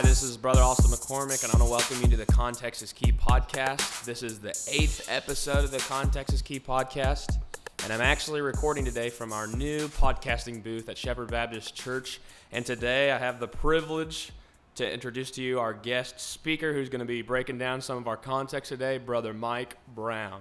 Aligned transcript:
Hi, 0.00 0.06
this 0.06 0.22
is 0.22 0.38
Brother 0.38 0.62
Austin 0.62 0.90
McCormick, 0.90 1.44
and 1.44 1.52
I 1.52 1.58
want 1.58 1.68
to 1.68 1.70
welcome 1.70 2.00
you 2.00 2.08
to 2.08 2.16
the 2.16 2.32
Context 2.32 2.80
is 2.80 2.90
Key 2.90 3.12
podcast. 3.12 4.02
This 4.06 4.22
is 4.22 4.38
the 4.38 4.58
eighth 4.66 5.06
episode 5.10 5.62
of 5.62 5.72
the 5.72 5.78
Context 5.80 6.32
is 6.32 6.40
Key 6.40 6.58
podcast, 6.58 7.36
and 7.84 7.92
I'm 7.92 8.00
actually 8.00 8.40
recording 8.40 8.86
today 8.86 9.10
from 9.10 9.30
our 9.30 9.46
new 9.46 9.88
podcasting 9.88 10.62
booth 10.62 10.88
at 10.88 10.96
Shepherd 10.96 11.30
Baptist 11.30 11.74
Church. 11.74 12.18
And 12.50 12.64
today 12.64 13.12
I 13.12 13.18
have 13.18 13.40
the 13.40 13.46
privilege 13.48 14.32
to 14.76 14.90
introduce 14.90 15.30
to 15.32 15.42
you 15.42 15.60
our 15.60 15.74
guest 15.74 16.18
speaker 16.18 16.72
who's 16.72 16.88
going 16.88 17.00
to 17.00 17.04
be 17.04 17.20
breaking 17.20 17.58
down 17.58 17.82
some 17.82 17.98
of 17.98 18.08
our 18.08 18.16
context 18.16 18.70
today, 18.70 18.96
Brother 18.96 19.34
Mike 19.34 19.76
Brown. 19.94 20.40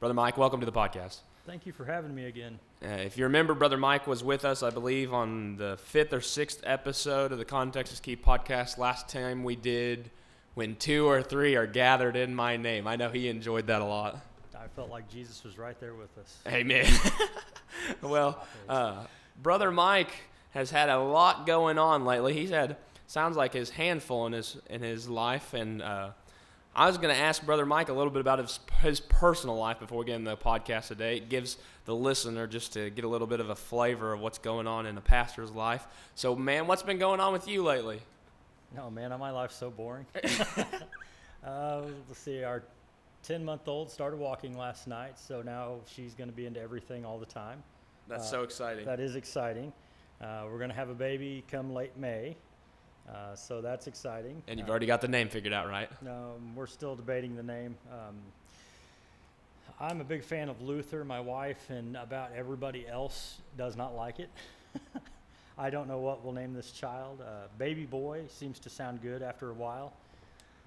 Brother 0.00 0.14
Mike, 0.14 0.36
welcome 0.36 0.58
to 0.58 0.66
the 0.66 0.72
podcast. 0.72 1.20
Thank 1.50 1.66
you 1.66 1.72
for 1.72 1.84
having 1.84 2.14
me 2.14 2.26
again. 2.26 2.60
Uh, 2.80 2.90
if 2.90 3.18
you 3.18 3.24
remember, 3.24 3.54
Brother 3.54 3.76
Mike 3.76 4.06
was 4.06 4.22
with 4.22 4.44
us, 4.44 4.62
I 4.62 4.70
believe, 4.70 5.12
on 5.12 5.56
the 5.56 5.78
fifth 5.78 6.12
or 6.12 6.20
sixth 6.20 6.60
episode 6.62 7.32
of 7.32 7.38
the 7.38 7.44
Context 7.44 7.92
is 7.92 7.98
Key 7.98 8.14
podcast 8.14 8.78
last 8.78 9.08
time 9.08 9.42
we 9.42 9.56
did 9.56 10.12
when 10.54 10.76
two 10.76 11.08
or 11.08 11.24
three 11.24 11.56
are 11.56 11.66
gathered 11.66 12.14
in 12.14 12.36
my 12.36 12.56
name. 12.56 12.86
I 12.86 12.94
know 12.94 13.10
he 13.10 13.28
enjoyed 13.28 13.66
that 13.66 13.82
a 13.82 13.84
lot. 13.84 14.20
I 14.54 14.68
felt 14.76 14.90
like 14.90 15.10
Jesus 15.10 15.42
was 15.42 15.58
right 15.58 15.78
there 15.80 15.94
with 15.94 16.16
us. 16.18 16.38
Amen. 16.46 16.86
well, 18.00 18.46
uh, 18.68 19.06
Brother 19.42 19.72
Mike 19.72 20.12
has 20.50 20.70
had 20.70 20.88
a 20.88 21.00
lot 21.00 21.48
going 21.48 21.80
on 21.80 22.04
lately. 22.04 22.32
He's 22.32 22.50
had 22.50 22.76
sounds 23.08 23.36
like 23.36 23.52
his 23.52 23.70
handful 23.70 24.26
in 24.26 24.34
his 24.34 24.56
in 24.70 24.82
his 24.82 25.08
life, 25.08 25.52
and 25.52 25.82
uh, 25.82 26.10
I 26.74 26.86
was 26.86 26.98
going 26.98 27.14
to 27.14 27.20
ask 27.20 27.44
Brother 27.44 27.66
Mike 27.66 27.88
a 27.88 27.92
little 27.92 28.12
bit 28.12 28.20
about 28.20 28.38
his, 28.38 28.60
his 28.80 29.00
personal 29.00 29.56
life 29.56 29.80
before 29.80 29.98
we 29.98 30.04
get 30.04 30.14
in 30.14 30.24
the 30.24 30.36
podcast 30.36 30.86
today. 30.88 31.16
It 31.16 31.28
gives 31.28 31.56
the 31.84 31.94
listener 31.94 32.46
just 32.46 32.72
to 32.74 32.90
get 32.90 33.04
a 33.04 33.08
little 33.08 33.26
bit 33.26 33.40
of 33.40 33.50
a 33.50 33.56
flavor 33.56 34.12
of 34.12 34.20
what's 34.20 34.38
going 34.38 34.68
on 34.68 34.86
in 34.86 34.96
a 34.96 35.00
pastor's 35.00 35.50
life. 35.50 35.86
So, 36.14 36.36
man, 36.36 36.68
what's 36.68 36.84
been 36.84 36.98
going 36.98 37.18
on 37.18 37.32
with 37.32 37.48
you 37.48 37.64
lately? 37.64 38.00
No, 38.74 38.88
man, 38.88 39.10
my 39.18 39.32
life's 39.32 39.56
so 39.56 39.68
boring. 39.70 40.06
uh, 41.44 41.82
let's 42.08 42.20
see, 42.20 42.44
our 42.44 42.62
10 43.24 43.44
month 43.44 43.66
old 43.66 43.90
started 43.90 44.18
walking 44.18 44.56
last 44.56 44.86
night, 44.86 45.18
so 45.18 45.42
now 45.42 45.78
she's 45.86 46.14
going 46.14 46.30
to 46.30 46.36
be 46.36 46.46
into 46.46 46.60
everything 46.60 47.04
all 47.04 47.18
the 47.18 47.26
time. 47.26 47.62
That's 48.06 48.24
Uh, 48.28 48.30
so 48.30 48.42
exciting. 48.42 48.84
That 48.84 49.00
is 49.00 49.16
exciting. 49.16 49.72
Uh, 50.20 50.44
we're 50.46 50.58
going 50.58 50.70
to 50.70 50.76
have 50.76 50.88
a 50.90 50.94
baby 50.94 51.44
come 51.50 51.72
late 51.74 51.96
May, 51.96 52.36
uh, 53.08 53.34
so 53.34 53.60
that's 53.60 53.86
exciting. 53.86 54.42
and 54.48 54.58
you've 54.58 54.68
already 54.68 54.86
got 54.86 55.00
the 55.00 55.08
name 55.08 55.28
figured 55.28 55.52
out, 55.52 55.68
right? 55.68 55.88
Um, 56.06 56.54
we're 56.54 56.66
still 56.66 56.94
debating 56.94 57.36
the 57.36 57.42
name. 57.42 57.76
Um, 57.92 58.16
I'm 59.80 60.00
a 60.00 60.04
big 60.04 60.22
fan 60.22 60.48
of 60.48 60.60
Luther. 60.60 61.04
My 61.04 61.20
wife 61.20 61.70
and 61.70 61.96
about 61.96 62.32
everybody 62.36 62.86
else 62.86 63.38
does 63.56 63.76
not 63.76 63.94
like 63.96 64.20
it. 64.20 64.30
I 65.58 65.70
don't 65.70 65.88
know 65.88 65.98
what 65.98 66.24
we'll 66.24 66.32
name 66.32 66.52
this 66.54 66.70
child. 66.70 67.20
Uh, 67.20 67.48
baby 67.58 67.84
boy 67.84 68.22
seems 68.28 68.58
to 68.60 68.70
sound 68.70 69.02
good 69.02 69.22
after 69.22 69.50
a 69.50 69.54
while, 69.54 69.92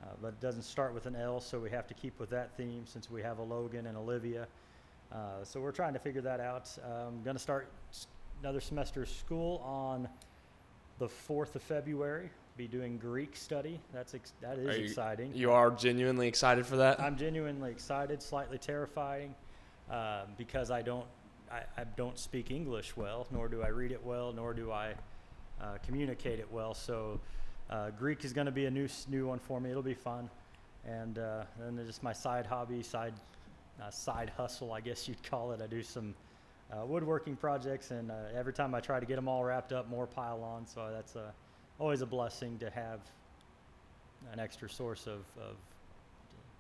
uh, 0.02 0.08
but 0.22 0.30
it 0.30 0.42
doesn't 0.42 0.64
start 0.64 0.94
with 0.94 1.06
an 1.06 1.16
L, 1.16 1.40
so 1.40 1.60
we 1.60 1.70
have 1.70 1.88
to 1.88 1.94
keep 1.94 2.20
with 2.20 2.30
that 2.32 2.56
theme 2.58 2.84
since 2.86 3.10
we 3.10 3.22
have 3.22 3.38
a 3.40 3.44
Logan 3.44 3.88
and 3.88 3.98
Olivia. 3.98 4.48
Uh, 5.12 5.44
so 5.44 5.60
we're 5.62 5.72
trying 5.72 5.94
to 5.94 6.00
figure 6.00 6.22
that 6.22 6.40
out. 6.40 6.70
I'm 6.84 7.22
going 7.24 7.36
to 7.36 7.42
start 7.42 7.68
another 8.42 8.62
semester 8.62 9.04
of 9.04 9.10
school 9.10 9.62
on 9.64 10.08
the 11.04 11.10
4th 11.34 11.56
of 11.56 11.62
February. 11.62 12.30
Be 12.56 12.66
doing 12.66 12.98
Greek 12.98 13.36
study. 13.36 13.80
That's 13.94 14.14
ex- 14.14 14.32
that 14.42 14.58
is 14.58 14.78
you- 14.78 14.86
exciting. 14.86 15.34
You 15.34 15.52
are 15.52 15.70
genuinely 15.72 16.28
excited 16.30 16.66
for 16.66 16.78
that? 16.78 17.00
I'm 17.02 17.18
genuinely 17.18 17.72
excited, 17.72 18.22
slightly 18.22 18.58
terrifying, 18.58 19.36
uh, 19.92 20.22
because 20.38 20.72
I 20.72 20.82
don't 20.82 21.06
I, 21.52 21.64
I 21.78 21.84
don't 21.98 22.18
speak 22.18 22.52
English 22.52 22.96
well, 22.96 23.28
nor 23.32 23.48
do 23.50 23.62
I 23.62 23.68
read 23.68 23.92
it 23.92 24.04
well, 24.04 24.32
nor 24.32 24.54
do 24.54 24.72
I 24.72 24.94
uh, 25.62 25.78
communicate 25.86 26.40
it 26.40 26.50
well. 26.52 26.74
So 26.74 27.20
uh, 27.70 27.90
Greek 27.92 28.24
is 28.24 28.32
going 28.32 28.46
to 28.46 28.52
be 28.52 28.66
a 28.66 28.72
new 28.72 28.88
new 29.10 29.28
one 29.28 29.40
for 29.40 29.60
me. 29.60 29.72
It'll 29.72 29.84
be 29.84 29.94
fun, 29.94 30.30
and 30.88 31.20
uh, 31.20 31.44
then 31.60 31.76
there's 31.76 31.90
just 31.90 32.04
my 32.04 32.14
side 32.14 32.46
hobby, 32.46 32.82
side 32.82 33.14
uh, 33.82 33.90
side 33.90 34.32
hustle, 34.38 34.72
I 34.72 34.80
guess 34.80 35.08
you'd 35.08 35.24
call 35.24 35.52
it. 35.52 35.62
I 35.62 35.68
do 35.68 35.84
some 35.84 36.14
uh, 36.74 36.86
woodworking 36.86 37.36
projects, 37.36 37.92
and 37.92 38.12
uh, 38.12 38.16
every 38.36 38.54
time 38.54 38.74
I 38.74 38.80
try 38.80 39.00
to 39.00 39.06
get 39.06 39.16
them 39.16 39.28
all 39.28 39.44
wrapped 39.44 39.74
up, 39.74 39.90
more 39.90 40.08
pile 40.08 40.44
on. 40.44 40.66
So 40.66 40.90
that's 40.92 41.16
a, 41.16 41.34
always 41.80 42.02
a 42.02 42.06
blessing 42.06 42.58
to 42.60 42.70
have 42.70 43.00
an 44.32 44.40
extra 44.40 44.70
source 44.70 45.06
of, 45.08 45.26
of 45.38 45.56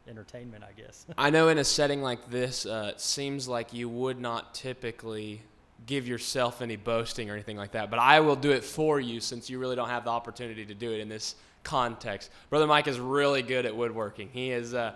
entertainment, 0.07 0.63
I 0.63 0.79
guess. 0.79 1.05
I 1.17 1.29
know 1.29 1.49
in 1.49 1.57
a 1.57 1.63
setting 1.63 2.01
like 2.01 2.29
this, 2.29 2.65
uh, 2.65 2.91
it 2.93 3.01
seems 3.01 3.47
like 3.47 3.73
you 3.73 3.89
would 3.89 4.19
not 4.19 4.53
typically 4.53 5.41
give 5.85 6.07
yourself 6.07 6.61
any 6.61 6.75
boasting 6.75 7.29
or 7.29 7.33
anything 7.33 7.57
like 7.57 7.71
that, 7.71 7.89
but 7.89 7.99
I 7.99 8.19
will 8.19 8.35
do 8.35 8.51
it 8.51 8.63
for 8.63 8.99
you 8.99 9.19
since 9.19 9.49
you 9.49 9.59
really 9.59 9.75
don't 9.75 9.89
have 9.89 10.05
the 10.05 10.11
opportunity 10.11 10.65
to 10.65 10.73
do 10.73 10.91
it 10.91 10.99
in 10.99 11.09
this 11.09 11.35
context. 11.63 12.29
Brother 12.49 12.67
Mike 12.67 12.87
is 12.87 12.99
really 12.99 13.41
good 13.41 13.65
at 13.65 13.75
woodworking. 13.75 14.29
He 14.31 14.51
is. 14.51 14.73
Uh, 14.73 14.93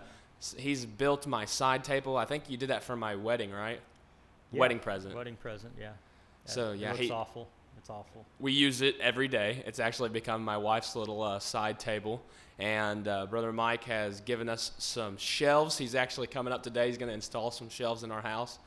He's 0.56 0.86
built 0.86 1.26
my 1.26 1.46
side 1.46 1.84
table. 1.84 2.16
I 2.16 2.26
think 2.26 2.50
you 2.50 2.58
did 2.58 2.70
that 2.70 2.84
for 2.84 2.96
my 2.96 3.16
wedding, 3.16 3.52
right? 3.52 3.80
Yeah, 4.52 4.60
Wedding 4.60 4.80
present. 4.80 5.16
Wedding 5.16 5.36
present, 5.36 5.74
yeah. 5.80 5.92
So, 6.46 6.72
it 6.72 6.80
yeah, 6.80 6.94
looks 6.94 7.10
awful. 7.10 7.50
It's 7.78 7.90
awful. 7.90 8.26
we 8.40 8.52
use 8.54 8.82
it 8.82 9.00
every 9.00 9.28
day. 9.28 9.64
It's 9.66 9.80
actually 9.80 10.10
become 10.10 10.44
my 10.44 10.58
wife's 10.58 10.96
little 10.96 11.22
uh, 11.22 11.40
side 11.40 11.80
table. 11.80 12.22
And 12.60 13.08
uh, 13.08 13.28
Brother 13.28 13.54
Mike 13.54 13.84
has 13.84 14.22
given 14.22 14.50
us 14.50 14.72
some 14.78 15.16
shelves. 15.18 15.78
He's 15.78 15.94
actually 15.94 16.28
coming 16.28 16.52
up 16.52 16.64
today. 16.64 16.88
He's 16.88 16.98
going 16.98 17.10
to 17.10 17.14
install 17.14 17.52
some 17.52 17.70
shelves 17.70 18.04
in 18.04 18.12
our 18.12 18.22
house. 18.22 18.58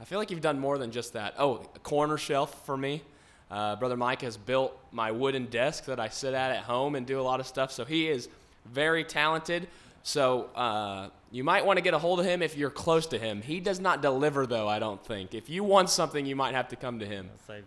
I 0.00 0.04
feel 0.04 0.18
like 0.18 0.30
you've 0.30 0.40
done 0.40 0.58
more 0.58 0.78
than 0.78 0.90
just 0.90 1.12
that. 1.12 1.34
Oh, 1.38 1.66
a 1.74 1.78
corner 1.80 2.16
shelf 2.16 2.64
for 2.64 2.76
me. 2.76 3.02
Uh, 3.50 3.76
Brother 3.76 3.96
Mike 3.96 4.22
has 4.22 4.36
built 4.36 4.76
my 4.92 5.12
wooden 5.12 5.46
desk 5.46 5.84
that 5.84 6.00
I 6.00 6.08
sit 6.08 6.34
at 6.34 6.50
at 6.50 6.64
home 6.64 6.94
and 6.94 7.06
do 7.06 7.20
a 7.20 7.22
lot 7.22 7.38
of 7.38 7.46
stuff. 7.46 7.70
So 7.70 7.84
he 7.84 8.08
is 8.08 8.28
very 8.64 9.04
talented. 9.04 9.68
So 10.06 10.50
uh, 10.54 11.08
you 11.30 11.44
might 11.44 11.64
want 11.64 11.78
to 11.78 11.80
get 11.80 11.94
a 11.94 11.98
hold 11.98 12.20
of 12.20 12.26
him 12.26 12.42
if 12.42 12.58
you're 12.58 12.70
close 12.70 13.06
to 13.06 13.18
him. 13.18 13.40
He 13.40 13.58
does 13.58 13.80
not 13.80 14.02
deliver, 14.02 14.46
though, 14.46 14.68
I 14.68 14.78
don't 14.78 15.02
think. 15.04 15.34
If 15.34 15.48
you 15.48 15.64
want 15.64 15.88
something, 15.88 16.26
you 16.26 16.36
might 16.36 16.54
have 16.54 16.68
to 16.68 16.76
come 16.76 16.98
to 16.98 17.06
him. 17.06 17.30
I'll 17.32 17.46
say 17.56 17.62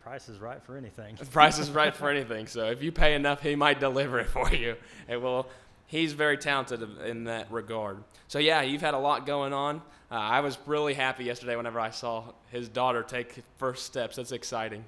price 0.00 0.28
is 0.28 0.38
right 0.38 0.62
for 0.62 0.76
anything. 0.76 1.16
Price 1.32 1.58
is 1.58 1.68
right 1.68 1.94
for 1.94 2.08
anything. 2.08 2.46
So 2.46 2.70
if 2.70 2.80
you 2.80 2.92
pay 2.92 3.16
enough, 3.16 3.42
he 3.42 3.56
might 3.56 3.80
deliver 3.80 4.20
it 4.20 4.28
for 4.28 4.54
you. 4.54 4.76
It 5.08 5.20
will. 5.20 5.48
He's 5.88 6.12
very 6.12 6.38
talented 6.38 6.80
in 7.04 7.24
that 7.24 7.50
regard. 7.50 7.98
So 8.28 8.38
yeah, 8.38 8.62
you've 8.62 8.80
had 8.80 8.94
a 8.94 8.98
lot 8.98 9.26
going 9.26 9.52
on. 9.52 9.82
Uh, 10.08 10.14
I 10.14 10.40
was 10.40 10.58
really 10.64 10.94
happy 10.94 11.24
yesterday 11.24 11.56
whenever 11.56 11.80
I 11.80 11.90
saw 11.90 12.22
his 12.52 12.68
daughter 12.68 13.02
take 13.02 13.42
first 13.56 13.84
steps. 13.84 14.14
That's 14.14 14.30
exciting. 14.30 14.84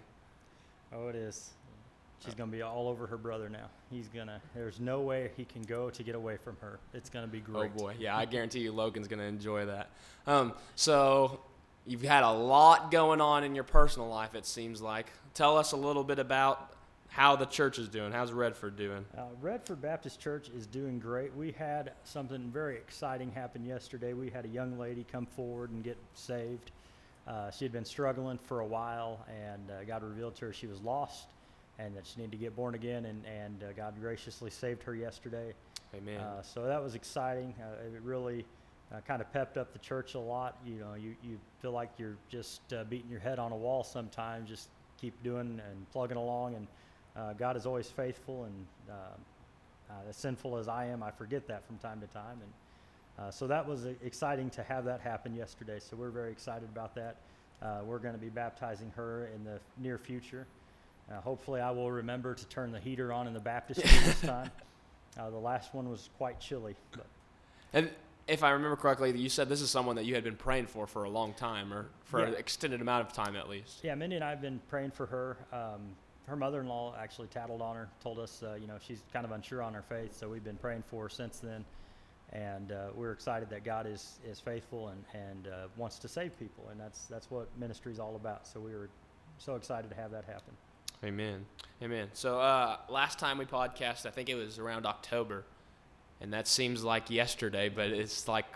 Oh, 0.92 1.08
it 1.08 1.16
is. 1.16 1.50
She's 2.24 2.34
going 2.34 2.50
to 2.50 2.56
be 2.56 2.62
all 2.62 2.88
over 2.88 3.06
her 3.06 3.16
brother 3.16 3.48
now. 3.48 3.68
He's 3.90 4.08
going 4.08 4.26
to, 4.26 4.40
there's 4.54 4.80
no 4.80 5.00
way 5.00 5.30
he 5.36 5.44
can 5.44 5.62
go 5.62 5.88
to 5.90 6.02
get 6.02 6.14
away 6.14 6.36
from 6.36 6.56
her. 6.60 6.80
It's 6.92 7.10
going 7.10 7.24
to 7.24 7.30
be 7.30 7.40
great. 7.40 7.70
Oh 7.74 7.78
boy, 7.78 7.94
yeah, 7.98 8.16
I 8.16 8.24
guarantee 8.24 8.60
you, 8.60 8.72
Logan's 8.72 9.08
gonna 9.08 9.22
enjoy 9.22 9.66
that. 9.66 9.90
Um, 10.26 10.52
so 10.74 11.40
you've 11.86 12.02
had 12.02 12.24
a 12.24 12.30
lot 12.30 12.90
going 12.90 13.20
on 13.20 13.44
in 13.44 13.54
your 13.54 13.64
personal 13.64 14.08
life. 14.08 14.34
It 14.34 14.46
seems 14.46 14.82
like. 14.82 15.06
Tell 15.34 15.56
us 15.56 15.72
a 15.72 15.76
little 15.76 16.02
bit 16.02 16.18
about 16.18 16.72
how 17.08 17.36
the 17.36 17.46
church 17.46 17.78
is 17.78 17.88
doing. 17.88 18.12
How's 18.12 18.32
Redford 18.32 18.76
doing? 18.76 19.04
Uh, 19.16 19.22
Redford 19.40 19.80
Baptist 19.80 20.20
Church 20.20 20.50
is 20.50 20.66
doing 20.66 20.98
great. 20.98 21.34
We 21.34 21.52
had 21.52 21.92
something 22.04 22.50
very 22.50 22.76
exciting 22.76 23.30
happen 23.30 23.64
yesterday. 23.64 24.12
We 24.12 24.28
had 24.28 24.44
a 24.44 24.48
young 24.48 24.78
lady 24.78 25.06
come 25.10 25.26
forward 25.26 25.70
and 25.70 25.82
get 25.82 25.96
saved. 26.14 26.72
Uh, 27.26 27.50
she 27.50 27.64
had 27.64 27.72
been 27.72 27.84
struggling 27.84 28.38
for 28.38 28.60
a 28.60 28.66
while, 28.66 29.24
and 29.28 29.70
uh, 29.70 29.84
God 29.84 30.02
revealed 30.02 30.34
to 30.36 30.46
her 30.46 30.52
she 30.52 30.66
was 30.66 30.80
lost 30.80 31.28
and 31.78 31.96
that 31.96 32.06
she 32.06 32.20
needed 32.20 32.32
to 32.32 32.36
get 32.38 32.56
born 32.56 32.74
again, 32.74 33.04
and, 33.06 33.22
and 33.24 33.62
uh, 33.62 33.72
God 33.76 33.94
graciously 34.00 34.50
saved 34.50 34.82
her 34.82 34.94
yesterday. 34.94 35.52
Amen. 35.94 36.20
Uh, 36.20 36.42
so 36.42 36.64
that 36.64 36.82
was 36.82 36.94
exciting. 36.94 37.54
Uh, 37.60 37.84
it 37.94 38.02
really 38.02 38.44
uh, 38.92 39.00
kind 39.06 39.20
of 39.20 39.32
pepped 39.32 39.56
up 39.56 39.72
the 39.72 39.78
church 39.78 40.14
a 40.14 40.18
lot. 40.18 40.56
You 40.66 40.80
know, 40.80 40.94
you, 40.94 41.14
you 41.22 41.38
feel 41.60 41.72
like 41.72 41.90
you're 41.98 42.16
just 42.28 42.60
uh, 42.72 42.84
beating 42.84 43.10
your 43.10 43.20
head 43.20 43.38
on 43.38 43.52
a 43.52 43.56
wall 43.56 43.84
sometimes. 43.84 44.48
Just 44.48 44.68
keep 45.00 45.20
doing 45.22 45.60
and 45.70 45.90
plugging 45.92 46.16
along. 46.16 46.54
And 46.56 46.66
uh, 47.16 47.32
God 47.34 47.56
is 47.56 47.66
always 47.66 47.88
faithful. 47.88 48.44
And 48.44 48.66
uh, 48.90 48.92
uh, 49.90 50.08
as 50.08 50.16
sinful 50.16 50.56
as 50.56 50.68
I 50.68 50.86
am, 50.86 51.02
I 51.02 51.10
forget 51.10 51.46
that 51.48 51.66
from 51.66 51.78
time 51.78 52.00
to 52.00 52.06
time. 52.08 52.38
And 52.42 53.26
uh, 53.26 53.30
so 53.30 53.46
that 53.46 53.66
was 53.66 53.86
exciting 54.02 54.50
to 54.50 54.62
have 54.62 54.84
that 54.84 55.00
happen 55.00 55.34
yesterday. 55.34 55.78
So 55.80 55.96
we're 55.96 56.10
very 56.10 56.32
excited 56.32 56.68
about 56.68 56.94
that. 56.94 57.16
Uh, 57.60 57.80
we're 57.84 57.98
going 57.98 58.14
to 58.14 58.20
be 58.20 58.28
baptizing 58.28 58.92
her 58.94 59.28
in 59.34 59.44
the 59.44 59.58
near 59.78 59.98
future. 59.98 60.46
Uh, 61.10 61.20
hopefully, 61.20 61.60
I 61.60 61.70
will 61.70 61.90
remember 61.90 62.34
to 62.34 62.46
turn 62.48 62.70
the 62.70 62.80
heater 62.80 63.12
on 63.12 63.26
in 63.26 63.34
the 63.34 63.40
baptistry 63.40 63.88
this 64.04 64.20
time. 64.22 64.50
Uh, 65.18 65.30
the 65.30 65.38
last 65.38 65.74
one 65.74 65.88
was 65.88 66.10
quite 66.18 66.38
chilly, 66.38 66.76
but 66.92 67.06
And 67.72 67.90
if 68.26 68.42
I 68.42 68.50
remember 68.50 68.76
correctly, 68.76 69.16
you 69.18 69.28
said 69.28 69.48
this 69.48 69.62
is 69.62 69.70
someone 69.70 69.96
that 69.96 70.04
you 70.04 70.14
had 70.14 70.22
been 70.22 70.36
praying 70.36 70.66
for 70.66 70.86
for 70.86 71.04
a 71.04 71.10
long 71.10 71.32
time, 71.34 71.72
or 71.72 71.86
for 72.04 72.20
an 72.20 72.34
extended 72.34 72.80
amount 72.80 73.06
of 73.06 73.12
time 73.12 73.36
at 73.36 73.48
least. 73.48 73.80
yeah, 73.82 73.94
Mindy 73.94 74.16
and 74.16 74.24
I 74.24 74.30
have 74.30 74.42
been 74.42 74.60
praying 74.68 74.90
for 74.90 75.06
her. 75.06 75.36
Um, 75.52 75.80
her 76.26 76.36
mother-in-law 76.36 76.94
actually 77.00 77.28
tattled 77.28 77.62
on 77.62 77.74
her, 77.74 77.88
told 78.02 78.18
us, 78.18 78.42
uh, 78.42 78.54
you 78.60 78.66
know, 78.66 78.76
she's 78.86 79.02
kind 79.14 79.24
of 79.24 79.32
unsure 79.32 79.62
on 79.62 79.72
her 79.72 79.80
faith, 79.80 80.14
so 80.14 80.28
we've 80.28 80.44
been 80.44 80.58
praying 80.58 80.82
for 80.82 81.04
her 81.04 81.08
since 81.08 81.38
then. 81.38 81.64
And 82.34 82.72
uh, 82.72 82.88
we're 82.94 83.12
excited 83.12 83.48
that 83.48 83.64
God 83.64 83.86
is, 83.86 84.18
is 84.28 84.38
faithful 84.38 84.88
and, 84.88 85.02
and 85.14 85.46
uh, 85.46 85.68
wants 85.78 85.98
to 86.00 86.08
save 86.08 86.38
people, 86.38 86.68
and 86.70 86.78
that's 86.78 87.06
that's 87.06 87.30
what 87.30 87.48
ministry 87.58 87.90
is 87.92 87.98
all 87.98 88.16
about. 88.16 88.46
So 88.46 88.60
we 88.60 88.74
were 88.74 88.90
so 89.38 89.56
excited 89.56 89.88
to 89.88 89.96
have 89.96 90.10
that 90.10 90.24
happen. 90.26 90.52
Amen. 91.04 91.46
Amen. 91.82 92.08
So 92.12 92.40
uh, 92.40 92.78
last 92.88 93.18
time 93.18 93.38
we 93.38 93.44
podcast, 93.44 94.04
I 94.04 94.10
think 94.10 94.28
it 94.28 94.34
was 94.34 94.58
around 94.58 94.84
October, 94.84 95.44
and 96.20 96.32
that 96.32 96.48
seems 96.48 96.82
like 96.82 97.08
yesterday, 97.10 97.68
but 97.68 97.86
it's 97.88 98.26
like 98.26 98.46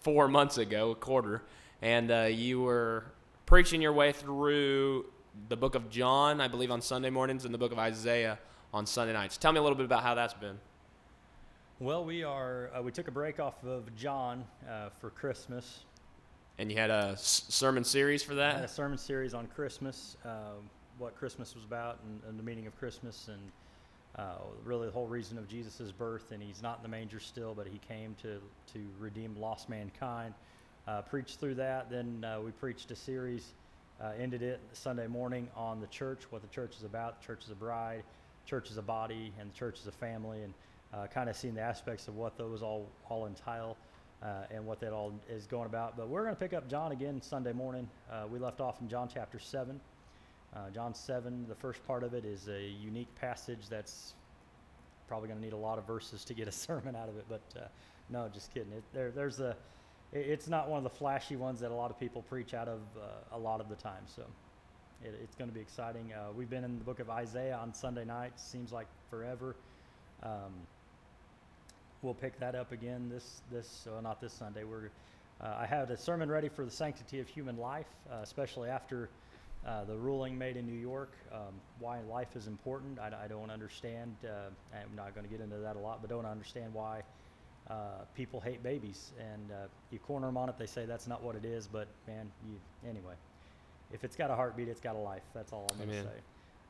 four 0.00 0.28
months 0.28 0.58
ago, 0.58 0.90
a 0.90 0.94
quarter. 0.94 1.42
And 1.80 2.10
uh, 2.10 2.22
you 2.24 2.60
were 2.60 3.04
preaching 3.46 3.80
your 3.80 3.92
way 3.92 4.12
through 4.12 5.06
the 5.48 5.56
book 5.56 5.74
of 5.74 5.88
John, 5.88 6.40
I 6.40 6.48
believe, 6.48 6.70
on 6.70 6.82
Sunday 6.82 7.10
mornings, 7.10 7.44
and 7.44 7.54
the 7.54 7.58
book 7.58 7.72
of 7.72 7.78
Isaiah 7.78 8.38
on 8.74 8.84
Sunday 8.84 9.12
nights. 9.14 9.38
Tell 9.38 9.52
me 9.52 9.58
a 9.58 9.62
little 9.62 9.76
bit 9.76 9.86
about 9.86 10.02
how 10.02 10.14
that's 10.14 10.34
been. 10.34 10.58
Well, 11.80 12.04
we 12.04 12.24
are. 12.24 12.70
Uh, 12.76 12.82
we 12.82 12.90
took 12.90 13.08
a 13.08 13.12
break 13.12 13.38
off 13.38 13.64
of 13.64 13.94
John 13.94 14.44
uh, 14.68 14.88
for 15.00 15.10
Christmas. 15.10 15.84
And 16.58 16.72
you 16.72 16.76
had 16.76 16.90
a 16.90 17.10
s- 17.12 17.44
sermon 17.48 17.84
series 17.84 18.22
for 18.22 18.32
I 18.38 18.52
had 18.52 18.64
a 18.64 18.68
sermon 18.68 18.98
series 18.98 19.32
on 19.32 19.46
Christmas, 19.46 20.16
uh, 20.24 20.54
what 20.98 21.16
Christmas 21.16 21.54
was 21.54 21.64
about, 21.64 21.98
and, 22.04 22.20
and 22.28 22.38
the 22.38 22.42
meaning 22.42 22.66
of 22.66 22.76
Christmas, 22.78 23.28
and 23.28 23.40
uh, 24.16 24.38
really 24.64 24.86
the 24.86 24.92
whole 24.92 25.06
reason 25.06 25.38
of 25.38 25.48
Jesus' 25.48 25.92
birth. 25.92 26.32
And 26.32 26.42
he's 26.42 26.62
not 26.62 26.78
in 26.78 26.82
the 26.82 26.88
manger 26.88 27.20
still, 27.20 27.54
but 27.54 27.66
he 27.66 27.78
came 27.78 28.14
to 28.22 28.40
to 28.72 28.86
redeem 28.98 29.36
lost 29.36 29.68
mankind. 29.68 30.34
Uh, 30.86 31.02
preached 31.02 31.38
through 31.38 31.54
that. 31.54 31.90
Then 31.90 32.24
uh, 32.24 32.40
we 32.40 32.50
preached 32.50 32.90
a 32.90 32.96
series, 32.96 33.52
uh, 34.02 34.12
ended 34.18 34.42
it 34.42 34.58
Sunday 34.72 35.06
morning 35.06 35.48
on 35.54 35.80
the 35.80 35.86
church, 35.88 36.22
what 36.30 36.40
the 36.40 36.48
church 36.48 36.76
is 36.78 36.84
about. 36.84 37.20
The 37.20 37.26
church 37.26 37.44
is 37.44 37.50
a 37.50 37.54
bride, 37.54 38.02
church 38.46 38.70
is 38.70 38.78
a 38.78 38.82
body, 38.82 39.32
and 39.38 39.50
the 39.50 39.54
church 39.54 39.80
is 39.80 39.86
a 39.86 39.92
family, 39.92 40.42
and 40.42 40.54
uh, 40.94 41.06
kind 41.06 41.28
of 41.28 41.36
seeing 41.36 41.54
the 41.54 41.60
aspects 41.60 42.08
of 42.08 42.16
what 42.16 42.38
those 42.38 42.62
all 42.62 42.86
all 43.08 43.26
entail. 43.26 43.76
Uh, 44.20 44.42
and 44.50 44.66
what 44.66 44.80
that 44.80 44.92
all 44.92 45.12
is 45.30 45.46
going 45.46 45.66
about. 45.66 45.96
But 45.96 46.08
we're 46.08 46.24
going 46.24 46.34
to 46.34 46.40
pick 46.40 46.52
up 46.52 46.68
John 46.68 46.90
again 46.90 47.22
Sunday 47.22 47.52
morning. 47.52 47.88
Uh, 48.10 48.24
we 48.28 48.40
left 48.40 48.60
off 48.60 48.80
in 48.80 48.88
John 48.88 49.08
chapter 49.08 49.38
7. 49.38 49.80
Uh, 50.54 50.70
John 50.70 50.94
7, 50.94 51.46
the 51.48 51.54
first 51.54 51.86
part 51.86 52.02
of 52.02 52.14
it 52.14 52.24
is 52.24 52.48
a 52.48 52.62
unique 52.62 53.14
passage 53.14 53.68
that's 53.68 54.14
probably 55.06 55.28
going 55.28 55.38
to 55.38 55.44
need 55.44 55.52
a 55.52 55.56
lot 55.56 55.78
of 55.78 55.86
verses 55.86 56.24
to 56.24 56.34
get 56.34 56.48
a 56.48 56.52
sermon 56.66 56.96
out 56.96 57.08
of 57.08 57.16
it. 57.16 57.24
But 57.28 57.42
uh, 57.56 57.66
no, 58.10 58.28
just 58.32 58.52
kidding. 58.52 58.72
It, 58.72 58.82
there, 58.92 59.10
there's 59.10 59.40
a, 59.40 59.56
it, 60.12 60.26
it's 60.26 60.48
not 60.48 60.68
one 60.68 60.78
of 60.78 60.84
the 60.84 60.90
flashy 60.90 61.36
ones 61.36 61.60
that 61.60 61.70
a 61.70 61.74
lot 61.74 61.90
of 61.90 62.00
people 62.00 62.22
preach 62.22 62.54
out 62.54 62.68
of 62.68 62.80
uh, 62.96 63.36
a 63.36 63.38
lot 63.38 63.60
of 63.60 63.68
the 63.68 63.76
time. 63.76 64.02
So 64.06 64.22
it, 65.04 65.18
it's 65.22 65.34
going 65.36 65.50
to 65.50 65.54
be 65.54 65.60
exciting. 65.60 66.12
Uh, 66.12 66.32
we've 66.36 66.50
been 66.50 66.64
in 66.64 66.78
the 66.78 66.84
book 66.84 67.00
of 67.00 67.10
Isaiah 67.10 67.56
on 67.56 67.74
Sunday 67.74 68.04
nights. 68.04 68.42
Seems 68.42 68.72
like 68.72 68.86
forever. 69.10 69.54
Um, 70.22 70.52
we'll 72.02 72.14
pick 72.14 72.38
that 72.40 72.54
up 72.54 72.72
again 72.72 73.08
this 73.08 73.42
this 73.50 73.86
well, 73.90 74.02
not 74.02 74.20
this 74.20 74.32
Sunday. 74.32 74.64
We're 74.64 74.90
uh, 75.40 75.56
I 75.60 75.66
had 75.66 75.90
a 75.90 75.96
sermon 75.96 76.28
ready 76.28 76.48
for 76.48 76.64
the 76.64 76.70
sanctity 76.70 77.20
of 77.20 77.28
human 77.28 77.56
life, 77.56 77.86
uh, 78.10 78.16
especially 78.22 78.70
after 78.70 79.08
uh, 79.66 79.84
the 79.84 79.96
ruling 79.96 80.36
made 80.38 80.56
in 80.56 80.66
New 80.66 80.78
York. 80.78 81.12
Um, 81.32 81.54
why 81.78 82.00
life 82.10 82.36
is 82.36 82.46
important, 82.46 82.98
I, 82.98 83.12
I 83.24 83.28
don't 83.28 83.50
understand. 83.50 84.14
Uh, 84.24 84.50
I'm 84.72 84.94
not 84.96 85.14
going 85.14 85.26
to 85.26 85.30
get 85.30 85.40
into 85.40 85.58
that 85.58 85.76
a 85.76 85.78
lot, 85.78 86.00
but 86.00 86.10
don't 86.10 86.26
understand 86.26 86.72
why 86.72 87.02
uh, 87.68 88.04
people 88.14 88.40
hate 88.40 88.62
babies. 88.62 89.12
And 89.18 89.50
uh, 89.50 89.66
you 89.90 89.98
corner 89.98 90.26
them 90.26 90.36
on 90.36 90.48
it, 90.48 90.56
they 90.58 90.66
say 90.66 90.86
that's 90.86 91.06
not 91.06 91.22
what 91.22 91.36
it 91.36 91.44
is. 91.44 91.66
But 91.66 91.88
man, 92.06 92.30
you 92.46 92.58
anyway. 92.88 93.14
If 93.92 94.04
it's 94.04 94.16
got 94.16 94.30
a 94.30 94.36
heartbeat, 94.36 94.68
it's 94.68 94.80
got 94.80 94.96
a 94.96 94.98
life. 94.98 95.22
That's 95.34 95.52
all 95.52 95.66
I'm 95.70 95.78
going 95.78 95.90
to 95.90 96.02
say. 96.02 96.18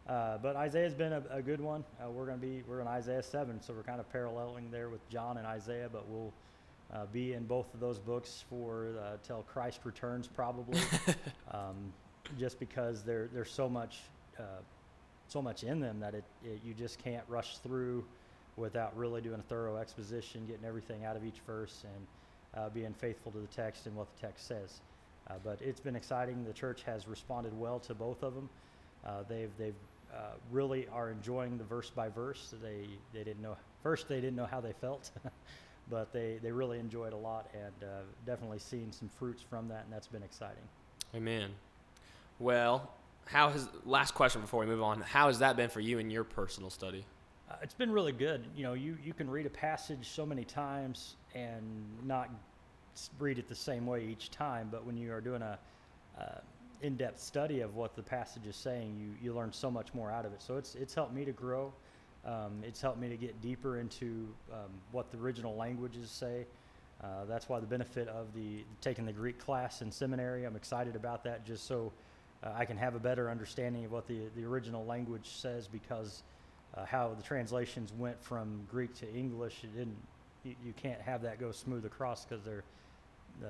Uh, 0.08 0.38
but 0.38 0.56
Isaiah's 0.56 0.94
been 0.94 1.12
a, 1.12 1.23
a 1.31 1.43
good 1.43 1.61
one. 1.61 1.85
Uh, 2.02 2.11
we're 2.11 2.25
going 2.25 2.40
to 2.40 2.46
be 2.46 2.62
we're 2.67 2.81
in 2.81 2.87
Isaiah 2.87 3.23
seven, 3.23 3.61
so 3.61 3.75
we're 3.75 3.82
kind 3.82 4.00
of 4.00 4.11
paralleling 4.11 4.70
there 4.70 4.88
with 4.88 5.06
John 5.11 5.37
and 5.37 5.46
Isaiah, 5.46 5.88
but 5.93 6.08
we'll 6.08 6.32
uh, 6.94 7.05
be 7.12 7.35
in 7.35 7.44
both 7.44 7.73
of 7.75 7.81
those 7.81 7.99
books 7.99 8.44
for 8.49 8.88
uh, 8.99 9.17
till 9.23 9.43
Christ 9.43 9.81
returns, 9.85 10.26
probably. 10.26 10.81
um, 11.52 11.93
just 12.38 12.58
because 12.58 13.02
there 13.02 13.28
there's 13.32 13.50
so 13.50 13.69
much 13.69 14.00
uh, 14.38 14.62
so 15.28 15.42
much 15.42 15.64
in 15.64 15.80
them 15.80 16.00
that 16.00 16.14
it, 16.14 16.25
it 16.44 16.60
you 16.64 16.75
just 16.75 17.02
can't 17.02 17.25
rush 17.28 17.58
through 17.58 18.04
without 18.56 18.96
really 18.96 19.20
doing 19.20 19.38
a 19.38 19.42
thorough 19.42 19.76
exposition, 19.76 20.44
getting 20.46 20.64
everything 20.64 21.04
out 21.04 21.16
of 21.16 21.25
each 21.25 21.40
verse, 21.46 21.84
and 21.84 22.06
uh, 22.62 22.69
being 22.70 22.92
faithful 22.92 23.30
to 23.30 23.38
the 23.38 23.46
text 23.48 23.86
and 23.86 23.94
what 23.94 24.08
the 24.16 24.26
text 24.26 24.46
says. 24.46 24.80
Uh, 25.28 25.34
but 25.44 25.58
it's 25.60 25.80
been 25.80 25.96
exciting. 25.96 26.44
The 26.44 26.52
church 26.52 26.82
has 26.84 27.06
responded 27.06 27.58
well 27.58 27.78
to 27.80 27.94
both 27.94 28.22
of 28.22 28.34
them. 28.34 28.48
Uh, 29.06 29.22
they've 29.28 29.50
they've 29.58 29.75
uh, 30.12 30.32
really 30.50 30.88
are 30.92 31.10
enjoying 31.10 31.58
the 31.58 31.64
verse 31.64 31.90
by 31.90 32.08
verse. 32.08 32.54
They 32.62 32.86
they 33.12 33.25
didn't 33.25 33.42
know 33.42 33.56
first 33.82 34.08
they 34.08 34.20
didn't 34.20 34.36
know 34.36 34.46
how 34.46 34.60
they 34.60 34.72
felt, 34.72 35.10
but 35.90 36.12
they 36.12 36.38
they 36.42 36.50
really 36.50 36.78
enjoyed 36.78 37.12
a 37.12 37.16
lot 37.16 37.50
and 37.54 37.88
uh, 37.88 38.00
definitely 38.26 38.58
seen 38.58 38.90
some 38.92 39.08
fruits 39.19 39.42
from 39.42 39.69
that, 39.69 39.84
and 39.84 39.92
that's 39.92 40.08
been 40.08 40.22
exciting. 40.22 40.64
Amen. 41.14 41.50
Well, 42.38 42.88
how 43.26 43.50
has 43.50 43.69
last 43.85 44.14
question 44.14 44.40
before 44.40 44.61
we 44.61 44.67
move 44.67 44.82
on? 44.82 45.00
How 45.00 45.26
has 45.26 45.40
that 45.40 45.56
been 45.56 45.70
for 45.70 45.81
you 45.81 45.99
in 45.99 46.08
your 46.08 46.23
personal 46.23 46.70
study? 46.70 47.05
Uh, 47.50 47.56
it's 47.62 47.75
been 47.75 47.90
really 47.90 48.12
good. 48.12 48.44
You 48.55 48.62
know, 48.62 48.75
you, 48.75 48.96
you 49.05 49.12
can 49.12 49.29
read 49.29 49.46
a 49.46 49.50
passage 49.50 50.08
so 50.08 50.25
many 50.25 50.44
times 50.44 51.17
and 51.35 51.62
not 52.05 52.31
read 53.19 53.38
it 53.38 53.49
the 53.49 53.55
same 53.56 53.87
way 53.87 54.06
each 54.06 54.31
time, 54.31 54.69
but 54.70 54.85
when 54.85 54.96
you 54.96 55.12
are 55.12 55.20
doing 55.20 55.43
a 55.43 55.58
uh, 56.20 56.38
in-depth 56.82 57.20
study 57.20 57.61
of 57.61 57.75
what 57.75 57.96
the 57.96 58.02
passage 58.02 58.46
is 58.46 58.55
saying, 58.55 58.96
you, 59.00 59.26
you 59.26 59.35
learn 59.35 59.52
so 59.52 59.69
much 59.69 59.93
more 59.93 60.12
out 60.12 60.25
of 60.25 60.32
it. 60.32 60.40
So 60.40 60.56
it's 60.56 60.76
it's 60.76 60.94
helped 60.94 61.12
me 61.12 61.25
to 61.25 61.32
grow. 61.32 61.73
Um, 62.25 62.62
it's 62.62 62.81
helped 62.81 63.00
me 63.00 63.08
to 63.08 63.17
get 63.17 63.40
deeper 63.43 63.79
into 63.79 64.29
um, 64.52 64.70
what 64.93 65.11
the 65.11 65.19
original 65.19 65.56
languages 65.56 66.11
say. 66.11 66.46
Uh, 67.02 67.25
that's 67.29 67.49
why 67.49 67.58
the 67.58 67.67
benefit 67.67 68.06
of 68.08 68.32
the 68.35 68.64
taking 68.81 69.06
the 69.06 69.12
Greek 69.12 69.38
class 69.40 69.82
in 69.82 69.90
seminary. 69.90 70.44
I'm 70.44 70.56
excited 70.56 70.94
about 70.94 71.25
that, 71.25 71.44
just 71.44 71.67
so 71.67 71.93
uh, 72.43 72.52
I 72.56 72.64
can 72.64 72.76
have 72.76 72.94
a 72.94 72.99
better 73.00 73.31
understanding 73.31 73.85
of 73.85 73.93
what 73.93 74.06
the 74.06 74.20
the 74.37 74.44
original 74.44 74.85
language 74.85 75.31
says, 75.37 75.67
because 75.67 76.23
uh, 76.76 76.85
how 76.85 77.14
the 77.14 77.23
translations 77.23 77.93
went 77.93 78.23
from 78.23 78.67
Greek 78.70 78.94
to 78.96 79.12
English, 79.12 79.64
it 79.64 79.75
didn't. 79.76 79.96
You, 80.44 80.55
you 80.64 80.73
can't 80.75 81.00
have 81.00 81.23
that 81.23 81.40
go 81.40 81.50
smooth 81.50 81.85
across 81.85 82.25
because 82.25 82.44
the 82.44 82.62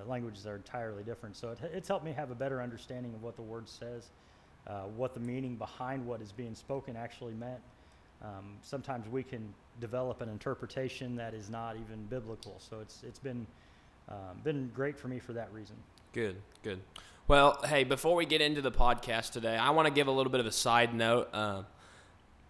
languages 0.07 0.47
are 0.47 0.57
entirely 0.57 1.03
different. 1.03 1.37
So 1.37 1.51
it, 1.51 1.59
it's 1.73 1.89
helped 1.89 2.05
me 2.05 2.13
have 2.13 2.31
a 2.31 2.35
better 2.35 2.63
understanding 2.63 3.15
of 3.15 3.23
what 3.23 3.37
the 3.37 3.43
word 3.43 3.69
says, 3.69 4.11
uh, 4.67 4.83
what 4.97 5.15
the 5.15 5.21
meaning 5.21 5.57
behind 5.57 6.07
what 6.07 6.21
is 6.21 6.33
being 6.33 6.55
spoken 6.55 6.97
actually 6.97 7.35
meant. 7.35 7.61
Um, 8.23 8.57
sometimes 8.63 9.07
we 9.09 9.23
can 9.23 9.55
develop 9.81 10.21
an 10.23 10.29
interpretation 10.29 11.15
that 11.17 11.35
is 11.35 11.49
not 11.49 11.77
even 11.77 12.05
biblical. 12.07 12.57
So 12.59 12.81
it's 12.81 13.03
it's 13.07 13.19
been 13.19 13.47
um, 14.09 14.41
been 14.43 14.71
great 14.75 14.99
for 14.99 15.09
me 15.09 15.19
for 15.19 15.33
that 15.35 15.53
reason. 15.53 15.77
Good, 16.13 16.37
good. 16.63 16.81
Well, 17.29 17.61
hey, 17.63 17.85
before 17.85 18.15
we 18.15 18.25
get 18.25 18.41
into 18.41 18.63
the 18.63 18.73
podcast 18.73 19.33
today, 19.33 19.55
I 19.55 19.69
want 19.69 19.85
to 19.85 19.93
give 19.93 20.07
a 20.07 20.11
little 20.11 20.33
bit 20.33 20.41
of 20.41 20.47
a 20.47 20.51
side 20.51 20.95
note. 20.95 21.29
Uh, 21.31 21.65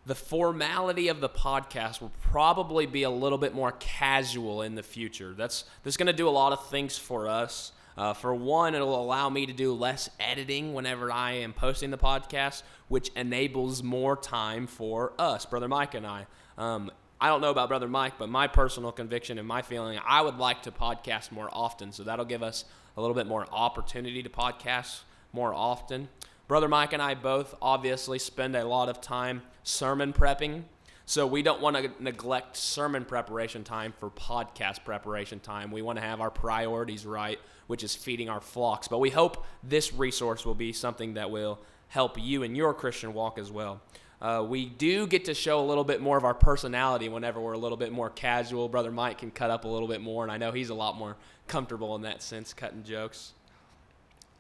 the 0.07 0.15
formality 0.15 1.09
of 1.09 1.21
the 1.21 1.29
podcast 1.29 2.01
will 2.01 2.13
probably 2.23 2.87
be 2.87 3.03
a 3.03 3.11
little 3.11 3.39
bit 3.39 3.53
more 3.53 3.73
casual 3.81 4.63
in 4.63 4.77
the 4.77 4.85
future. 4.85 5.35
That's 5.37 5.65
that's 5.83 5.97
going 5.97 6.07
to 6.07 6.13
do 6.13 6.29
a 6.29 6.31
lot 6.31 6.53
of 6.53 6.69
things 6.69 6.97
for 6.97 7.27
us. 7.27 7.73
Uh, 7.97 8.13
for 8.15 8.33
one, 8.33 8.77
it'll 8.77 9.03
allow 9.03 9.29
me 9.29 9.47
to 9.47 9.53
do 9.53 9.75
less 9.75 10.11
editing 10.21 10.75
whenever 10.75 11.11
I 11.11 11.33
am 11.33 11.55
posting 11.55 11.91
the 11.91 11.99
podcast, 11.99 12.63
which 12.87 13.11
enables 13.17 13.83
more 13.83 14.15
time 14.17 14.69
for 14.69 15.13
us, 15.19 15.45
Brother 15.45 15.67
Mike 15.67 15.95
and 15.95 16.07
I. 16.07 16.29
Um, 16.57 16.93
I 17.21 17.29
don't 17.29 17.41
know 17.41 17.51
about 17.51 17.69
Brother 17.69 17.89
Mike, 17.89 18.15
but 18.17 18.29
my 18.29 18.47
personal 18.47 18.93
conviction 18.93 19.39
and 19.39 19.49
my 19.49 19.61
feeling, 19.61 19.99
I 20.07 20.23
would 20.23 20.39
like 20.39 20.63
to 20.63 20.71
podcast 20.71 21.33
more 21.33 21.49
often. 21.53 21.91
So 21.91 22.05
that'll 22.05 22.25
give 22.25 22.45
us 22.45 22.65
a 22.97 23.01
little 23.01 23.15
bit 23.15 23.27
more 23.27 23.45
opportunity 23.51 24.23
to 24.23 24.29
podcast 24.29 25.01
more 25.33 25.53
often. 25.53 26.09
Brother 26.47 26.69
Mike 26.69 26.93
and 26.93 27.03
I 27.03 27.15
both 27.15 27.57
obviously 27.61 28.21
spend 28.21 28.55
a 28.55 28.65
lot 28.65 28.89
of 28.89 29.01
time 29.01 29.43
sermon 29.65 30.13
prepping. 30.13 30.63
So 31.07 31.27
we 31.27 31.43
don't 31.43 31.61
want 31.61 31.77
to 31.77 31.91
neglect 31.99 32.57
sermon 32.57 33.05
preparation 33.05 33.65
time 33.65 33.95
for 33.99 34.11
podcast 34.11 34.85
preparation 34.85 35.41
time. 35.41 35.73
We 35.73 35.83
want 35.83 35.99
to 35.99 36.05
have 36.05 36.21
our 36.21 36.31
priorities 36.31 37.05
right, 37.05 37.41
which 37.67 37.83
is 37.83 37.97
feeding 37.97 38.29
our 38.29 38.41
flocks. 38.41 38.87
But 38.87 38.99
we 38.99 39.11
hope 39.11 39.45
this 39.65 39.93
resource 39.93 40.47
will 40.47 40.55
be 40.55 40.73
something 40.73 41.15
that 41.15 41.33
will 41.33 41.59
help 41.89 42.17
you 42.21 42.45
in 42.45 42.55
your 42.55 42.75
Christian 42.75 43.13
walk 43.13 43.39
as 43.39 43.51
well. 43.51 43.81
Uh, 44.21 44.45
we 44.47 44.67
do 44.67 45.07
get 45.07 45.27
to 45.27 45.35
show 45.35 45.61
a 45.61 45.67
little 45.67 45.85
bit 45.85 46.01
more 46.01 46.17
of 46.17 46.25
our 46.25 46.35
personality 46.35 47.09
whenever 47.09 47.41
we're 47.41 47.53
a 47.53 47.59
little 47.59 47.77
bit 47.77 47.93
more 47.93 48.11
casual. 48.11 48.69
Brother 48.69 48.91
Mike 48.91 49.19
can 49.19 49.31
cut 49.31 49.51
up 49.51 49.65
a 49.65 49.69
little 49.69 49.87
bit 49.87 50.01
more, 50.01 50.25
and 50.25 50.33
I 50.33 50.39
know 50.39 50.51
he's 50.51 50.71
a 50.71 50.75
lot 50.75 50.97
more 50.97 51.17
comfortable 51.47 51.95
in 51.95 52.03
that 52.03 52.23
sense, 52.23 52.53
cutting 52.53 52.83
jokes. 52.83 53.33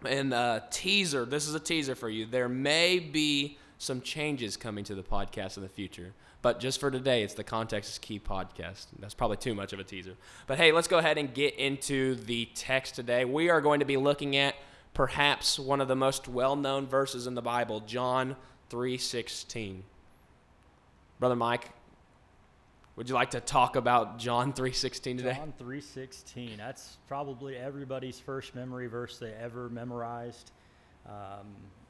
And 0.04 0.34
uh, 0.34 0.60
teaser, 0.70 1.24
this 1.24 1.46
is 1.46 1.54
a 1.54 1.60
teaser 1.60 1.94
for 1.94 2.08
you. 2.08 2.26
There 2.26 2.48
may 2.48 2.98
be 2.98 3.58
some 3.78 4.00
changes 4.00 4.56
coming 4.56 4.84
to 4.84 4.94
the 4.94 5.02
podcast 5.02 5.56
in 5.56 5.62
the 5.62 5.68
future. 5.68 6.12
But 6.42 6.60
just 6.60 6.78
for 6.78 6.90
today, 6.90 7.22
it's 7.22 7.34
the 7.34 7.44
Context 7.44 7.90
is 7.90 7.98
Key 7.98 8.20
podcast. 8.20 8.86
That's 8.98 9.14
probably 9.14 9.38
too 9.38 9.54
much 9.54 9.72
of 9.72 9.80
a 9.80 9.84
teaser. 9.84 10.14
But 10.46 10.58
hey, 10.58 10.70
let's 10.70 10.86
go 10.86 10.98
ahead 10.98 11.18
and 11.18 11.32
get 11.34 11.54
into 11.54 12.14
the 12.14 12.48
text 12.54 12.94
today. 12.94 13.24
We 13.24 13.50
are 13.50 13.60
going 13.60 13.80
to 13.80 13.86
be 13.86 13.96
looking 13.96 14.36
at 14.36 14.54
perhaps 14.94 15.58
one 15.58 15.80
of 15.80 15.88
the 15.88 15.96
most 15.96 16.28
well-known 16.28 16.86
verses 16.86 17.26
in 17.26 17.34
the 17.34 17.42
Bible, 17.42 17.80
John 17.80 18.36
3:16. 18.70 19.82
Brother 21.18 21.36
Mike, 21.36 21.70
would 22.96 23.08
you 23.08 23.14
like 23.14 23.30
to 23.30 23.40
talk 23.40 23.76
about 23.76 24.18
John 24.18 24.52
3:16 24.52 25.18
today? 25.18 25.34
John 25.34 25.52
three 25.58 25.80
sixteen. 25.80 26.56
That's 26.56 26.98
probably 27.08 27.56
everybody's 27.56 28.18
first 28.20 28.54
memory 28.54 28.86
verse 28.86 29.18
they 29.18 29.32
ever 29.32 29.68
memorized. 29.68 30.52
Um, 31.06 31.46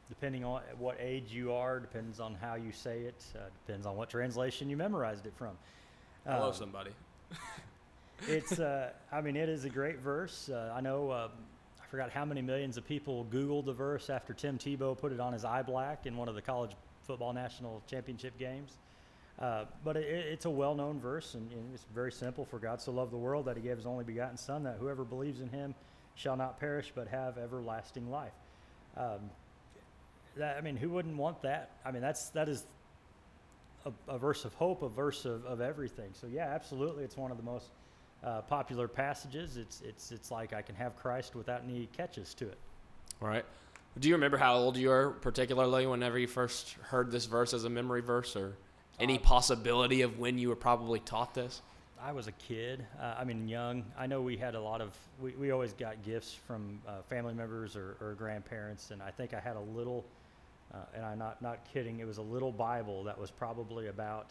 depending 0.08 0.44
on 0.44 0.62
what 0.78 0.96
age 1.00 1.32
you 1.32 1.52
are, 1.52 1.80
depends 1.80 2.20
on 2.20 2.34
how 2.34 2.54
you 2.54 2.72
say 2.72 3.00
it, 3.00 3.24
uh, 3.34 3.40
depends 3.66 3.86
on 3.86 3.96
what 3.96 4.08
translation 4.08 4.70
you 4.70 4.76
memorized 4.76 5.26
it 5.26 5.34
from. 5.36 5.56
Hello, 6.24 6.48
Um, 6.48 6.54
somebody. 6.54 6.90
it's 8.26 8.58
uh, 8.58 8.90
i 9.12 9.20
mean 9.20 9.36
it 9.36 9.48
is 9.48 9.64
a 9.64 9.68
great 9.68 9.98
verse 10.00 10.48
uh, 10.48 10.72
i 10.74 10.80
know 10.80 11.10
uh, 11.10 11.28
i 11.88 11.90
forgot 11.90 12.10
how 12.10 12.24
many 12.24 12.42
millions 12.42 12.76
of 12.76 12.86
people 12.86 13.26
googled 13.30 13.64
the 13.64 13.72
verse 13.72 14.10
after 14.10 14.34
tim 14.34 14.58
tebow 14.58 14.96
put 14.96 15.12
it 15.12 15.20
on 15.20 15.32
his 15.32 15.44
eye 15.44 15.62
black 15.62 16.06
in 16.06 16.16
one 16.16 16.28
of 16.28 16.34
the 16.34 16.42
college 16.42 16.72
football 17.08 17.32
national 17.32 17.82
championship 17.86 18.38
games. 18.38 18.76
Uh, 19.40 19.64
but 19.82 19.96
it, 19.96 20.06
it's 20.06 20.44
a 20.44 20.50
well-known 20.50 21.00
verse 21.00 21.34
and, 21.34 21.50
and 21.52 21.74
it's 21.74 21.86
very 21.94 22.12
simple. 22.12 22.44
For 22.44 22.58
god 22.58 22.80
so 22.80 22.92
loved 22.92 23.12
the 23.12 23.16
world 23.16 23.46
that 23.46 23.56
he 23.56 23.62
gave 23.62 23.76
his 23.76 23.86
only 23.86 24.04
begotten 24.04 24.36
son 24.36 24.62
that 24.64 24.76
whoever 24.78 25.04
believes 25.04 25.40
in 25.40 25.48
him 25.48 25.74
shall 26.14 26.36
not 26.36 26.60
perish 26.60 26.92
but 26.94 27.08
have 27.08 27.38
everlasting 27.38 28.10
life. 28.10 28.32
Um, 28.96 29.30
that, 30.36 30.56
i 30.56 30.60
mean 30.60 30.76
who 30.76 30.90
wouldn't 30.90 31.16
want 31.16 31.42
that? 31.42 31.70
I 31.84 31.90
mean 31.90 32.02
that's 32.02 32.28
that 32.30 32.48
is 32.48 32.64
a, 33.86 33.92
a 34.06 34.18
verse 34.18 34.44
of 34.44 34.52
hope 34.54 34.82
a 34.82 34.88
verse 34.88 35.24
of, 35.24 35.46
of 35.46 35.60
everything. 35.62 36.10
So 36.12 36.26
yeah 36.26 36.48
absolutely 36.48 37.04
it's 37.04 37.16
one 37.16 37.30
of 37.30 37.38
the 37.38 37.44
most 37.44 37.70
uh, 38.24 38.42
popular 38.42 38.88
passages. 38.88 39.56
It's 39.56 39.80
it's 39.82 40.12
it's 40.12 40.30
like 40.30 40.52
I 40.52 40.62
can 40.62 40.74
have 40.74 40.96
Christ 40.96 41.34
without 41.34 41.62
any 41.68 41.88
catches 41.96 42.34
to 42.34 42.46
it. 42.46 42.58
All 43.22 43.28
right. 43.28 43.44
Do 43.98 44.08
you 44.08 44.14
remember 44.14 44.36
how 44.36 44.54
old 44.54 44.76
you 44.76 44.90
were, 44.90 45.10
particularly 45.22 45.86
whenever 45.86 46.18
you 46.18 46.28
first 46.28 46.72
heard 46.82 47.10
this 47.10 47.24
verse 47.26 47.52
as 47.52 47.64
a 47.64 47.70
memory 47.70 48.02
verse, 48.02 48.36
or 48.36 48.56
any 49.00 49.18
Uh, 49.18 49.22
possibility 49.22 50.02
of 50.02 50.18
when 50.18 50.38
you 50.38 50.48
were 50.48 50.56
probably 50.56 51.00
taught 51.00 51.34
this? 51.34 51.62
I 52.00 52.12
was 52.12 52.28
a 52.28 52.32
kid. 52.32 52.86
Uh, 53.00 53.16
I 53.18 53.24
mean, 53.24 53.48
young. 53.48 53.84
I 53.98 54.06
know 54.06 54.22
we 54.22 54.36
had 54.36 54.54
a 54.54 54.60
lot 54.60 54.80
of. 54.80 54.96
We, 55.20 55.32
we 55.32 55.50
always 55.50 55.72
got 55.72 56.02
gifts 56.04 56.32
from 56.32 56.80
uh, 56.86 57.02
family 57.08 57.34
members 57.34 57.74
or, 57.74 57.96
or 58.00 58.14
grandparents, 58.14 58.92
and 58.92 59.02
I 59.02 59.10
think 59.10 59.34
I 59.34 59.40
had 59.40 59.56
a 59.56 59.60
little. 59.76 60.04
Uh, 60.72 60.76
and 60.94 61.04
I'm 61.04 61.18
not 61.18 61.42
not 61.42 61.58
kidding. 61.72 61.98
It 61.98 62.06
was 62.06 62.18
a 62.18 62.22
little 62.22 62.52
Bible 62.52 63.02
that 63.04 63.18
was 63.18 63.30
probably 63.32 63.88
about 63.88 64.26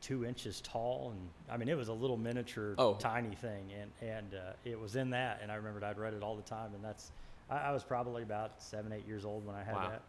two 0.00 0.24
inches 0.24 0.60
tall, 0.60 1.12
and 1.12 1.28
I 1.50 1.56
mean 1.56 1.68
it 1.68 1.76
was 1.76 1.88
a 1.88 1.92
little 1.92 2.16
miniature, 2.16 2.74
Oh. 2.78 2.94
tiny 2.94 3.34
thing, 3.34 3.70
and 3.72 3.90
and 4.00 4.34
uh, 4.34 4.52
it 4.64 4.78
was 4.78 4.96
in 4.96 5.10
that, 5.10 5.40
and 5.42 5.50
I 5.52 5.56
remembered 5.56 5.84
I'd 5.84 5.98
read 5.98 6.14
it 6.14 6.22
all 6.22 6.36
the 6.36 6.42
time, 6.42 6.74
and 6.74 6.84
that's. 6.84 7.12
I, 7.50 7.56
I 7.68 7.72
was 7.72 7.82
probably 7.84 8.22
about 8.22 8.62
seven, 8.62 8.92
eight 8.92 9.06
years 9.06 9.24
old 9.24 9.44
when 9.46 9.56
I 9.56 9.62
had 9.64 9.74
Wow. 9.74 9.88
that. 9.90 10.02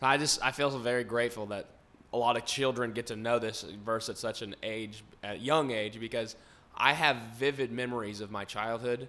I 0.00 0.16
just 0.18 0.42
I 0.44 0.50
feel 0.52 0.70
so 0.70 0.78
very 0.78 1.04
grateful 1.04 1.46
that 1.46 1.66
a 2.12 2.16
lot 2.18 2.36
of 2.36 2.44
children 2.44 2.92
get 2.92 3.06
to 3.08 3.16
know 3.16 3.38
this 3.38 3.62
verse 3.84 4.08
at 4.08 4.16
such 4.18 4.42
an 4.42 4.54
age, 4.62 5.02
at 5.22 5.36
a 5.36 5.38
young 5.38 5.70
age, 5.70 5.98
because 6.00 6.36
I 6.76 6.92
have 6.92 7.16
vivid 7.38 7.72
memories 7.72 8.20
of 8.20 8.30
my 8.30 8.44
childhood, 8.44 9.08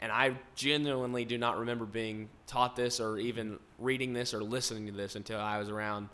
and 0.00 0.10
I 0.12 0.36
genuinely 0.54 1.24
do 1.24 1.38
not 1.38 1.58
remember 1.58 1.84
being 1.84 2.28
taught 2.46 2.76
this 2.76 3.00
or 3.00 3.18
even 3.18 3.58
reading 3.78 4.12
this 4.12 4.32
or 4.32 4.42
listening 4.42 4.86
to 4.86 4.92
this 4.92 5.16
until 5.16 5.40
I 5.40 5.58
was 5.58 5.68
around 5.68 6.08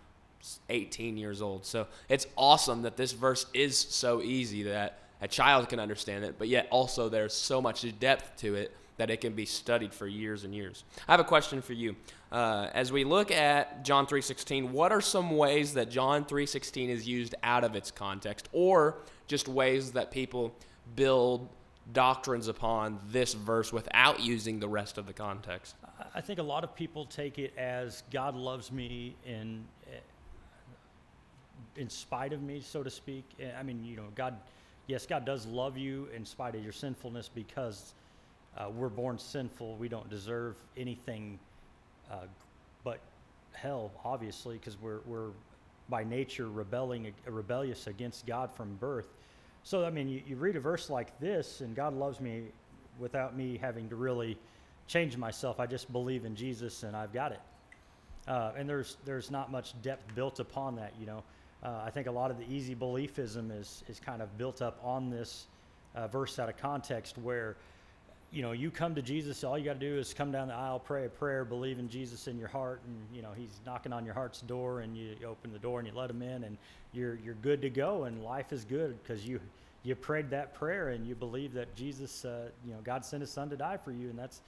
18 0.68 1.16
years 1.16 1.42
old. 1.42 1.64
So 1.64 1.86
it's 2.08 2.26
awesome 2.36 2.82
that 2.82 2.96
this 2.96 3.12
verse 3.12 3.46
is 3.54 3.76
so 3.76 4.22
easy 4.22 4.64
that 4.64 4.98
a 5.20 5.28
child 5.28 5.68
can 5.68 5.80
understand 5.80 6.24
it, 6.24 6.36
but 6.38 6.48
yet 6.48 6.68
also 6.70 7.08
there's 7.08 7.32
so 7.34 7.60
much 7.60 7.86
depth 7.98 8.36
to 8.38 8.54
it 8.54 8.76
that 8.96 9.10
it 9.10 9.20
can 9.20 9.32
be 9.32 9.44
studied 9.46 9.92
for 9.92 10.06
years 10.06 10.44
and 10.44 10.54
years. 10.54 10.84
I 11.08 11.12
have 11.12 11.20
a 11.20 11.24
question 11.24 11.60
for 11.62 11.72
you. 11.72 11.96
Uh, 12.30 12.68
as 12.74 12.92
we 12.92 13.04
look 13.04 13.30
at 13.30 13.84
John 13.84 14.06
3:16, 14.06 14.72
what 14.72 14.92
are 14.92 15.00
some 15.00 15.36
ways 15.36 15.74
that 15.74 15.90
John 15.90 16.24
3:16 16.24 16.90
is 16.90 17.06
used 17.06 17.34
out 17.42 17.64
of 17.64 17.74
its 17.74 17.90
context, 17.90 18.48
or 18.52 18.98
just 19.26 19.48
ways 19.48 19.92
that 19.92 20.10
people 20.10 20.54
build 20.94 21.48
doctrines 21.92 22.48
upon 22.48 23.00
this 23.08 23.34
verse 23.34 23.72
without 23.72 24.20
using 24.20 24.60
the 24.60 24.68
rest 24.68 24.98
of 24.98 25.06
the 25.06 25.12
context? 25.12 25.74
I- 26.14 26.20
think 26.20 26.38
a 26.38 26.42
lot 26.42 26.64
of 26.64 26.74
people 26.74 27.04
take 27.04 27.38
it 27.38 27.56
as 27.56 28.02
God 28.10 28.34
loves 28.34 28.72
me 28.72 29.16
eh, 29.26 29.98
in 31.76 31.88
spite 31.88 32.32
of 32.32 32.42
me, 32.42 32.60
so 32.60 32.82
to 32.82 32.90
speak. 32.90 33.24
Eh, 33.40 33.50
I 33.58 33.62
mean, 33.62 33.84
you 33.84 33.96
know, 33.96 34.06
God, 34.14 34.36
yes, 34.86 35.06
God 35.06 35.24
does 35.24 35.46
love 35.46 35.76
you 35.76 36.08
in 36.14 36.24
spite 36.24 36.54
of 36.54 36.62
your 36.62 36.72
sinfulness 36.72 37.28
because 37.34 37.94
uh, 38.56 38.70
we're 38.70 38.88
born 38.88 39.18
sinful. 39.18 39.76
We 39.76 39.88
don't 39.88 40.08
deserve 40.08 40.56
anything 40.76 41.38
uh, 42.10 42.26
but 42.82 43.00
hell, 43.52 43.90
obviously, 44.04 44.58
because 44.58 44.80
we're 44.80 45.00
we're 45.06 45.30
by 45.88 46.04
nature 46.04 46.48
rebelling 46.48 47.12
rebellious 47.26 47.86
against 47.86 48.26
God 48.26 48.50
from 48.52 48.74
birth. 48.76 49.08
So 49.62 49.84
I 49.84 49.90
mean, 49.90 50.08
you, 50.08 50.22
you 50.26 50.36
read 50.36 50.56
a 50.56 50.60
verse 50.60 50.90
like 50.90 51.18
this, 51.20 51.60
and 51.60 51.74
God 51.74 51.94
loves 51.94 52.20
me 52.20 52.44
without 52.98 53.36
me 53.36 53.58
having 53.60 53.88
to 53.88 53.96
really 53.96 54.36
change 54.86 55.16
myself. 55.16 55.58
I 55.58 55.66
just 55.66 55.90
believe 55.92 56.24
in 56.24 56.36
Jesus, 56.36 56.82
and 56.82 56.96
I've 56.96 57.12
got 57.12 57.32
it. 57.32 57.40
Uh, 58.28 58.52
and 58.56 58.68
there's 58.68 58.96
there's 59.04 59.30
not 59.30 59.50
much 59.50 59.80
depth 59.82 60.14
built 60.14 60.40
upon 60.40 60.76
that. 60.76 60.92
You 61.00 61.06
know, 61.06 61.22
uh, 61.64 61.82
I 61.84 61.90
think 61.90 62.06
a 62.06 62.12
lot 62.12 62.30
of 62.30 62.38
the 62.38 62.44
easy 62.52 62.74
beliefism 62.74 63.58
is 63.58 63.82
is 63.88 63.98
kind 63.98 64.20
of 64.20 64.36
built 64.36 64.60
up 64.60 64.78
on 64.82 65.10
this 65.10 65.46
uh, 65.94 66.08
verse 66.08 66.38
out 66.38 66.48
of 66.48 66.56
context, 66.56 67.16
where 67.18 67.56
you 68.30 68.42
know 68.42 68.52
you 68.52 68.70
come 68.70 68.94
to 68.94 69.02
Jesus, 69.02 69.44
all 69.44 69.56
you 69.56 69.64
got 69.64 69.80
to 69.80 69.90
do 69.90 69.98
is 69.98 70.12
come 70.12 70.30
down 70.30 70.48
the 70.48 70.54
aisle, 70.54 70.78
pray 70.78 71.06
a 71.06 71.08
prayer, 71.08 71.44
believe 71.44 71.78
in 71.78 71.88
Jesus 71.88 72.28
in 72.28 72.38
your 72.38 72.48
heart, 72.48 72.80
and 72.86 73.16
you 73.16 73.22
know 73.22 73.30
He's 73.34 73.60
knocking 73.64 73.92
on 73.92 74.04
your 74.04 74.14
heart's 74.14 74.40
door, 74.42 74.80
and 74.80 74.96
you 74.96 75.16
open 75.26 75.52
the 75.52 75.58
door 75.58 75.78
and 75.78 75.88
you 75.88 75.94
let 75.94 76.10
Him 76.10 76.22
in, 76.22 76.44
and 76.44 76.58
you're 76.92 77.16
you're 77.24 77.36
good 77.42 77.62
to 77.62 77.70
go, 77.70 78.04
and 78.04 78.22
life 78.22 78.52
is 78.52 78.64
good 78.64 79.02
because 79.02 79.26
you 79.26 79.40
you 79.84 79.94
prayed 79.94 80.30
that 80.30 80.54
prayer 80.54 80.88
and 80.88 81.06
you 81.06 81.14
believe 81.14 81.52
that 81.52 81.74
Jesus, 81.76 82.24
uh, 82.24 82.48
you 82.66 82.72
know, 82.72 82.80
God 82.82 83.04
sent 83.04 83.20
His 83.20 83.30
Son 83.30 83.50
to 83.50 83.56
die 83.56 83.76
for 83.76 83.92
you, 83.92 84.08
and 84.08 84.18
that's 84.18 84.40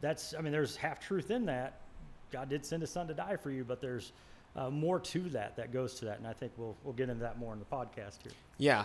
that's 0.00 0.34
I 0.38 0.40
mean, 0.42 0.52
there's 0.52 0.76
half 0.76 1.00
truth 1.00 1.30
in 1.30 1.46
that. 1.46 1.80
God 2.30 2.48
did 2.48 2.64
send 2.64 2.82
His 2.82 2.90
Son 2.90 3.08
to 3.08 3.14
die 3.14 3.36
for 3.36 3.50
you, 3.50 3.64
but 3.64 3.80
there's 3.80 4.12
uh, 4.56 4.70
more 4.70 5.00
to 5.00 5.20
that 5.30 5.56
that 5.56 5.72
goes 5.72 5.94
to 5.94 6.04
that, 6.06 6.18
and 6.18 6.26
I 6.26 6.32
think 6.32 6.52
we'll 6.56 6.76
we'll 6.84 6.94
get 6.94 7.08
into 7.08 7.22
that 7.22 7.38
more 7.38 7.52
in 7.52 7.58
the 7.58 7.64
podcast 7.64 8.22
here. 8.22 8.32
Yeah. 8.58 8.84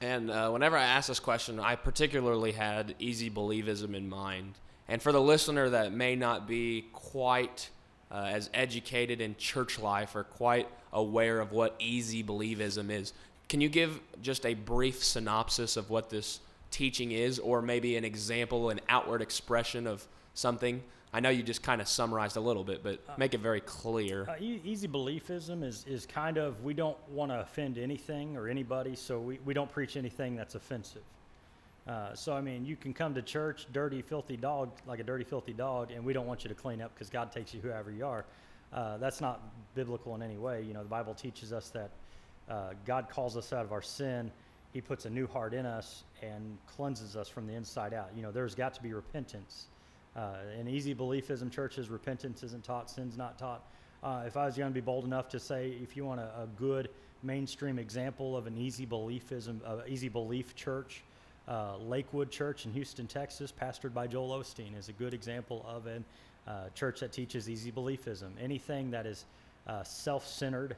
And 0.00 0.30
uh, 0.30 0.50
whenever 0.50 0.76
I 0.76 0.84
asked 0.84 1.08
this 1.08 1.18
question, 1.18 1.58
I 1.58 1.74
particularly 1.74 2.52
had 2.52 2.94
easy 3.00 3.28
believism 3.30 3.94
in 3.96 4.08
mind. 4.08 4.54
And 4.86 5.02
for 5.02 5.10
the 5.10 5.20
listener 5.20 5.70
that 5.70 5.92
may 5.92 6.14
not 6.14 6.46
be 6.46 6.86
quite 6.92 7.68
uh, 8.10 8.28
as 8.30 8.48
educated 8.54 9.20
in 9.20 9.36
church 9.36 9.78
life 9.78 10.14
or 10.14 10.22
quite 10.22 10.68
aware 10.92 11.40
of 11.40 11.50
what 11.52 11.74
easy 11.80 12.22
believism 12.22 12.90
is, 12.90 13.12
can 13.48 13.60
you 13.60 13.68
give 13.68 14.00
just 14.22 14.46
a 14.46 14.54
brief 14.54 15.02
synopsis 15.02 15.76
of 15.76 15.90
what 15.90 16.10
this 16.10 16.40
teaching 16.70 17.12
is, 17.12 17.38
or 17.38 17.60
maybe 17.60 17.96
an 17.96 18.04
example, 18.04 18.70
an 18.70 18.80
outward 18.88 19.20
expression 19.20 19.86
of 19.86 20.06
something? 20.34 20.82
I 21.12 21.20
know 21.20 21.30
you 21.30 21.42
just 21.42 21.62
kind 21.62 21.80
of 21.80 21.88
summarized 21.88 22.36
a 22.36 22.40
little 22.40 22.64
bit, 22.64 22.82
but 22.82 23.18
make 23.18 23.32
it 23.32 23.40
very 23.40 23.62
clear. 23.62 24.28
Uh, 24.28 24.34
easy 24.40 24.86
beliefism 24.86 25.64
is, 25.64 25.84
is 25.88 26.04
kind 26.04 26.36
of 26.36 26.62
we 26.62 26.74
don't 26.74 26.98
want 27.08 27.32
to 27.32 27.40
offend 27.40 27.78
anything 27.78 28.36
or 28.36 28.48
anybody, 28.48 28.94
so 28.94 29.18
we, 29.18 29.38
we 29.44 29.54
don't 29.54 29.70
preach 29.70 29.96
anything 29.96 30.36
that's 30.36 30.54
offensive. 30.54 31.02
Uh, 31.86 32.14
so 32.14 32.34
I 32.34 32.42
mean, 32.42 32.66
you 32.66 32.76
can 32.76 32.92
come 32.92 33.14
to 33.14 33.22
church, 33.22 33.66
dirty, 33.72 34.02
filthy 34.02 34.36
dog, 34.36 34.70
like 34.86 35.00
a 35.00 35.02
dirty, 35.02 35.24
filthy 35.24 35.54
dog, 35.54 35.90
and 35.90 36.04
we 36.04 36.12
don't 36.12 36.26
want 36.26 36.44
you 36.44 36.48
to 36.48 36.54
clean 36.54 36.82
up 36.82 36.92
because 36.94 37.08
God 37.08 37.32
takes 37.32 37.54
you 37.54 37.60
whoever 37.60 37.90
you 37.90 38.04
are. 38.04 38.26
Uh, 38.70 38.98
that's 38.98 39.22
not 39.22 39.40
biblical 39.74 40.14
in 40.14 40.20
any 40.22 40.36
way. 40.36 40.62
You 40.62 40.74
know, 40.74 40.82
the 40.82 40.88
Bible 40.90 41.14
teaches 41.14 41.54
us 41.54 41.70
that 41.70 41.90
uh, 42.50 42.70
God 42.86 43.08
calls 43.08 43.36
us 43.36 43.54
out 43.54 43.64
of 43.64 43.72
our 43.72 43.80
sin. 43.80 44.30
He 44.74 44.82
puts 44.82 45.06
a 45.06 45.10
new 45.10 45.26
heart 45.26 45.54
in 45.54 45.64
us 45.64 46.04
and 46.22 46.58
cleanses 46.66 47.16
us 47.16 47.28
from 47.28 47.46
the 47.46 47.54
inside 47.54 47.94
out. 47.94 48.10
You 48.14 48.20
know, 48.20 48.30
there's 48.30 48.54
got 48.54 48.74
to 48.74 48.82
be 48.82 48.92
repentance. 48.92 49.68
Uh, 50.18 50.34
in 50.58 50.66
easy 50.66 50.92
beliefism 50.96 51.48
churches, 51.48 51.88
repentance 51.88 52.42
isn't 52.42 52.64
taught, 52.64 52.90
sin's 52.90 53.16
not 53.16 53.38
taught. 53.38 53.62
Uh, 54.02 54.24
if 54.26 54.36
I 54.36 54.46
was 54.46 54.56
going 54.56 54.68
to 54.68 54.74
be 54.74 54.80
bold 54.80 55.04
enough 55.04 55.28
to 55.28 55.38
say, 55.38 55.76
if 55.80 55.96
you 55.96 56.04
want 56.04 56.18
a, 56.18 56.24
a 56.42 56.48
good 56.58 56.88
mainstream 57.22 57.78
example 57.78 58.36
of 58.36 58.48
an 58.48 58.58
easy 58.58 58.84
beliefism, 58.84 59.60
uh, 59.64 59.76
easy 59.86 60.08
belief 60.08 60.56
church, 60.56 61.04
uh, 61.46 61.76
Lakewood 61.76 62.32
Church 62.32 62.66
in 62.66 62.72
Houston, 62.72 63.06
Texas, 63.06 63.52
pastored 63.52 63.94
by 63.94 64.08
Joel 64.08 64.40
Osteen, 64.40 64.76
is 64.76 64.88
a 64.88 64.92
good 64.92 65.14
example 65.14 65.64
of 65.68 65.86
a 65.86 66.02
uh, 66.50 66.68
church 66.74 66.98
that 66.98 67.12
teaches 67.12 67.48
easy 67.48 67.70
beliefism. 67.70 68.30
Anything 68.42 68.90
that 68.90 69.06
is 69.06 69.24
uh, 69.68 69.84
self-centered 69.84 70.74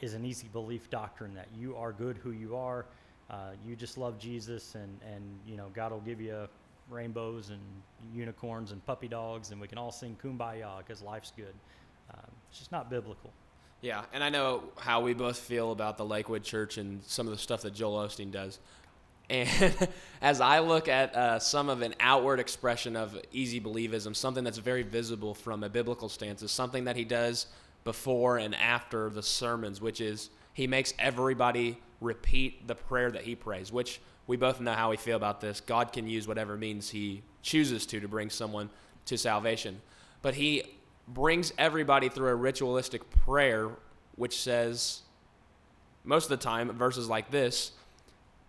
is 0.00 0.14
an 0.14 0.24
easy 0.24 0.48
belief 0.54 0.88
doctrine 0.88 1.34
that 1.34 1.48
you 1.54 1.76
are 1.76 1.92
good 1.92 2.16
who 2.16 2.30
you 2.30 2.56
are. 2.56 2.86
Uh, 3.28 3.50
you 3.66 3.76
just 3.76 3.98
love 3.98 4.18
Jesus, 4.18 4.74
and 4.74 4.98
and 5.14 5.22
you 5.46 5.58
know 5.58 5.66
God 5.74 5.92
will 5.92 6.00
give 6.00 6.18
you 6.18 6.48
rainbows 6.90 7.50
and 7.50 7.60
unicorns 8.14 8.72
and 8.72 8.84
puppy 8.86 9.08
dogs, 9.08 9.50
and 9.50 9.60
we 9.60 9.68
can 9.68 9.78
all 9.78 9.92
sing 9.92 10.16
kumbaya 10.22 10.78
because 10.78 11.02
life's 11.02 11.32
good. 11.36 11.54
Um, 12.12 12.30
it's 12.50 12.58
just 12.58 12.72
not 12.72 12.90
biblical. 12.90 13.32
Yeah, 13.82 14.02
and 14.12 14.22
I 14.22 14.28
know 14.28 14.64
how 14.78 15.00
we 15.00 15.14
both 15.14 15.38
feel 15.38 15.72
about 15.72 15.96
the 15.96 16.04
Lakewood 16.04 16.44
Church 16.44 16.76
and 16.76 17.02
some 17.04 17.26
of 17.26 17.32
the 17.32 17.38
stuff 17.38 17.62
that 17.62 17.72
Joel 17.72 18.06
Osteen 18.06 18.30
does. 18.30 18.58
And 19.30 19.88
as 20.20 20.40
I 20.40 20.58
look 20.58 20.88
at 20.88 21.14
uh, 21.14 21.38
some 21.38 21.68
of 21.70 21.80
an 21.80 21.94
outward 22.00 22.40
expression 22.40 22.96
of 22.96 23.18
easy 23.32 23.60
believism, 23.60 24.14
something 24.14 24.44
that's 24.44 24.58
very 24.58 24.82
visible 24.82 25.34
from 25.34 25.64
a 25.64 25.68
biblical 25.68 26.08
stance 26.08 26.42
is 26.42 26.50
something 26.50 26.84
that 26.84 26.96
he 26.96 27.04
does 27.04 27.46
before 27.84 28.36
and 28.36 28.54
after 28.56 29.08
the 29.08 29.22
sermons, 29.22 29.80
which 29.80 30.00
is 30.00 30.30
he 30.52 30.66
makes 30.66 30.92
everybody 30.98 31.78
repeat 32.00 32.66
the 32.66 32.74
prayer 32.74 33.10
that 33.10 33.22
he 33.22 33.34
prays, 33.34 33.72
which 33.72 34.00
we 34.30 34.36
both 34.36 34.60
know 34.60 34.74
how 34.74 34.90
we 34.90 34.96
feel 34.96 35.16
about 35.16 35.40
this. 35.40 35.60
God 35.60 35.92
can 35.92 36.06
use 36.06 36.28
whatever 36.28 36.56
means 36.56 36.88
he 36.88 37.22
chooses 37.42 37.84
to 37.86 37.98
to 37.98 38.06
bring 38.06 38.30
someone 38.30 38.70
to 39.06 39.18
salvation. 39.18 39.80
But 40.22 40.34
he 40.34 40.62
brings 41.08 41.52
everybody 41.58 42.08
through 42.08 42.28
a 42.28 42.36
ritualistic 42.36 43.10
prayer, 43.10 43.70
which 44.14 44.40
says, 44.40 45.02
most 46.04 46.26
of 46.26 46.30
the 46.30 46.36
time, 46.36 46.70
verses 46.70 47.08
like 47.08 47.32
this 47.32 47.72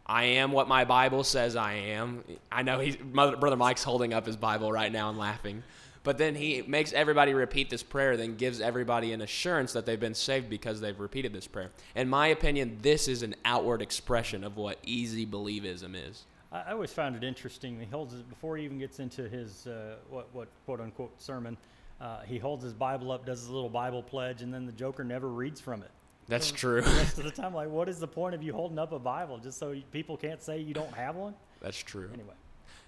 I 0.05 0.23
am 0.25 0.51
what 0.51 0.67
my 0.67 0.85
Bible 0.85 1.23
says 1.23 1.55
I 1.55 1.73
am. 1.73 2.25
I 2.51 2.61
know 2.61 2.79
he's, 2.79 2.95
Brother 2.95 3.55
Mike's 3.55 3.83
holding 3.83 4.13
up 4.13 4.27
his 4.27 4.35
Bible 4.35 4.71
right 4.71 4.91
now 4.91 5.09
and 5.09 5.17
laughing. 5.17 5.63
But 6.03 6.17
then 6.17 6.33
he 6.33 6.63
makes 6.63 6.93
everybody 6.93 7.33
repeat 7.33 7.69
this 7.69 7.83
prayer, 7.83 8.17
then 8.17 8.35
gives 8.35 8.59
everybody 8.59 9.13
an 9.13 9.21
assurance 9.21 9.73
that 9.73 9.85
they've 9.85 9.99
been 9.99 10.15
saved 10.15 10.49
because 10.49 10.81
they've 10.81 10.99
repeated 10.99 11.31
this 11.31 11.47
prayer. 11.47 11.71
In 11.95 12.09
my 12.09 12.27
opinion, 12.27 12.79
this 12.81 13.07
is 13.07 13.21
an 13.21 13.35
outward 13.45 13.81
expression 13.81 14.43
of 14.43 14.57
what 14.57 14.79
easy 14.83 15.27
believism 15.27 15.95
is. 15.95 16.25
I, 16.51 16.71
always 16.71 16.91
found 16.91 17.15
it 17.15 17.23
interesting. 17.23 17.79
He 17.79 17.85
holds 17.85 18.13
it 18.13 18.27
before 18.29 18.57
he 18.57 18.65
even 18.65 18.77
gets 18.79 18.99
into 18.99 19.29
his 19.29 19.67
uh, 19.67 19.95
what, 20.09 20.27
what 20.33 20.47
quote 20.65 20.81
unquote 20.81 21.21
sermon. 21.21 21.55
Uh, 22.01 22.21
he 22.21 22.39
holds 22.39 22.63
his 22.63 22.73
Bible 22.73 23.11
up, 23.11 23.25
does 23.25 23.41
his 23.41 23.49
little 23.49 23.69
Bible 23.69 24.01
pledge, 24.01 24.41
and 24.41 24.51
then 24.51 24.65
the 24.65 24.71
Joker 24.71 25.03
never 25.03 25.29
reads 25.29 25.61
from 25.61 25.83
it. 25.83 25.91
That's 26.27 26.47
so 26.47 26.55
true. 26.55 26.81
The 26.85 26.89
rest 26.89 27.17
of 27.19 27.23
the 27.25 27.31
time, 27.41 27.53
like, 27.53 27.69
what 27.69 27.87
is 27.87 27.99
the 27.99 28.07
point 28.07 28.33
of 28.33 28.41
you 28.41 28.53
holding 28.53 28.79
up 28.79 28.91
a 28.91 28.99
Bible 28.99 29.37
just 29.37 29.59
so 29.59 29.75
people 29.91 30.17
can't 30.17 30.41
say 30.41 30.59
you 30.59 30.73
don't 30.73 30.93
have 30.93 31.15
one? 31.15 31.35
That's 31.61 31.77
true. 31.77 32.09
Anyway. 32.11 32.33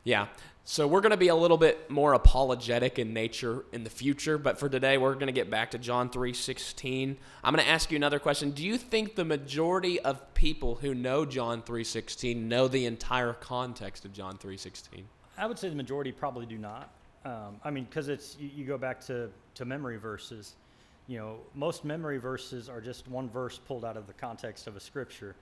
Yeah. 0.03 0.27
So 0.65 0.87
we're 0.87 1.01
going 1.01 1.11
to 1.11 1.17
be 1.17 1.27
a 1.27 1.35
little 1.35 1.57
bit 1.57 1.89
more 1.89 2.13
apologetic 2.13 2.97
in 2.97 3.13
nature 3.13 3.65
in 3.73 3.83
the 3.83 3.89
future, 3.89 4.37
but 4.37 4.57
for 4.57 4.69
today 4.69 4.97
we're 4.97 5.13
going 5.15 5.27
to 5.27 5.33
get 5.33 5.49
back 5.49 5.71
to 5.71 5.77
John 5.77 6.09
3:16. 6.09 7.17
I'm 7.43 7.53
going 7.53 7.63
to 7.63 7.69
ask 7.69 7.91
you 7.91 7.97
another 7.97 8.19
question. 8.19 8.51
Do 8.51 8.63
you 8.63 8.77
think 8.77 9.15
the 9.15 9.25
majority 9.25 9.99
of 9.99 10.33
people 10.33 10.75
who 10.75 10.93
know 10.93 11.25
John 11.25 11.61
3:16 11.63 12.47
know 12.47 12.69
the 12.69 12.85
entire 12.85 13.33
context 13.33 14.05
of 14.05 14.13
John 14.13 14.37
3:16? 14.37 15.03
I 15.37 15.47
would 15.47 15.59
say 15.59 15.67
the 15.67 15.75
majority 15.75 16.13
probably 16.13 16.45
do 16.45 16.57
not. 16.57 16.89
Um, 17.25 17.57
I 17.63 17.69
mean, 17.69 17.85
because 17.85 18.07
it's 18.07 18.37
you, 18.39 18.49
you, 18.55 18.65
go 18.65 18.77
back 18.77 19.01
to, 19.07 19.29
to 19.55 19.65
memory 19.65 19.97
verses. 19.97 20.55
You 21.07 21.19
know, 21.19 21.35
most 21.55 21.83
memory 21.83 22.17
verses 22.17 22.69
are 22.69 22.79
just 22.81 23.07
one 23.09 23.29
verse 23.29 23.59
pulled 23.59 23.83
out 23.83 23.97
of 23.97 24.07
the 24.07 24.13
context 24.13 24.67
of 24.67 24.75
a 24.75 24.79
scripture. 24.79 25.35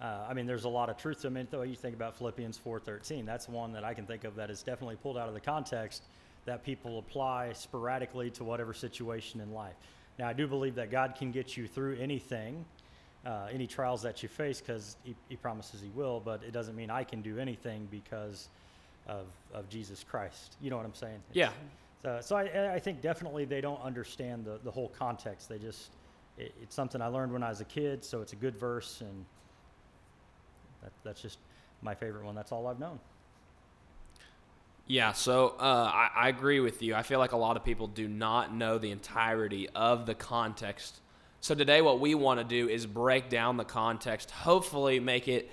Uh, 0.00 0.26
I 0.28 0.34
mean, 0.34 0.46
there's 0.46 0.64
a 0.64 0.68
lot 0.68 0.90
of 0.90 0.98
truth 0.98 1.18
to 1.18 1.30
them. 1.30 1.36
I 1.36 1.56
mean, 1.56 1.70
you 1.70 1.76
think 1.76 1.94
about 1.94 2.16
Philippians 2.16 2.58
4:13. 2.58 3.24
That's 3.24 3.48
one 3.48 3.72
that 3.72 3.84
I 3.84 3.94
can 3.94 4.06
think 4.06 4.24
of 4.24 4.34
that 4.36 4.50
is 4.50 4.62
definitely 4.62 4.96
pulled 4.96 5.16
out 5.16 5.28
of 5.28 5.34
the 5.34 5.40
context 5.40 6.02
that 6.44 6.62
people 6.62 6.98
apply 6.98 7.52
sporadically 7.54 8.30
to 8.30 8.44
whatever 8.44 8.72
situation 8.74 9.40
in 9.40 9.52
life. 9.52 9.74
Now, 10.18 10.28
I 10.28 10.32
do 10.32 10.46
believe 10.46 10.74
that 10.76 10.90
God 10.90 11.14
can 11.16 11.32
get 11.32 11.56
you 11.56 11.66
through 11.66 11.96
anything, 11.96 12.64
uh, 13.24 13.48
any 13.50 13.66
trials 13.66 14.02
that 14.02 14.22
you 14.22 14.28
face, 14.28 14.60
because 14.60 14.96
he, 15.02 15.14
he, 15.28 15.36
promises 15.36 15.80
He 15.80 15.88
will. 15.88 16.20
But 16.20 16.42
it 16.42 16.52
doesn't 16.52 16.76
mean 16.76 16.90
I 16.90 17.02
can 17.02 17.22
do 17.22 17.38
anything 17.38 17.88
because 17.90 18.48
of 19.08 19.26
of 19.54 19.68
Jesus 19.70 20.04
Christ. 20.04 20.56
You 20.60 20.68
know 20.68 20.76
what 20.76 20.86
I'm 20.86 20.94
saying? 20.94 21.20
It's, 21.28 21.36
yeah. 21.36 21.50
So, 22.02 22.18
so 22.20 22.36
I, 22.36 22.74
I 22.74 22.78
think 22.78 23.00
definitely 23.00 23.46
they 23.46 23.62
don't 23.62 23.80
understand 23.80 24.44
the 24.44 24.60
the 24.62 24.70
whole 24.70 24.88
context. 24.90 25.48
They 25.48 25.58
just 25.58 25.90
it, 26.36 26.54
it's 26.62 26.74
something 26.74 27.00
I 27.00 27.06
learned 27.06 27.32
when 27.32 27.42
I 27.42 27.48
was 27.48 27.62
a 27.62 27.64
kid, 27.64 28.04
so 28.04 28.20
it's 28.20 28.34
a 28.34 28.36
good 28.36 28.56
verse 28.56 29.00
and 29.00 29.24
that, 30.86 30.92
that's 31.02 31.20
just 31.20 31.38
my 31.82 31.94
favorite 31.94 32.24
one. 32.24 32.34
That's 32.34 32.52
all 32.52 32.66
I've 32.68 32.78
known. 32.78 33.00
Yeah, 34.86 35.12
so 35.12 35.56
uh, 35.58 35.90
I, 35.92 36.10
I, 36.14 36.28
agree 36.28 36.60
with 36.60 36.80
you. 36.80 36.94
I 36.94 37.02
feel 37.02 37.18
like 37.18 37.32
a 37.32 37.36
lot 37.36 37.56
of 37.56 37.64
people 37.64 37.88
do 37.88 38.06
not 38.06 38.54
know 38.54 38.78
the 38.78 38.92
entirety 38.92 39.68
of 39.74 40.06
the 40.06 40.14
context. 40.14 41.00
So 41.40 41.56
today, 41.56 41.82
what 41.82 41.98
we 41.98 42.14
want 42.14 42.38
to 42.38 42.44
do 42.44 42.68
is 42.68 42.86
break 42.86 43.28
down 43.28 43.56
the 43.56 43.64
context, 43.64 44.30
hopefully, 44.30 45.00
make 45.00 45.26
it 45.26 45.50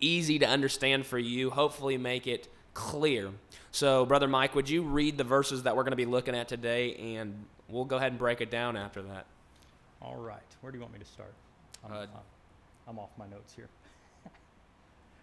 easy 0.00 0.40
to 0.40 0.46
understand 0.46 1.06
for 1.06 1.16
you, 1.16 1.50
hopefully, 1.50 1.96
make 1.96 2.26
it 2.26 2.48
clear. 2.74 3.30
So, 3.70 4.04
Brother 4.04 4.26
Mike, 4.26 4.56
would 4.56 4.68
you 4.68 4.82
read 4.82 5.16
the 5.16 5.24
verses 5.24 5.62
that 5.62 5.76
we're 5.76 5.84
going 5.84 5.92
to 5.92 5.96
be 5.96 6.04
looking 6.04 6.34
at 6.34 6.48
today, 6.48 6.96
and 7.16 7.44
we'll 7.68 7.84
go 7.84 7.98
ahead 7.98 8.10
and 8.10 8.18
break 8.18 8.40
it 8.40 8.50
down 8.50 8.76
after 8.76 9.00
that. 9.02 9.26
All 10.00 10.16
right. 10.16 10.40
Where 10.60 10.72
do 10.72 10.78
you 10.78 10.82
want 10.82 10.92
me 10.92 10.98
to 10.98 11.04
start? 11.04 11.32
I'm, 11.84 11.92
uh, 11.92 12.06
I'm 12.88 12.98
off 12.98 13.10
my 13.16 13.28
notes 13.28 13.54
here. 13.54 13.68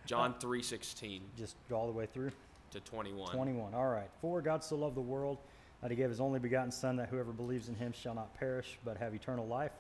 John 0.10 0.34
3:16 0.40 1.22
Just 1.38 1.56
all 1.72 1.86
the 1.86 1.94
way 1.94 2.08
through? 2.08 2.32
to 2.72 2.80
21. 2.80 3.32
21. 3.32 3.76
All 3.76 3.90
right. 3.90 4.10
For 4.22 4.42
God 4.42 4.64
so 4.64 4.76
loved 4.76 4.96
the 4.96 5.02
world 5.02 5.38
that 5.84 5.92
he 5.92 5.98
gave 5.98 6.10
his 6.10 6.20
only 6.20 6.40
begotten 6.40 6.72
Son, 6.72 6.96
that 6.96 7.10
whoever 7.10 7.32
believes 7.32 7.70
in 7.70 7.76
him 7.76 7.92
shall 7.92 8.16
not 8.16 8.34
perish, 8.34 8.80
but 8.84 8.98
have 8.98 9.14
eternal 9.14 9.46
life. 9.46 9.72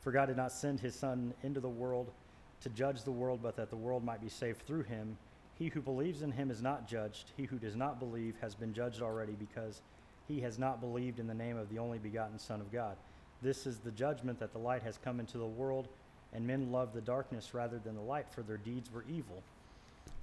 For 0.00 0.12
God 0.12 0.26
did 0.26 0.36
not 0.36 0.52
send 0.52 0.78
his 0.78 0.94
Son 0.94 1.34
into 1.42 1.58
the 1.58 1.68
world 1.68 2.12
to 2.60 2.68
judge 2.68 3.02
the 3.02 3.10
world, 3.10 3.40
but 3.42 3.56
that 3.56 3.68
the 3.68 3.76
world 3.76 4.04
might 4.04 4.20
be 4.20 4.28
saved 4.28 4.62
through 4.62 4.84
him. 4.84 5.18
He 5.56 5.70
who 5.70 5.80
believes 5.80 6.22
in 6.22 6.30
him 6.30 6.52
is 6.52 6.62
not 6.62 6.86
judged. 6.86 7.32
He 7.36 7.44
who 7.44 7.58
does 7.58 7.74
not 7.74 7.98
believe 7.98 8.36
has 8.40 8.54
been 8.54 8.72
judged 8.72 9.02
already, 9.02 9.32
because 9.32 9.82
he 10.28 10.40
has 10.40 10.56
not 10.56 10.80
believed 10.80 11.18
in 11.18 11.26
the 11.26 11.34
name 11.34 11.56
of 11.56 11.68
the 11.68 11.80
only 11.80 11.98
begotten 11.98 12.38
Son 12.38 12.60
of 12.60 12.70
God. 12.70 12.96
This 13.42 13.66
is 13.66 13.78
the 13.78 13.90
judgment 13.90 14.38
that 14.38 14.52
the 14.52 14.58
light 14.58 14.84
has 14.84 14.98
come 14.98 15.18
into 15.18 15.38
the 15.38 15.44
world, 15.46 15.88
and 16.32 16.46
men 16.46 16.70
love 16.70 16.92
the 16.92 17.00
darkness 17.00 17.54
rather 17.54 17.80
than 17.80 17.96
the 17.96 18.00
light, 18.00 18.30
for 18.30 18.42
their 18.42 18.56
deeds 18.56 18.92
were 18.92 19.04
evil. 19.08 19.42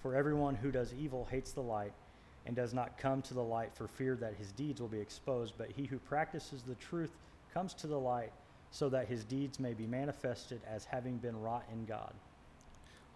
For 0.01 0.15
everyone 0.15 0.55
who 0.55 0.71
does 0.71 0.93
evil 0.93 1.27
hates 1.29 1.51
the 1.51 1.61
light 1.61 1.93
and 2.45 2.55
does 2.55 2.73
not 2.73 2.97
come 2.97 3.21
to 3.23 3.33
the 3.33 3.43
light 3.43 3.71
for 3.73 3.87
fear 3.87 4.15
that 4.15 4.33
his 4.35 4.51
deeds 4.51 4.81
will 4.81 4.87
be 4.87 4.99
exposed. 4.99 5.53
But 5.57 5.71
he 5.71 5.85
who 5.85 5.99
practices 5.99 6.63
the 6.63 6.75
truth 6.75 7.11
comes 7.53 7.73
to 7.75 7.87
the 7.87 7.99
light 7.99 8.31
so 8.71 8.89
that 8.89 9.07
his 9.07 9.23
deeds 9.23 9.59
may 9.59 9.73
be 9.73 9.85
manifested 9.85 10.61
as 10.67 10.85
having 10.85 11.17
been 11.17 11.39
wrought 11.39 11.65
in 11.71 11.85
God. 11.85 12.13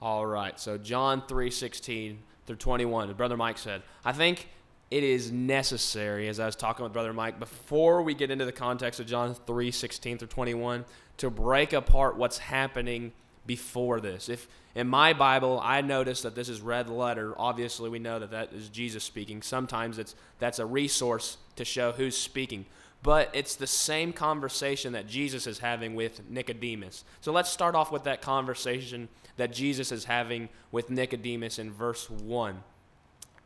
All 0.02 0.26
right. 0.26 0.60
So 0.60 0.78
John 0.78 1.22
3:16 1.24 2.18
through 2.46 2.58
21. 2.58 3.12
Brother 3.14 3.38
Mike 3.38 3.58
said, 3.58 3.82
I 4.04 4.12
think 4.12 4.50
it 4.92 5.04
is 5.04 5.32
necessary 5.32 6.28
as 6.28 6.40
I 6.40 6.46
was 6.46 6.56
talking 6.56 6.84
with 6.84 6.94
brother 6.94 7.12
Mike 7.12 7.40
before 7.40 8.04
we 8.04 8.14
get 8.14 8.30
into 8.30 8.46
the 8.46 8.52
context 8.52 9.00
of 9.00 9.08
John 9.08 9.34
3:16 9.34 10.20
through 10.20 10.28
21 10.28 10.86
to 11.18 11.30
break 11.32 11.74
apart 11.74 12.18
what's 12.18 12.38
happening 12.38 13.14
before 13.46 14.00
this. 14.00 14.30
If 14.30 14.48
in 14.74 14.88
my 14.88 15.14
Bible 15.14 15.60
I 15.64 15.82
notice 15.82 16.22
that 16.22 16.36
this 16.36 16.50
is 16.50 16.62
red 16.62 16.90
letter, 16.90 17.34
obviously 17.38 17.90
we 17.90 18.00
know 18.00 18.20
that 18.20 18.32
that 18.32 18.54
is 18.54 18.70
Jesus 18.70 19.04
speaking. 19.04 19.42
Sometimes 19.42 19.98
it's 20.00 20.16
that's 20.40 20.60
a 20.60 20.66
resource 20.66 21.38
to 21.56 21.66
show 21.66 21.92
who's 21.92 22.18
speaking. 22.18 22.66
But 23.04 23.30
it's 23.34 23.56
the 23.56 23.68
same 23.68 24.14
conversation 24.14 24.94
that 24.94 25.06
Jesus 25.06 25.46
is 25.46 25.60
having 25.60 25.94
with 25.94 26.28
Nicodemus. 26.28 27.04
So 27.22 27.32
let's 27.32 27.52
start 27.52 27.76
off 27.76 27.92
with 27.92 28.06
that 28.06 28.22
conversation 28.22 29.10
that 29.38 29.54
Jesus 29.54 29.92
is 29.92 30.06
having 30.06 30.50
with 30.72 30.90
Nicodemus 30.90 31.60
in 31.60 31.72
verse 31.72 32.10
1. 32.10 32.64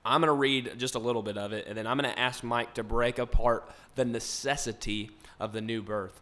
I'm 0.06 0.22
going 0.22 0.30
to 0.30 0.34
read 0.34 0.74
just 0.78 0.96
a 0.96 1.00
little 1.00 1.22
bit 1.22 1.38
of 1.38 1.52
it, 1.52 1.68
and 1.68 1.78
then 1.78 1.88
I'm 1.88 1.98
going 1.98 2.10
to 2.10 2.20
ask 2.20 2.42
Mike 2.42 2.76
to 2.76 2.84
break 2.84 3.20
apart 3.20 3.70
the 3.96 4.06
necessity 4.06 5.12
of 5.40 5.52
the 5.52 5.62
new 5.62 5.82
birth. 5.82 6.22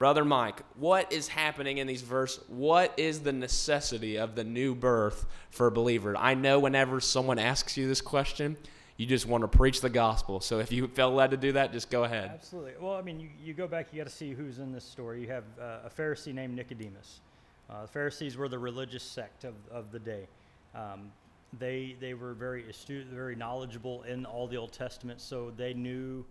Brother 0.00 0.24
Mike, 0.24 0.62
what 0.76 1.12
is 1.12 1.28
happening 1.28 1.76
in 1.76 1.86
these 1.86 2.00
verses? 2.00 2.42
What 2.48 2.94
is 2.96 3.20
the 3.20 3.34
necessity 3.34 4.16
of 4.16 4.34
the 4.34 4.42
new 4.42 4.74
birth 4.74 5.26
for 5.50 5.66
a 5.66 5.70
believer? 5.70 6.16
I 6.16 6.32
know 6.32 6.58
whenever 6.58 7.00
someone 7.00 7.38
asks 7.38 7.76
you 7.76 7.86
this 7.86 8.00
question, 8.00 8.56
you 8.96 9.04
just 9.04 9.26
want 9.26 9.42
to 9.42 9.48
preach 9.48 9.82
the 9.82 9.90
gospel. 9.90 10.40
So 10.40 10.58
if 10.58 10.72
you 10.72 10.88
feel 10.88 11.12
led 11.12 11.32
to 11.32 11.36
do 11.36 11.52
that, 11.52 11.74
just 11.74 11.90
go 11.90 12.04
ahead. 12.04 12.30
Absolutely. 12.32 12.72
Well, 12.80 12.94
I 12.94 13.02
mean, 13.02 13.20
you, 13.20 13.28
you 13.44 13.52
go 13.52 13.68
back, 13.68 13.88
you 13.92 13.98
got 13.98 14.08
to 14.08 14.16
see 14.16 14.32
who's 14.32 14.58
in 14.58 14.72
this 14.72 14.84
story. 14.84 15.20
You 15.20 15.28
have 15.28 15.44
uh, 15.60 15.80
a 15.84 15.90
Pharisee 15.90 16.32
named 16.32 16.56
Nicodemus. 16.56 17.20
Uh, 17.68 17.82
the 17.82 17.88
Pharisees 17.88 18.38
were 18.38 18.48
the 18.48 18.58
religious 18.58 19.02
sect 19.02 19.44
of, 19.44 19.52
of 19.70 19.92
the 19.92 19.98
day. 19.98 20.26
Um, 20.74 21.12
they, 21.58 21.94
they 22.00 22.14
were 22.14 22.32
very 22.32 22.66
astute, 22.70 23.08
very 23.08 23.36
knowledgeable 23.36 24.04
in 24.04 24.24
all 24.24 24.46
the 24.46 24.56
Old 24.56 24.72
Testament, 24.72 25.20
so 25.20 25.52
they 25.58 25.74
knew 25.74 26.24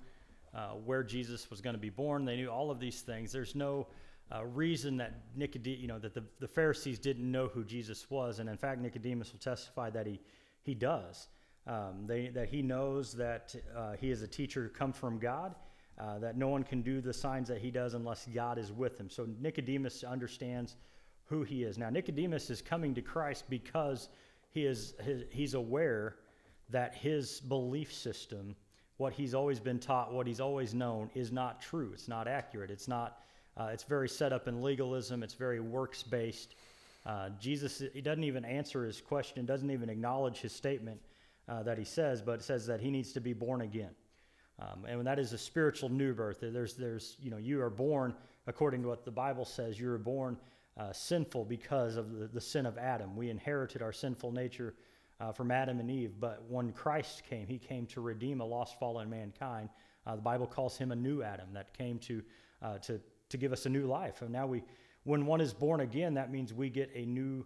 uh, 0.53 0.69
where 0.69 1.03
Jesus 1.03 1.49
was 1.49 1.61
going 1.61 1.75
to 1.75 1.81
be 1.81 1.89
born. 1.89 2.25
They 2.25 2.35
knew 2.35 2.49
all 2.49 2.71
of 2.71 2.79
these 2.79 3.01
things. 3.01 3.31
There's 3.31 3.55
no 3.55 3.87
uh, 4.33 4.45
reason 4.45 4.97
that 4.97 5.13
Nicodemus, 5.35 5.79
you 5.79 5.87
know, 5.87 5.99
that 5.99 6.13
the, 6.13 6.23
the 6.39 6.47
Pharisees 6.47 6.99
didn't 6.99 7.29
know 7.31 7.47
who 7.47 7.63
Jesus 7.63 8.09
was, 8.09 8.39
and 8.39 8.49
in 8.49 8.57
fact, 8.57 8.81
Nicodemus 8.81 9.31
will 9.31 9.39
testify 9.39 9.89
that 9.89 10.05
he 10.05 10.19
he 10.63 10.75
does. 10.75 11.27
Um, 11.67 12.05
they, 12.07 12.29
that 12.29 12.49
he 12.49 12.61
knows 12.61 13.13
that 13.13 13.55
uh, 13.75 13.93
he 13.99 14.11
is 14.11 14.21
a 14.21 14.27
teacher 14.27 14.71
come 14.75 14.93
from 14.93 15.19
God, 15.19 15.55
uh, 15.99 16.17
that 16.19 16.37
no 16.37 16.47
one 16.47 16.63
can 16.63 16.81
do 16.81 17.01
the 17.01 17.13
signs 17.13 17.47
that 17.49 17.59
he 17.59 17.69
does 17.69 17.93
unless 17.93 18.27
God 18.33 18.57
is 18.57 18.71
with 18.71 18.99
him. 18.99 19.09
So 19.09 19.27
Nicodemus 19.39 20.03
understands 20.03 20.77
who 21.25 21.43
he 21.43 21.63
is. 21.63 21.77
Now, 21.77 21.89
Nicodemus 21.89 22.49
is 22.49 22.61
coming 22.61 22.95
to 22.95 23.01
Christ 23.01 23.45
because 23.49 24.09
he 24.51 24.65
is, 24.65 24.95
his, 25.03 25.23
he's 25.29 25.53
aware 25.53 26.15
that 26.69 26.95
his 26.95 27.39
belief 27.41 27.93
system, 27.93 28.55
what 28.99 29.13
he's 29.13 29.33
always 29.33 29.61
been 29.61 29.79
taught, 29.79 30.13
what 30.13 30.27
he's 30.27 30.41
always 30.41 30.73
known, 30.73 31.09
is 31.15 31.31
not 31.31 31.61
true. 31.61 31.91
It's 31.93 32.09
not 32.09 32.27
accurate. 32.27 32.69
It's 32.69 32.87
not. 32.87 33.19
Uh, 33.55 33.69
it's 33.71 33.83
very 33.83 34.09
set 34.09 34.33
up 34.33 34.49
in 34.49 34.61
legalism. 34.61 35.23
It's 35.23 35.33
very 35.33 35.61
works 35.61 36.03
based. 36.03 36.55
Uh, 37.05 37.29
Jesus, 37.39 37.81
he 37.93 38.01
doesn't 38.01 38.25
even 38.25 38.43
answer 38.43 38.83
his 38.83 38.99
question, 38.99 39.45
doesn't 39.45 39.71
even 39.71 39.89
acknowledge 39.89 40.41
his 40.41 40.51
statement 40.51 40.99
uh, 41.47 41.63
that 41.63 41.77
he 41.77 41.85
says, 41.85 42.21
but 42.21 42.43
says 42.43 42.67
that 42.67 42.81
he 42.81 42.91
needs 42.91 43.13
to 43.13 43.21
be 43.21 43.31
born 43.31 43.61
again. 43.61 43.91
Um, 44.59 44.83
and 44.85 45.07
that 45.07 45.17
is 45.17 45.31
a 45.31 45.37
spiritual 45.37 45.87
new 45.87 46.13
birth. 46.13 46.39
There's, 46.41 46.73
there's, 46.73 47.15
you 47.21 47.31
know, 47.31 47.37
you 47.37 47.61
are 47.61 47.69
born 47.69 48.13
according 48.47 48.81
to 48.81 48.89
what 48.89 49.05
the 49.05 49.11
Bible 49.11 49.45
says. 49.45 49.79
You 49.79 49.91
are 49.93 49.97
born 49.97 50.37
uh, 50.77 50.91
sinful 50.91 51.45
because 51.45 51.95
of 51.95 52.19
the, 52.19 52.27
the 52.27 52.41
sin 52.41 52.65
of 52.65 52.77
Adam. 52.77 53.15
We 53.15 53.29
inherited 53.29 53.81
our 53.81 53.93
sinful 53.93 54.33
nature 54.33 54.73
uh, 55.19 55.31
from 55.31 55.51
Adam 55.51 55.79
and 55.79 55.91
Eve. 55.91 56.13
But 56.19 56.43
when 56.47 56.71
Christ 56.71 57.23
came, 57.29 57.47
he 57.47 57.57
came 57.57 57.85
to 57.87 58.01
redeem 58.01 58.41
a 58.41 58.45
lost, 58.45 58.79
fallen 58.79 59.09
mankind. 59.09 59.69
Uh, 60.05 60.15
the 60.15 60.21
Bible 60.21 60.47
calls 60.47 60.77
him 60.77 60.91
a 60.91 60.95
new 60.95 61.21
Adam 61.21 61.47
that 61.53 61.77
came 61.77 61.99
to, 61.99 62.23
uh, 62.61 62.77
to, 62.79 62.99
to 63.29 63.37
give 63.37 63.51
us 63.51 63.65
a 63.65 63.69
new 63.69 63.85
life. 63.85 64.21
And 64.21 64.31
now 64.31 64.47
we, 64.47 64.63
when 65.03 65.25
one 65.25 65.41
is 65.41 65.53
born 65.53 65.81
again, 65.81 66.13
that 66.15 66.31
means 66.31 66.53
we 66.53 66.69
get 66.69 66.89
a 66.95 67.05
new 67.05 67.45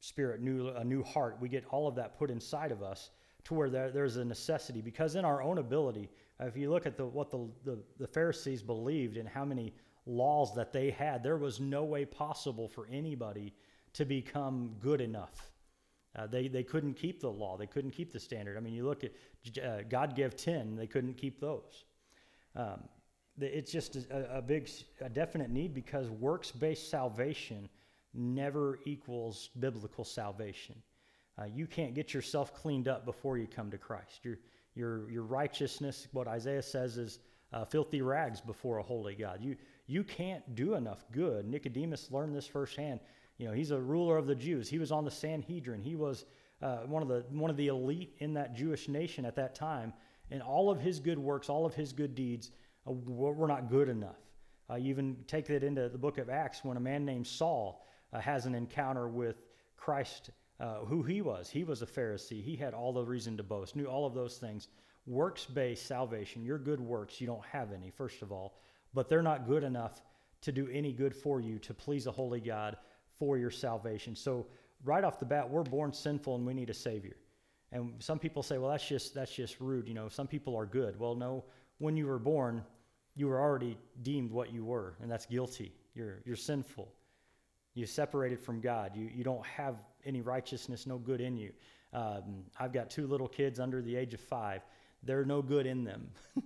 spirit, 0.00 0.40
new, 0.40 0.68
a 0.68 0.84
new 0.84 1.02
heart. 1.02 1.36
We 1.40 1.48
get 1.48 1.64
all 1.70 1.86
of 1.86 1.94
that 1.96 2.18
put 2.18 2.30
inside 2.30 2.72
of 2.72 2.82
us 2.82 3.10
to 3.44 3.54
where 3.54 3.70
there, 3.70 3.90
there's 3.90 4.16
a 4.16 4.24
necessity. 4.24 4.80
Because 4.80 5.14
in 5.14 5.24
our 5.24 5.42
own 5.42 5.58
ability, 5.58 6.10
uh, 6.40 6.46
if 6.46 6.56
you 6.56 6.70
look 6.70 6.86
at 6.86 6.96
the, 6.96 7.06
what 7.06 7.30
the, 7.30 7.48
the, 7.64 7.78
the 7.98 8.06
Pharisees 8.06 8.62
believed 8.62 9.16
and 9.16 9.28
how 9.28 9.44
many 9.44 9.74
laws 10.06 10.54
that 10.54 10.72
they 10.72 10.90
had, 10.90 11.22
there 11.22 11.36
was 11.36 11.60
no 11.60 11.84
way 11.84 12.04
possible 12.04 12.68
for 12.68 12.88
anybody 12.90 13.52
to 13.92 14.04
become 14.04 14.74
good 14.80 15.00
enough. 15.00 15.52
Uh, 16.14 16.26
they, 16.26 16.48
they 16.48 16.62
couldn't 16.62 16.94
keep 16.94 17.20
the 17.20 17.30
law. 17.30 17.56
They 17.56 17.66
couldn't 17.66 17.92
keep 17.92 18.12
the 18.12 18.20
standard. 18.20 18.56
I 18.56 18.60
mean, 18.60 18.74
you 18.74 18.84
look 18.84 19.02
at 19.04 19.12
uh, 19.62 19.82
God 19.88 20.14
gave 20.14 20.36
10, 20.36 20.76
they 20.76 20.86
couldn't 20.86 21.14
keep 21.14 21.40
those. 21.40 21.84
Um, 22.54 22.82
it's 23.40 23.72
just 23.72 23.96
a, 23.96 24.38
a, 24.38 24.42
big, 24.42 24.68
a 25.00 25.08
definite 25.08 25.50
need 25.50 25.72
because 25.72 26.10
works 26.10 26.50
based 26.50 26.90
salvation 26.90 27.68
never 28.14 28.78
equals 28.84 29.48
biblical 29.58 30.04
salvation. 30.04 30.76
Uh, 31.38 31.44
you 31.46 31.66
can't 31.66 31.94
get 31.94 32.12
yourself 32.12 32.54
cleaned 32.54 32.88
up 32.88 33.06
before 33.06 33.38
you 33.38 33.46
come 33.46 33.70
to 33.70 33.78
Christ. 33.78 34.20
Your, 34.22 34.38
your, 34.74 35.10
your 35.10 35.22
righteousness, 35.22 36.08
what 36.12 36.28
Isaiah 36.28 36.62
says, 36.62 36.98
is 36.98 37.20
uh, 37.54 37.64
filthy 37.64 38.02
rags 38.02 38.40
before 38.40 38.78
a 38.78 38.82
holy 38.82 39.14
God. 39.14 39.38
You, 39.40 39.56
you 39.86 40.04
can't 40.04 40.54
do 40.54 40.74
enough 40.74 41.04
good. 41.10 41.46
Nicodemus 41.46 42.10
learned 42.10 42.34
this 42.34 42.46
firsthand. 42.46 43.00
You 43.42 43.48
know, 43.48 43.54
he's 43.54 43.72
a 43.72 43.80
ruler 43.80 44.18
of 44.18 44.28
the 44.28 44.36
Jews. 44.36 44.68
He 44.68 44.78
was 44.78 44.92
on 44.92 45.04
the 45.04 45.10
Sanhedrin. 45.10 45.82
He 45.82 45.96
was 45.96 46.26
uh, 46.62 46.82
one 46.86 47.02
of 47.02 47.08
the 47.08 47.24
one 47.30 47.50
of 47.50 47.56
the 47.56 47.66
elite 47.66 48.14
in 48.18 48.34
that 48.34 48.54
Jewish 48.54 48.86
nation 48.86 49.24
at 49.24 49.34
that 49.34 49.56
time. 49.56 49.92
And 50.30 50.40
all 50.40 50.70
of 50.70 50.78
his 50.78 51.00
good 51.00 51.18
works, 51.18 51.48
all 51.48 51.66
of 51.66 51.74
his 51.74 51.92
good 51.92 52.14
deeds, 52.14 52.52
uh, 52.86 52.92
were 52.92 53.48
not 53.48 53.68
good 53.68 53.88
enough. 53.88 54.20
Uh, 54.70 54.76
you 54.76 54.90
even 54.90 55.16
take 55.26 55.46
that 55.48 55.64
into 55.64 55.88
the 55.88 55.98
book 55.98 56.18
of 56.18 56.30
Acts 56.30 56.62
when 56.62 56.76
a 56.76 56.80
man 56.80 57.04
named 57.04 57.26
Saul 57.26 57.84
uh, 58.12 58.20
has 58.20 58.46
an 58.46 58.54
encounter 58.54 59.08
with 59.08 59.42
Christ, 59.76 60.30
uh, 60.60 60.84
who 60.84 61.02
he 61.02 61.20
was. 61.20 61.50
He 61.50 61.64
was 61.64 61.82
a 61.82 61.86
Pharisee. 61.86 62.44
He 62.44 62.54
had 62.54 62.74
all 62.74 62.92
the 62.92 63.04
reason 63.04 63.36
to 63.38 63.42
boast. 63.42 63.74
Knew 63.74 63.86
all 63.86 64.06
of 64.06 64.14
those 64.14 64.36
things. 64.36 64.68
Works-based 65.04 65.84
salvation. 65.84 66.44
Your 66.44 66.58
good 66.58 66.78
works, 66.80 67.20
you 67.20 67.26
don't 67.26 67.44
have 67.46 67.72
any. 67.72 67.90
First 67.90 68.22
of 68.22 68.30
all, 68.30 68.54
but 68.94 69.08
they're 69.08 69.20
not 69.20 69.48
good 69.48 69.64
enough 69.64 70.00
to 70.42 70.52
do 70.52 70.68
any 70.72 70.92
good 70.92 71.12
for 71.12 71.40
you 71.40 71.58
to 71.58 71.74
please 71.74 72.06
a 72.06 72.12
holy 72.12 72.40
God 72.40 72.76
for 73.22 73.38
your 73.38 73.52
salvation. 73.52 74.16
So 74.16 74.48
right 74.82 75.04
off 75.04 75.20
the 75.20 75.24
bat, 75.24 75.48
we're 75.48 75.62
born 75.62 75.92
sinful 75.92 76.34
and 76.34 76.44
we 76.44 76.54
need 76.54 76.70
a 76.70 76.74
savior. 76.74 77.14
And 77.70 77.92
some 78.00 78.18
people 78.18 78.42
say, 78.42 78.58
well, 78.58 78.72
that's 78.72 78.88
just 78.88 79.14
that's 79.14 79.32
just 79.32 79.60
rude. 79.60 79.86
You 79.86 79.94
know, 79.94 80.08
some 80.08 80.26
people 80.26 80.56
are 80.56 80.66
good. 80.66 80.98
Well, 80.98 81.14
no, 81.14 81.44
when 81.78 81.96
you 81.96 82.08
were 82.08 82.18
born, 82.18 82.64
you 83.14 83.28
were 83.28 83.40
already 83.40 83.78
deemed 84.02 84.32
what 84.32 84.52
you 84.52 84.64
were, 84.64 84.96
and 85.00 85.08
that's 85.08 85.24
guilty. 85.24 85.72
You're 85.94 86.20
you're 86.24 86.34
sinful. 86.34 86.92
You're 87.74 87.86
separated 87.86 88.40
from 88.40 88.60
God. 88.60 88.96
You 88.96 89.08
you 89.14 89.22
don't 89.22 89.46
have 89.46 89.76
any 90.04 90.20
righteousness, 90.20 90.84
no 90.84 90.98
good 90.98 91.20
in 91.20 91.36
you. 91.36 91.52
Um, 91.92 92.42
I've 92.58 92.72
got 92.72 92.90
two 92.90 93.06
little 93.06 93.28
kids 93.28 93.60
under 93.60 93.82
the 93.82 93.94
age 93.94 94.14
of 94.14 94.20
five. 94.20 94.62
There's 95.04 95.28
no 95.28 95.42
good 95.42 95.66
in 95.66 95.84
them. 95.84 96.08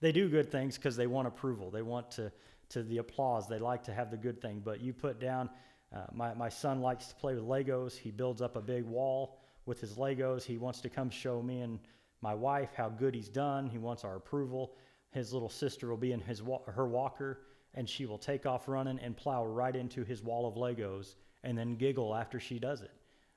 they 0.00 0.12
do 0.12 0.28
good 0.28 0.48
things 0.48 0.76
because 0.76 0.96
they 0.96 1.08
want 1.08 1.26
approval. 1.26 1.72
They 1.72 1.82
want 1.82 2.12
to, 2.12 2.30
to 2.70 2.84
the 2.84 2.98
applause. 2.98 3.48
They 3.48 3.58
like 3.58 3.82
to 3.84 3.92
have 3.92 4.12
the 4.12 4.16
good 4.16 4.40
thing. 4.40 4.62
But 4.64 4.80
you 4.80 4.92
put 4.92 5.18
down, 5.18 5.50
uh, 5.94 6.02
my, 6.12 6.34
my 6.34 6.48
son 6.48 6.80
likes 6.80 7.08
to 7.08 7.14
play 7.16 7.34
with 7.34 7.44
Legos. 7.44 7.96
He 7.96 8.10
builds 8.10 8.40
up 8.40 8.56
a 8.56 8.60
big 8.60 8.84
wall 8.84 9.38
with 9.66 9.80
his 9.80 9.94
Legos. 9.94 10.44
He 10.44 10.58
wants 10.58 10.80
to 10.82 10.88
come 10.88 11.10
show 11.10 11.42
me 11.42 11.60
and 11.60 11.78
my 12.22 12.34
wife 12.34 12.70
how 12.76 12.88
good 12.88 13.14
he's 13.14 13.28
done. 13.28 13.66
He 13.66 13.78
wants 13.78 14.04
our 14.04 14.16
approval. 14.16 14.76
His 15.10 15.32
little 15.32 15.48
sister 15.48 15.88
will 15.88 15.96
be 15.96 16.12
in 16.12 16.20
his 16.20 16.42
her 16.66 16.86
walker 16.86 17.40
and 17.74 17.88
she 17.88 18.06
will 18.06 18.18
take 18.18 18.46
off 18.46 18.68
running 18.68 18.98
and 19.00 19.16
plow 19.16 19.44
right 19.44 19.74
into 19.74 20.04
his 20.04 20.22
wall 20.22 20.46
of 20.46 20.54
Legos 20.54 21.14
and 21.44 21.56
then 21.56 21.76
giggle 21.76 22.14
after 22.14 22.38
she 22.38 22.58
does 22.58 22.82
it. 22.82 22.92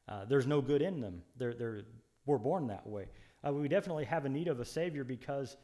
Uh, 0.07 0.25
there's 0.25 0.47
no 0.47 0.61
good 0.61 0.81
in 0.81 1.01
them. 1.01 1.21
They're, 1.37 1.53
they're, 1.53 1.81
we're 2.25 2.37
born 2.37 2.67
that 2.67 2.85
way. 2.85 3.05
Uh, 3.45 3.53
we 3.53 3.67
definitely 3.67 4.05
have 4.05 4.25
a 4.25 4.29
need 4.29 4.47
of 4.47 4.59
a 4.59 4.65
Savior 4.65 5.03
because 5.03 5.55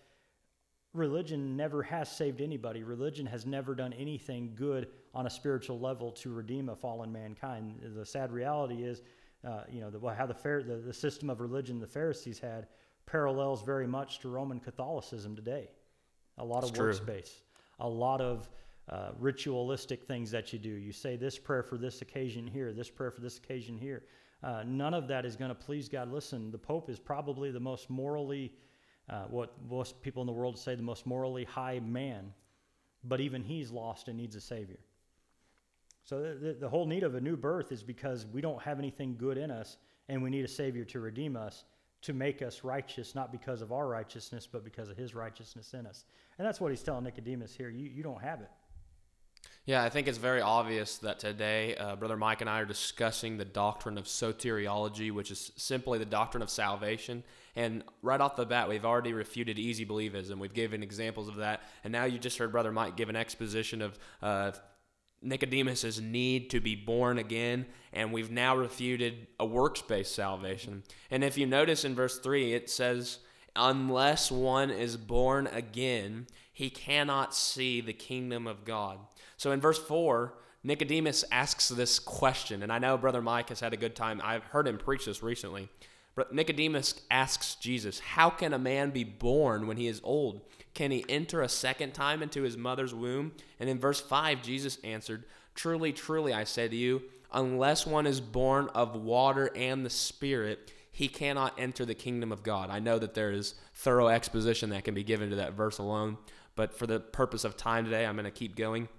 religion 0.93 1.56
never 1.56 1.84
has 1.84 2.10
saved 2.10 2.41
anybody. 2.41 2.84
Religion 2.84 3.25
has 3.25 3.45
never 3.45 3.75
done 3.75 3.93
anything 3.93 4.54
good 4.56 4.88
on 5.13 5.26
a 5.26 5.30
spiritual 5.30 5.80
level 5.80 6.12
to 6.12 6.32
redeem 6.32 6.69
a 6.69 6.76
fallen 6.76 7.12
mankind. 7.12 7.80
The 7.95 8.06
sad 8.06 8.32
reality 8.32 8.84
is, 8.84 9.02
uh, 9.48 9.63
you 9.69 9.82
know, 9.82 9.89
the, 9.89 10.00
how 10.13 10.26
the, 10.26 10.34
the, 10.34 10.82
the 10.86 10.93
system 10.93 11.30
of 11.30 11.41
religion 11.41 11.80
the 11.80 11.88
Pharisees 11.88 12.39
had 12.39 12.67
parallels 13.06 13.63
very 13.63 13.88
much 13.88 14.19
to 14.19 14.30
Roman 14.30 14.60
Catholicism 14.60 15.36
today. 15.36 15.69
A 16.38 16.45
lot 16.45 16.63
of 16.63 16.78
works 16.78 17.00
based, 17.00 17.43
a 17.80 17.88
lot 17.88 18.22
of 18.22 18.50
uh, 18.89 19.10
ritualistic 19.19 20.06
things 20.06 20.32
that 20.32 20.54
you 20.54 20.60
do. 20.60 20.69
You 20.69 20.91
say 20.91 21.15
this 21.15 21.38
prayer 21.38 21.63
for 21.63 21.78
this 21.78 22.02
occasion 22.02 22.48
here, 22.48 22.72
this 22.72 22.89
prayer 22.89 23.12
for 23.12 23.22
this 23.22 23.38
occasion 23.38 23.78
here. 23.78 24.04
Uh, 24.41 24.63
none 24.65 24.93
of 24.93 25.08
that 25.10 25.26
is 25.26 25.36
going 25.36 25.50
to 25.50 25.56
please 25.56 25.89
God. 25.89 26.12
Listen, 26.12 26.50
the 26.50 26.58
Pope 26.58 26.89
is 26.89 26.98
probably 26.98 27.52
the 27.52 27.60
most 27.60 27.89
morally 27.89 28.54
uh, 29.10 29.24
what 29.24 29.54
most 29.67 30.02
people 30.02 30.22
in 30.22 30.28
the 30.28 30.34
world 30.34 30.58
say 30.58 30.76
the 30.76 30.84
most 30.84 31.06
morally 31.06 31.43
high 31.43 31.80
man, 31.80 32.32
but 33.04 33.19
even 33.19 33.43
he's 33.43 33.72
lost 33.72 34.08
and 34.08 34.17
needs 34.17 34.36
a 34.36 34.41
Savior. 34.41 34.80
So 36.10 36.24
the, 36.24 36.58
the 36.60 36.67
whole 36.67 36.88
need 36.88 37.04
of 37.04 37.13
a 37.13 37.22
new 37.22 37.38
birth 37.38 37.72
is 37.72 37.84
because 37.84 38.26
we 38.26 38.41
don't 38.41 38.60
have 38.63 38.80
anything 38.80 39.15
good 39.15 39.38
in 39.38 39.52
us, 39.52 39.78
and 40.08 40.24
we 40.24 40.32
need 40.32 40.43
a 40.43 40.48
Savior 40.48 40.84
to 40.86 41.00
redeem 41.00 41.36
us, 41.36 41.65
to 42.02 42.13
make 42.13 42.41
us 42.41 42.63
righteous, 42.63 43.13
not 43.13 43.32
because 43.32 43.62
of 43.62 43.72
our 43.72 43.88
righteousness, 43.88 44.48
but 44.52 44.63
because 44.63 44.89
of 44.89 44.98
His 44.98 45.13
righteousness 45.13 45.76
in 45.76 45.86
us. 45.86 46.06
And 46.39 46.48
that's 46.48 46.60
what 46.60 46.72
he's 46.72 46.82
telling 46.82 47.04
Nicodemus 47.04 47.54
here. 47.54 47.69
You, 47.69 47.88
you 47.88 48.02
don't 48.02 48.24
have 48.24 48.41
it. 48.41 48.50
Yeah, 49.65 49.84
I 49.84 49.89
think 49.89 50.08
it's 50.08 50.17
very 50.17 50.41
obvious 50.41 50.98
that 50.98 51.19
today, 51.19 51.76
uh, 51.76 51.95
Brother 51.95 52.17
Mike 52.17 52.41
and 52.41 52.50
I 52.50 52.62
are 52.62 52.65
discussing 52.65 53.38
the 53.38 53.45
doctrine 53.45 54.00
of 54.00 54.06
soteriology, 54.06 55.12
which 55.12 55.30
is 55.30 55.52
simply 55.58 56.00
the 56.00 56.06
doctrine 56.06 56.41
of 56.41 56.50
salvation. 56.50 57.24
And 57.56 57.84
right 58.02 58.19
off 58.19 58.36
the 58.36 58.48
bat, 58.48 58.67
we've 58.67 58.84
already 58.84 59.13
refuted 59.13 59.60
easy 59.60 59.86
believism. 59.86 60.39
We've 60.39 60.56
given 60.56 60.82
examples 60.82 61.28
of 61.28 61.36
that. 61.36 61.62
And 61.84 61.91
now 61.91 62.06
you 62.06 62.17
just 62.17 62.39
heard 62.39 62.52
Brother 62.52 62.72
Mike 62.72 62.98
give 62.98 63.10
an 63.10 63.15
exposition 63.15 63.84
of 63.84 64.00
uh, 64.24 64.52
Nicodemus's 65.22 66.00
need 66.02 66.50
to 66.52 66.60
be 66.60 66.76
born 66.76 67.18
again. 67.18 67.66
And 67.92 68.14
we've 68.14 68.32
now 68.32 68.56
refuted 68.56 69.28
a 69.40 69.46
works 69.46 69.82
based 69.82 70.16
salvation. 70.16 70.84
And 71.10 71.24
if 71.24 71.38
you 71.38 71.46
notice 71.46 71.86
in 71.86 71.96
verse 71.96 72.20
3, 72.20 72.54
it 72.54 72.70
says, 72.70 73.20
Unless 73.56 74.32
one 74.32 74.70
is 74.70 74.96
born 74.96 75.48
again, 75.48 76.28
he 76.54 76.70
cannot 76.70 77.34
see 77.34 77.82
the 77.82 77.94
kingdom 77.94 78.48
of 78.48 78.64
God. 78.64 79.00
So 79.38 79.52
in 79.52 79.60
verse 79.60 79.80
4, 79.80 80.34
Nicodemus 80.64 81.24
asks 81.32 81.70
this 81.70 82.00
question. 82.00 82.64
And 82.64 82.72
I 82.72 82.80
know 82.80 82.98
Brother 82.98 83.22
Mike 83.22 83.50
has 83.50 83.60
had 83.60 83.74
a 83.74 83.78
good 83.78 83.96
time. 83.96 84.22
I've 84.24 84.44
heard 84.44 84.68
him 84.68 84.78
preach 84.78 85.06
this 85.06 85.24
recently. 85.24 85.70
But 86.16 86.34
Nicodemus 86.34 87.02
asks 87.10 87.56
Jesus, 87.56 88.00
How 88.00 88.30
can 88.30 88.54
a 88.54 88.60
man 88.60 88.92
be 88.92 89.04
born 89.04 89.68
when 89.68 89.78
he 89.78 89.88
is 89.88 90.02
old? 90.04 90.42
Can 90.74 90.92
he 90.92 91.06
enter 91.10 91.42
a 91.42 91.50
second 91.50 91.94
time 91.94 92.22
into 92.22 92.44
his 92.44 92.58
mother's 92.58 92.94
womb? 92.94 93.34
And 93.60 93.70
in 93.70 93.80
verse 93.80 94.00
5, 94.00 94.42
Jesus 94.42 94.78
answered, 94.84 95.26
Truly, 95.56 95.92
truly, 95.92 96.34
I 96.34 96.44
say 96.44 96.68
to 96.68 96.76
you, 96.76 97.02
unless 97.34 97.86
one 97.86 98.08
is 98.08 98.22
born 98.22 98.70
of 98.70 98.96
water 98.96 99.52
and 99.56 99.86
the 99.86 99.90
Spirit, 99.90 100.72
he 100.92 101.08
cannot 101.08 101.60
enter 101.60 101.86
the 101.86 101.96
kingdom 101.96 102.32
of 102.32 102.44
God. 102.44 102.70
I 102.70 102.80
know 102.80 103.00
that 103.00 103.14
there 103.14 103.32
is 103.32 103.56
thorough 103.74 104.08
exposition 104.08 104.70
that 104.72 104.84
can 104.84 104.94
be 104.94 105.04
given 105.04 105.30
to 105.30 105.38
that 105.38 105.54
verse 105.54 105.78
alone, 105.78 106.18
but 106.56 106.74
for 106.74 106.88
the 106.88 107.00
purpose 107.00 107.44
of 107.44 107.58
time 107.58 107.86
today, 107.86 108.06
I'm 108.06 108.16
going 108.16 108.26
to 108.26 108.32
keep 108.32 108.56
going. 108.56 108.90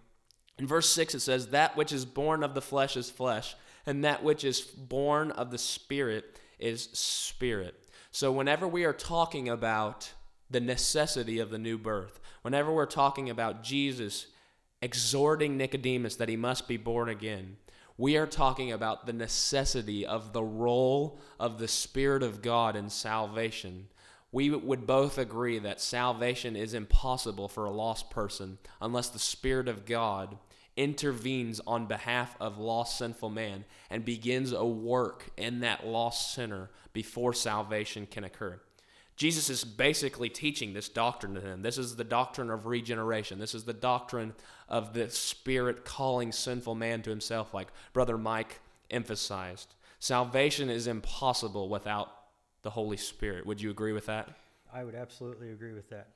In 0.58 0.66
verse 0.66 0.88
6, 0.90 1.14
it 1.14 1.20
says, 1.20 1.48
That 1.48 1.76
which 1.76 1.92
is 1.92 2.04
born 2.04 2.42
of 2.42 2.54
the 2.54 2.62
flesh 2.62 2.96
is 2.96 3.10
flesh, 3.10 3.54
and 3.86 4.04
that 4.04 4.22
which 4.22 4.44
is 4.44 4.60
born 4.60 5.30
of 5.30 5.50
the 5.50 5.58
Spirit 5.58 6.38
is 6.58 6.90
spirit. 6.92 7.74
So, 8.10 8.30
whenever 8.32 8.68
we 8.68 8.84
are 8.84 8.92
talking 8.92 9.48
about 9.48 10.12
the 10.50 10.60
necessity 10.60 11.38
of 11.38 11.50
the 11.50 11.58
new 11.58 11.78
birth, 11.78 12.20
whenever 12.42 12.72
we're 12.72 12.86
talking 12.86 13.30
about 13.30 13.62
Jesus 13.62 14.26
exhorting 14.82 15.56
Nicodemus 15.56 16.16
that 16.16 16.28
he 16.28 16.36
must 16.36 16.66
be 16.66 16.76
born 16.76 17.08
again, 17.08 17.56
we 17.96 18.16
are 18.16 18.26
talking 18.26 18.72
about 18.72 19.06
the 19.06 19.12
necessity 19.12 20.06
of 20.06 20.32
the 20.32 20.42
role 20.42 21.20
of 21.38 21.58
the 21.58 21.68
Spirit 21.68 22.22
of 22.22 22.40
God 22.40 22.74
in 22.74 22.88
salvation. 22.88 23.88
We 24.32 24.48
would 24.50 24.86
both 24.86 25.18
agree 25.18 25.58
that 25.58 25.80
salvation 25.80 26.56
is 26.56 26.72
impossible 26.72 27.48
for 27.48 27.66
a 27.66 27.70
lost 27.70 28.10
person 28.10 28.58
unless 28.80 29.08
the 29.08 29.18
Spirit 29.18 29.68
of 29.68 29.84
God 29.84 30.38
intervenes 30.76 31.60
on 31.66 31.86
behalf 31.86 32.34
of 32.40 32.56
lost 32.56 32.96
sinful 32.96 33.28
man 33.28 33.66
and 33.90 34.02
begins 34.02 34.52
a 34.52 34.64
work 34.64 35.30
in 35.36 35.60
that 35.60 35.86
lost 35.86 36.32
sinner 36.32 36.70
before 36.94 37.34
salvation 37.34 38.06
can 38.06 38.24
occur. 38.24 38.58
Jesus 39.20 39.50
is 39.50 39.64
basically 39.64 40.30
teaching 40.30 40.72
this 40.72 40.88
doctrine 40.88 41.34
to 41.34 41.40
them. 41.40 41.60
This 41.60 41.76
is 41.76 41.94
the 41.94 42.04
doctrine 42.04 42.48
of 42.48 42.64
regeneration. 42.64 43.38
This 43.38 43.54
is 43.54 43.64
the 43.64 43.74
doctrine 43.74 44.32
of 44.66 44.94
the 44.94 45.10
Spirit 45.10 45.84
calling 45.84 46.32
sinful 46.32 46.74
man 46.74 47.02
to 47.02 47.10
himself, 47.10 47.52
like 47.52 47.68
Brother 47.92 48.16
Mike 48.16 48.60
emphasized. 48.90 49.74
Salvation 49.98 50.70
is 50.70 50.86
impossible 50.86 51.68
without 51.68 52.10
the 52.62 52.70
Holy 52.70 52.96
Spirit. 52.96 53.44
Would 53.44 53.60
you 53.60 53.68
agree 53.68 53.92
with 53.92 54.06
that? 54.06 54.30
I 54.72 54.84
would 54.84 54.94
absolutely 54.94 55.50
agree 55.50 55.74
with 55.74 55.90
that. 55.90 56.08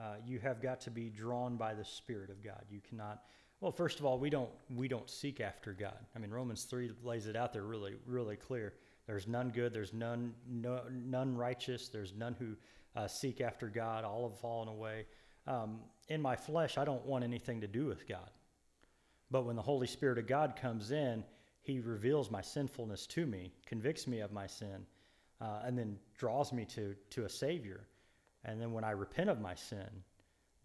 Uh, 0.00 0.14
you 0.26 0.38
have 0.38 0.62
got 0.62 0.80
to 0.80 0.90
be 0.90 1.10
drawn 1.10 1.58
by 1.58 1.74
the 1.74 1.84
Spirit 1.84 2.30
of 2.30 2.42
God. 2.42 2.64
You 2.70 2.80
cannot. 2.88 3.24
Well, 3.60 3.72
first 3.72 3.98
of 3.98 4.06
all, 4.06 4.18
we 4.18 4.30
don't 4.30 4.48
we 4.74 4.88
don't 4.88 5.10
seek 5.10 5.42
after 5.42 5.74
God. 5.74 5.98
I 6.16 6.18
mean, 6.18 6.30
Romans 6.30 6.64
three 6.64 6.92
lays 7.04 7.26
it 7.26 7.36
out 7.36 7.52
there 7.52 7.64
really 7.64 7.96
really 8.06 8.36
clear. 8.36 8.72
There's 9.08 9.26
none 9.26 9.48
good. 9.48 9.72
There's 9.72 9.94
none 9.94 10.34
no, 10.46 10.82
none 10.90 11.34
righteous. 11.34 11.88
There's 11.88 12.12
none 12.14 12.36
who 12.38 12.54
uh, 12.94 13.08
seek 13.08 13.40
after 13.40 13.66
God. 13.68 14.04
All 14.04 14.28
have 14.28 14.38
fallen 14.38 14.68
away. 14.68 15.06
Um, 15.46 15.80
in 16.08 16.20
my 16.20 16.36
flesh, 16.36 16.76
I 16.76 16.84
don't 16.84 17.04
want 17.06 17.24
anything 17.24 17.62
to 17.62 17.66
do 17.66 17.86
with 17.86 18.06
God. 18.06 18.30
But 19.30 19.46
when 19.46 19.56
the 19.56 19.62
Holy 19.62 19.86
Spirit 19.86 20.18
of 20.18 20.26
God 20.26 20.56
comes 20.60 20.90
in, 20.90 21.24
He 21.62 21.80
reveals 21.80 22.30
my 22.30 22.42
sinfulness 22.42 23.06
to 23.08 23.24
me, 23.24 23.50
convicts 23.64 24.06
me 24.06 24.20
of 24.20 24.30
my 24.30 24.46
sin, 24.46 24.86
uh, 25.40 25.60
and 25.64 25.76
then 25.78 25.96
draws 26.18 26.52
me 26.52 26.66
to 26.66 26.94
to 27.10 27.24
a 27.24 27.30
Savior. 27.30 27.88
And 28.44 28.60
then 28.60 28.72
when 28.72 28.84
I 28.84 28.90
repent 28.90 29.30
of 29.30 29.40
my 29.40 29.54
sin, 29.54 29.88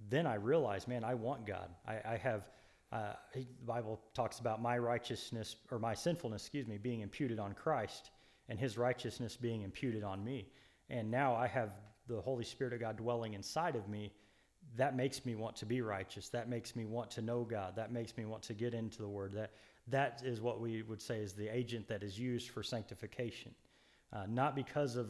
then 0.10 0.27
I 0.27 0.36
realize, 0.36 0.86
man, 0.86 1.06
I 1.06 1.13
want 1.13 1.47
God. 1.47 1.69
I, 1.88 2.01
I 2.06 2.17
have. 2.17 2.49
Uh, 2.91 3.13
the 3.34 3.47
Bible 3.65 3.99
talks 4.13 4.39
about 4.39 4.62
my 4.62 4.77
righteousness 4.77 5.56
or 5.71 5.79
my 5.79 5.95
sinfulness, 5.95 6.43
excuse 6.43 6.67
me, 6.67 6.77
being 6.77 6.99
imputed 6.99 7.39
on 7.39 7.53
Christ 7.53 8.12
and 8.49 8.60
his 8.60 8.77
righteousness 8.77 9.36
being 9.36 9.62
imputed 9.62 10.03
on 10.03 10.23
me. 10.23 10.47
And 10.89 11.10
now 11.10 11.36
I 11.36 11.47
have 11.47 11.71
the 12.08 12.21
Holy 12.21 12.43
Spirit 12.43 12.73
of 12.73 12.79
God 12.79 12.97
dwelling 12.97 13.34
inside 13.34 13.75
of 13.75 13.88
me. 13.88 14.12
That 14.77 14.95
makes 14.95 15.25
me 15.25 15.36
want 15.36 15.56
to 15.58 15.65
be 15.65 15.82
righteous. 15.82 16.29
That 16.29 16.49
makes 16.49 16.75
me 16.75 16.86
want 16.86 17.12
to 17.12 17.21
know 17.21 17.43
God. 17.43 17.75
That 17.75 17.91
makes 17.91 18.15
me 18.17 18.25
want 18.25 18.43
to 18.43 18.53
get 18.53 18.73
into 18.73 19.01
the 19.01 19.08
Word. 19.08 19.34
That 19.34 19.51
that 19.88 20.21
is 20.23 20.41
what 20.41 20.62
we 20.62 20.82
would 20.84 21.01
say 21.01 21.19
is 21.19 21.34
the 21.34 21.53
agent 21.53 21.88
that 21.89 22.03
is 22.03 22.17
used 22.17 22.49
for 22.49 22.63
sanctification, 22.63 23.53
uh, 24.13 24.25
not 24.29 24.56
because 24.56 24.95
of 24.95 25.10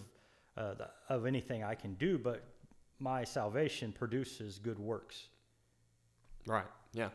uh, 0.57 0.73
the, 0.73 0.89
of 1.09 1.25
anything 1.25 1.63
I 1.63 1.75
can 1.75 1.93
do, 1.95 2.17
but 2.17 2.43
my 2.99 3.23
salvation 3.23 3.91
produces 3.91 4.59
good 4.59 4.79
works. 4.79 5.27
Right. 6.47 6.65
Yeah. 6.93 7.09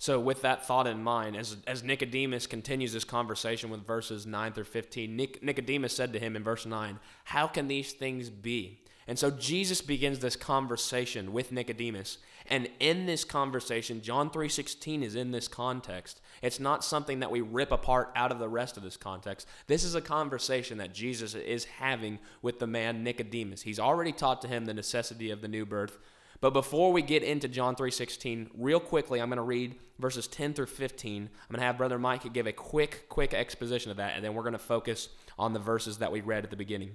So, 0.00 0.20
with 0.20 0.42
that 0.42 0.64
thought 0.64 0.86
in 0.86 1.02
mind, 1.02 1.36
as, 1.36 1.56
as 1.66 1.82
Nicodemus 1.82 2.46
continues 2.46 2.92
this 2.92 3.04
conversation 3.04 3.68
with 3.68 3.84
verses 3.84 4.26
9 4.26 4.52
through 4.52 4.64
15, 4.64 5.16
Nic- 5.16 5.42
Nicodemus 5.42 5.94
said 5.94 6.12
to 6.12 6.20
him 6.20 6.36
in 6.36 6.44
verse 6.44 6.64
9, 6.64 7.00
How 7.24 7.48
can 7.48 7.66
these 7.66 7.92
things 7.92 8.30
be? 8.30 8.80
And 9.08 9.18
so 9.18 9.30
Jesus 9.30 9.80
begins 9.80 10.18
this 10.18 10.36
conversation 10.36 11.32
with 11.32 11.50
Nicodemus. 11.50 12.18
And 12.50 12.68
in 12.78 13.06
this 13.06 13.24
conversation, 13.24 14.02
John 14.02 14.30
3:16 14.30 15.02
is 15.02 15.14
in 15.14 15.32
this 15.32 15.48
context. 15.48 16.20
It's 16.42 16.60
not 16.60 16.84
something 16.84 17.20
that 17.20 17.30
we 17.30 17.40
rip 17.40 17.72
apart 17.72 18.12
out 18.14 18.30
of 18.30 18.38
the 18.38 18.48
rest 18.48 18.76
of 18.76 18.82
this 18.82 18.96
context. 18.96 19.46
This 19.66 19.82
is 19.82 19.94
a 19.94 20.00
conversation 20.00 20.78
that 20.78 20.94
Jesus 20.94 21.34
is 21.34 21.64
having 21.64 22.18
with 22.42 22.58
the 22.58 22.66
man 22.66 23.02
Nicodemus. 23.02 23.62
He's 23.62 23.80
already 23.80 24.12
taught 24.12 24.42
to 24.42 24.48
him 24.48 24.66
the 24.66 24.74
necessity 24.74 25.30
of 25.30 25.40
the 25.40 25.48
new 25.48 25.66
birth. 25.66 25.98
But 26.40 26.52
before 26.52 26.92
we 26.92 27.02
get 27.02 27.22
into 27.22 27.48
John 27.48 27.74
3:16, 27.74 28.50
real 28.54 28.80
quickly, 28.80 29.20
I'm 29.20 29.28
going 29.28 29.38
to 29.38 29.42
read 29.42 29.74
verses 29.98 30.28
10 30.28 30.54
through 30.54 30.66
15. 30.66 31.22
I'm 31.22 31.28
going 31.50 31.60
to 31.60 31.66
have 31.66 31.78
brother 31.78 31.98
Mike 31.98 32.32
give 32.32 32.46
a 32.46 32.52
quick 32.52 33.08
quick 33.08 33.34
exposition 33.34 33.90
of 33.90 33.96
that 33.96 34.14
and 34.14 34.24
then 34.24 34.34
we're 34.34 34.42
going 34.42 34.52
to 34.52 34.58
focus 34.58 35.08
on 35.38 35.52
the 35.52 35.58
verses 35.58 35.98
that 35.98 36.12
we 36.12 36.20
read 36.20 36.44
at 36.44 36.50
the 36.50 36.56
beginning. 36.56 36.94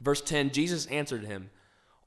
Verse 0.00 0.20
10 0.20 0.50
Jesus 0.50 0.86
answered 0.86 1.24
him, 1.24 1.50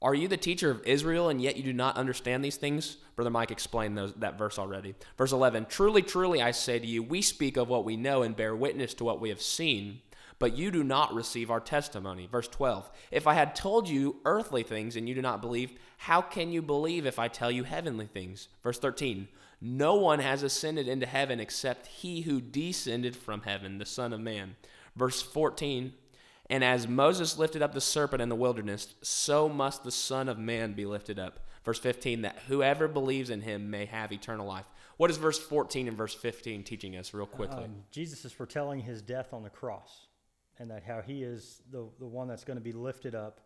Are 0.00 0.14
you 0.14 0.28
the 0.28 0.36
teacher 0.36 0.70
of 0.70 0.86
Israel, 0.86 1.28
and 1.28 1.40
yet 1.40 1.56
you 1.56 1.62
do 1.62 1.72
not 1.72 1.96
understand 1.96 2.44
these 2.44 2.56
things? 2.56 2.98
Brother 3.16 3.30
Mike 3.30 3.50
explained 3.50 3.98
those, 3.98 4.12
that 4.14 4.38
verse 4.38 4.58
already. 4.58 4.94
Verse 5.18 5.32
11 5.32 5.66
Truly, 5.66 6.02
truly, 6.02 6.40
I 6.40 6.52
say 6.52 6.78
to 6.78 6.86
you, 6.86 7.02
we 7.02 7.22
speak 7.22 7.56
of 7.56 7.68
what 7.68 7.84
we 7.84 7.96
know 7.96 8.22
and 8.22 8.36
bear 8.36 8.54
witness 8.54 8.94
to 8.94 9.04
what 9.04 9.20
we 9.20 9.28
have 9.28 9.42
seen, 9.42 10.00
but 10.44 10.58
you 10.58 10.70
do 10.70 10.84
not 10.84 11.14
receive 11.14 11.50
our 11.50 11.58
testimony. 11.58 12.28
Verse 12.30 12.48
12 12.48 12.90
If 13.10 13.26
I 13.26 13.32
had 13.32 13.54
told 13.54 13.88
you 13.88 14.16
earthly 14.26 14.62
things 14.62 14.94
and 14.94 15.08
you 15.08 15.14
do 15.14 15.22
not 15.22 15.40
believe, 15.40 15.72
how 15.96 16.20
can 16.20 16.52
you 16.52 16.60
believe 16.60 17.06
if 17.06 17.18
I 17.18 17.28
tell 17.28 17.50
you 17.50 17.64
heavenly 17.64 18.04
things? 18.04 18.48
Verse 18.62 18.78
13 18.78 19.28
No 19.62 19.94
one 19.94 20.18
has 20.18 20.42
ascended 20.42 20.86
into 20.86 21.06
heaven 21.06 21.40
except 21.40 21.86
he 21.86 22.20
who 22.20 22.42
descended 22.42 23.16
from 23.16 23.40
heaven, 23.40 23.78
the 23.78 23.86
Son 23.86 24.12
of 24.12 24.20
Man. 24.20 24.56
Verse 24.94 25.22
14 25.22 25.94
and 26.50 26.62
as 26.62 26.86
Moses 26.86 27.38
lifted 27.38 27.62
up 27.62 27.72
the 27.72 27.80
serpent 27.80 28.20
in 28.20 28.28
the 28.28 28.34
wilderness, 28.34 28.96
so 29.00 29.48
must 29.48 29.82
the 29.82 29.90
Son 29.90 30.28
of 30.28 30.38
Man 30.38 30.74
be 30.74 30.84
lifted 30.84 31.18
up. 31.18 31.40
Verse 31.64 31.78
15, 31.78 32.20
that 32.20 32.38
whoever 32.48 32.86
believes 32.86 33.30
in 33.30 33.40
him 33.40 33.70
may 33.70 33.86
have 33.86 34.12
eternal 34.12 34.46
life. 34.46 34.66
What 34.98 35.10
is 35.10 35.16
verse 35.16 35.38
14 35.38 35.88
and 35.88 35.96
verse 35.96 36.14
15 36.14 36.62
teaching 36.62 36.96
us, 36.96 37.14
real 37.14 37.24
quickly? 37.24 37.64
Um, 37.64 37.84
Jesus 37.90 38.26
is 38.26 38.32
foretelling 38.32 38.80
his 38.80 39.00
death 39.00 39.32
on 39.32 39.42
the 39.42 39.48
cross, 39.48 40.08
and 40.58 40.70
that 40.70 40.82
how 40.82 41.00
he 41.00 41.22
is 41.22 41.62
the, 41.70 41.86
the 41.98 42.06
one 42.06 42.28
that's 42.28 42.44
going 42.44 42.58
to 42.58 42.64
be 42.64 42.72
lifted 42.72 43.14
up, 43.14 43.40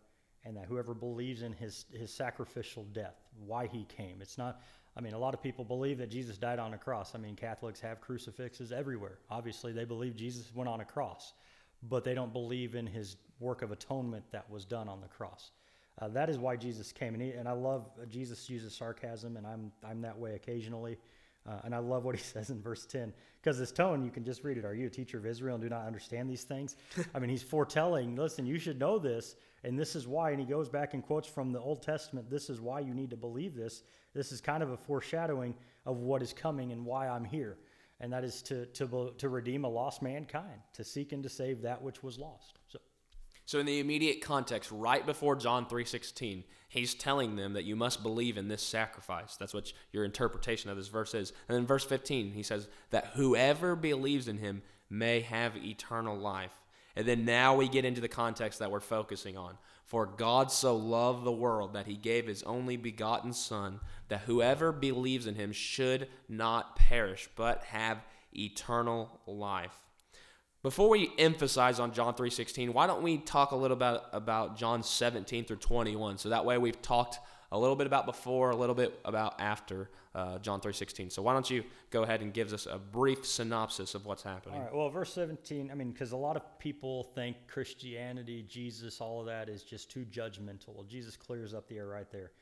and 0.44 0.56
that 0.56 0.66
whoever 0.66 0.94
believes 0.94 1.42
in 1.42 1.52
his, 1.52 1.86
his 1.92 2.12
sacrificial 2.12 2.84
death, 2.92 3.16
why 3.46 3.66
he 3.66 3.84
came. 3.84 4.18
It's 4.20 4.38
not, 4.38 4.60
I 4.96 5.00
mean, 5.00 5.14
a 5.14 5.18
lot 5.18 5.34
of 5.34 5.42
people 5.42 5.64
believe 5.64 5.98
that 5.98 6.10
Jesus 6.10 6.38
died 6.38 6.58
on 6.58 6.74
a 6.74 6.78
cross. 6.78 7.14
I 7.14 7.18
mean, 7.18 7.36
Catholics 7.36 7.80
have 7.80 8.00
crucifixes 8.00 8.72
everywhere. 8.72 9.18
Obviously, 9.30 9.72
they 9.72 9.84
believe 9.84 10.16
Jesus 10.16 10.54
went 10.54 10.68
on 10.68 10.80
a 10.80 10.84
cross 10.84 11.32
but 11.82 12.04
they 12.04 12.14
don't 12.14 12.32
believe 12.32 12.74
in 12.74 12.86
his 12.86 13.16
work 13.40 13.62
of 13.62 13.70
atonement 13.70 14.24
that 14.32 14.48
was 14.50 14.64
done 14.64 14.88
on 14.88 15.00
the 15.00 15.08
cross. 15.08 15.52
Uh, 16.00 16.08
that 16.08 16.30
is 16.30 16.38
why 16.38 16.56
Jesus 16.56 16.92
came, 16.92 17.14
and, 17.14 17.22
he, 17.22 17.30
and 17.30 17.48
I 17.48 17.52
love 17.52 17.90
uh, 18.00 18.06
Jesus 18.06 18.48
uses 18.48 18.74
sarcasm, 18.74 19.36
and 19.36 19.46
I'm 19.46 19.72
I'm 19.84 20.00
that 20.02 20.16
way 20.16 20.34
occasionally, 20.34 20.96
uh, 21.46 21.60
and 21.64 21.74
I 21.74 21.78
love 21.78 22.04
what 22.04 22.14
he 22.14 22.22
says 22.34 22.50
in 22.50 22.60
verse 22.60 22.86
ten 22.86 23.12
because 23.40 23.58
his 23.58 23.72
tone 23.72 24.04
you 24.04 24.10
can 24.10 24.24
just 24.24 24.44
read 24.44 24.58
it. 24.58 24.64
Are 24.64 24.74
you 24.74 24.86
a 24.86 24.90
teacher 24.90 25.18
of 25.18 25.26
Israel 25.26 25.54
and 25.54 25.62
do 25.62 25.68
not 25.68 25.86
understand 25.86 26.30
these 26.30 26.44
things? 26.44 26.76
I 27.14 27.18
mean, 27.18 27.30
he's 27.30 27.42
foretelling. 27.42 28.16
Listen, 28.16 28.46
you 28.46 28.58
should 28.58 28.78
know 28.78 28.98
this, 28.98 29.36
and 29.64 29.78
this 29.78 29.96
is 29.96 30.06
why. 30.06 30.30
And 30.30 30.40
he 30.40 30.46
goes 30.46 30.68
back 30.68 30.94
and 30.94 31.02
quotes 31.02 31.28
from 31.28 31.52
the 31.52 31.60
Old 31.60 31.82
Testament. 31.82 32.30
This 32.30 32.50
is 32.50 32.60
why 32.60 32.80
you 32.80 32.94
need 32.94 33.10
to 33.10 33.16
believe 33.16 33.54
this. 33.54 33.82
This 34.14 34.32
is 34.32 34.40
kind 34.40 34.62
of 34.62 34.70
a 34.70 34.76
foreshadowing 34.76 35.54
of 35.86 35.98
what 35.98 36.22
is 36.22 36.32
coming 36.32 36.72
and 36.72 36.84
why 36.84 37.08
I'm 37.08 37.24
here 37.24 37.58
and 38.00 38.12
that 38.12 38.24
is 38.24 38.42
to, 38.42 38.66
to, 38.66 39.12
to 39.18 39.28
redeem 39.28 39.64
a 39.64 39.68
lost 39.68 40.02
mankind, 40.02 40.60
to 40.74 40.84
seek 40.84 41.12
and 41.12 41.22
to 41.22 41.28
save 41.28 41.62
that 41.62 41.82
which 41.82 42.02
was 42.02 42.18
lost. 42.18 42.58
So, 42.68 42.78
so 43.48 43.58
in 43.58 43.64
the 43.64 43.80
immediate 43.80 44.20
context, 44.20 44.70
right 44.70 45.06
before 45.06 45.34
John 45.34 45.64
3.16, 45.64 46.44
he's 46.68 46.92
telling 46.92 47.36
them 47.36 47.54
that 47.54 47.64
you 47.64 47.76
must 47.76 48.02
believe 48.02 48.36
in 48.36 48.48
this 48.48 48.60
sacrifice. 48.60 49.36
That's 49.36 49.54
what 49.54 49.72
your 49.90 50.04
interpretation 50.04 50.68
of 50.68 50.76
this 50.76 50.88
verse 50.88 51.14
is. 51.14 51.32
And 51.48 51.56
then 51.56 51.64
verse 51.64 51.86
15, 51.86 52.32
he 52.32 52.42
says 52.42 52.68
that 52.90 53.12
whoever 53.14 53.74
believes 53.74 54.28
in 54.28 54.36
him 54.36 54.60
may 54.90 55.22
have 55.22 55.56
eternal 55.56 56.14
life. 56.14 56.52
And 56.94 57.08
then 57.08 57.24
now 57.24 57.56
we 57.56 57.70
get 57.70 57.86
into 57.86 58.02
the 58.02 58.06
context 58.06 58.58
that 58.58 58.70
we're 58.70 58.80
focusing 58.80 59.38
on. 59.38 59.56
For 59.86 60.04
God 60.04 60.52
so 60.52 60.76
loved 60.76 61.24
the 61.24 61.32
world 61.32 61.72
that 61.72 61.86
he 61.86 61.96
gave 61.96 62.26
his 62.26 62.42
only 62.42 62.76
begotten 62.76 63.32
Son, 63.32 63.80
that 64.08 64.20
whoever 64.26 64.72
believes 64.72 65.26
in 65.26 65.36
him 65.36 65.52
should 65.52 66.08
not 66.28 66.76
perish, 66.76 67.30
but 67.34 67.64
have 67.64 68.04
eternal 68.34 69.22
life. 69.26 69.87
Before 70.62 70.88
we 70.88 71.12
emphasize 71.18 71.78
on 71.78 71.92
John 71.92 72.14
3:16, 72.14 72.72
why 72.72 72.86
don't 72.86 73.02
we 73.02 73.18
talk 73.18 73.52
a 73.52 73.56
little 73.56 73.76
bit 73.76 74.02
about 74.12 74.56
John 74.56 74.82
17 74.82 75.44
through 75.44 75.58
21? 75.58 76.18
So 76.18 76.30
that 76.30 76.44
way 76.44 76.58
we've 76.58 76.82
talked 76.82 77.20
a 77.52 77.58
little 77.58 77.76
bit 77.76 77.86
about 77.86 78.06
before, 78.06 78.50
a 78.50 78.56
little 78.56 78.74
bit 78.74 78.98
about 79.04 79.40
after 79.40 79.88
uh, 80.14 80.38
John 80.38 80.60
3.16. 80.60 81.12
So 81.12 81.22
why 81.22 81.32
don't 81.32 81.48
you 81.48 81.64
go 81.90 82.02
ahead 82.02 82.20
and 82.20 82.34
give 82.34 82.52
us 82.52 82.66
a 82.66 82.78
brief 82.78 83.24
synopsis 83.24 83.94
of 83.94 84.04
what's 84.04 84.22
happening. 84.22 84.58
All 84.58 84.64
right. 84.64 84.74
Well, 84.74 84.90
verse 84.90 85.12
17, 85.14 85.70
I 85.70 85.74
mean, 85.74 85.92
because 85.92 86.12
a 86.12 86.16
lot 86.16 86.36
of 86.36 86.42
people 86.58 87.04
think 87.14 87.36
Christianity, 87.46 88.44
Jesus, 88.48 89.00
all 89.00 89.20
of 89.20 89.26
that 89.26 89.48
is 89.48 89.62
just 89.62 89.90
too 89.90 90.04
judgmental. 90.10 90.74
Well, 90.74 90.84
Jesus 90.84 91.16
clears 91.16 91.54
up 91.54 91.68
the 91.68 91.78
air 91.78 91.86
right 91.86 92.10
there. 92.10 92.32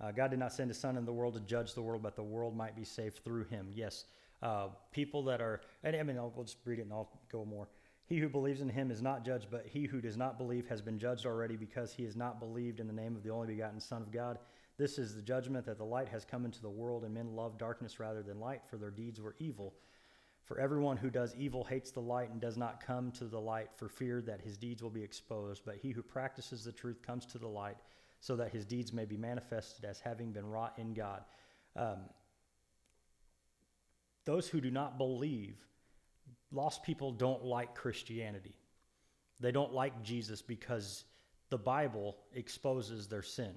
Uh, 0.00 0.12
God 0.12 0.30
did 0.30 0.38
not 0.38 0.52
send 0.52 0.70
his 0.70 0.78
son 0.78 0.96
in 0.96 1.04
the 1.04 1.12
world 1.12 1.34
to 1.34 1.40
judge 1.40 1.74
the 1.74 1.82
world, 1.82 2.02
but 2.02 2.16
the 2.16 2.22
world 2.22 2.56
might 2.56 2.74
be 2.74 2.84
saved 2.84 3.20
through 3.24 3.44
him. 3.44 3.68
Yes. 3.74 4.04
Uh, 4.46 4.68
people 4.92 5.24
that 5.24 5.40
are, 5.40 5.60
and 5.82 5.96
I 5.96 6.04
mean, 6.04 6.16
I'll, 6.16 6.32
just 6.44 6.58
read 6.64 6.78
it 6.78 6.82
and 6.82 6.92
I'll 6.92 7.10
go 7.32 7.44
more. 7.44 7.66
He 8.04 8.18
who 8.18 8.28
believes 8.28 8.60
in 8.60 8.68
him 8.68 8.92
is 8.92 9.02
not 9.02 9.24
judged, 9.24 9.48
but 9.50 9.66
he 9.66 9.86
who 9.86 10.00
does 10.00 10.16
not 10.16 10.38
believe 10.38 10.68
has 10.68 10.80
been 10.80 11.00
judged 11.00 11.26
already 11.26 11.56
because 11.56 11.92
he 11.92 12.04
has 12.04 12.14
not 12.14 12.38
believed 12.38 12.78
in 12.78 12.86
the 12.86 12.92
name 12.92 13.16
of 13.16 13.24
the 13.24 13.30
only 13.30 13.48
begotten 13.48 13.80
Son 13.80 14.02
of 14.02 14.12
God. 14.12 14.38
This 14.78 14.98
is 14.98 15.16
the 15.16 15.22
judgment 15.22 15.66
that 15.66 15.78
the 15.78 15.84
light 15.84 16.08
has 16.10 16.24
come 16.24 16.44
into 16.44 16.62
the 16.62 16.70
world, 16.70 17.02
and 17.02 17.12
men 17.12 17.34
love 17.34 17.58
darkness 17.58 17.98
rather 17.98 18.22
than 18.22 18.38
light, 18.38 18.60
for 18.70 18.76
their 18.76 18.92
deeds 18.92 19.20
were 19.20 19.34
evil. 19.40 19.74
For 20.44 20.60
everyone 20.60 20.96
who 20.96 21.10
does 21.10 21.34
evil 21.34 21.64
hates 21.64 21.90
the 21.90 21.98
light 21.98 22.30
and 22.30 22.40
does 22.40 22.56
not 22.56 22.80
come 22.80 23.10
to 23.12 23.24
the 23.24 23.40
light 23.40 23.70
for 23.74 23.88
fear 23.88 24.22
that 24.22 24.40
his 24.40 24.56
deeds 24.56 24.80
will 24.80 24.90
be 24.90 25.02
exposed. 25.02 25.62
But 25.66 25.74
he 25.74 25.90
who 25.90 26.02
practices 26.02 26.62
the 26.62 26.70
truth 26.70 27.02
comes 27.02 27.26
to 27.26 27.38
the 27.38 27.48
light 27.48 27.78
so 28.20 28.36
that 28.36 28.52
his 28.52 28.64
deeds 28.64 28.92
may 28.92 29.06
be 29.06 29.16
manifested 29.16 29.84
as 29.84 29.98
having 29.98 30.30
been 30.30 30.46
wrought 30.46 30.74
in 30.78 30.94
God. 30.94 31.24
Um, 31.74 31.98
those 34.26 34.48
who 34.48 34.60
do 34.60 34.70
not 34.70 34.98
believe, 34.98 35.56
lost 36.52 36.82
people 36.82 37.12
don't 37.12 37.44
like 37.44 37.74
Christianity. 37.74 38.54
They 39.40 39.52
don't 39.52 39.72
like 39.72 40.02
Jesus 40.02 40.42
because 40.42 41.04
the 41.48 41.58
Bible 41.58 42.16
exposes 42.34 43.06
their 43.06 43.22
sin. 43.22 43.54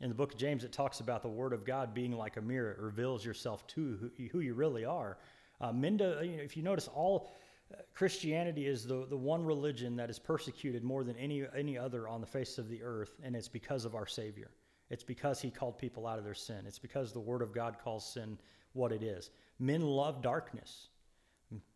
In 0.00 0.08
the 0.08 0.14
book 0.14 0.32
of 0.32 0.38
James, 0.38 0.64
it 0.64 0.72
talks 0.72 1.00
about 1.00 1.22
the 1.22 1.28
Word 1.28 1.52
of 1.52 1.64
God 1.64 1.92
being 1.92 2.12
like 2.12 2.38
a 2.38 2.40
mirror. 2.40 2.72
It 2.72 2.78
reveals 2.78 3.24
yourself 3.24 3.66
to 3.68 4.10
who, 4.16 4.28
who 4.32 4.40
you 4.40 4.54
really 4.54 4.84
are. 4.84 5.18
Uh, 5.60 5.72
Minda, 5.72 6.20
you 6.22 6.38
know, 6.38 6.42
if 6.42 6.56
you 6.56 6.62
notice, 6.62 6.88
all 6.88 7.30
uh, 7.70 7.82
Christianity 7.94 8.66
is 8.66 8.86
the, 8.86 9.06
the 9.10 9.16
one 9.16 9.44
religion 9.44 9.94
that 9.96 10.08
is 10.08 10.18
persecuted 10.18 10.82
more 10.82 11.04
than 11.04 11.16
any, 11.16 11.44
any 11.54 11.76
other 11.76 12.08
on 12.08 12.22
the 12.22 12.26
face 12.26 12.56
of 12.56 12.70
the 12.70 12.82
earth, 12.82 13.20
and 13.22 13.36
it's 13.36 13.48
because 13.48 13.84
of 13.84 13.94
our 13.94 14.06
Savior. 14.06 14.50
It's 14.88 15.04
because 15.04 15.38
He 15.42 15.50
called 15.50 15.76
people 15.76 16.06
out 16.06 16.18
of 16.18 16.24
their 16.24 16.32
sin. 16.32 16.64
It's 16.66 16.78
because 16.78 17.12
the 17.12 17.20
Word 17.20 17.42
of 17.42 17.52
God 17.52 17.76
calls 17.84 18.10
sin 18.10 18.38
what 18.72 18.92
it 18.92 19.02
is. 19.02 19.30
Men 19.58 19.82
love 19.82 20.22
darkness. 20.22 20.88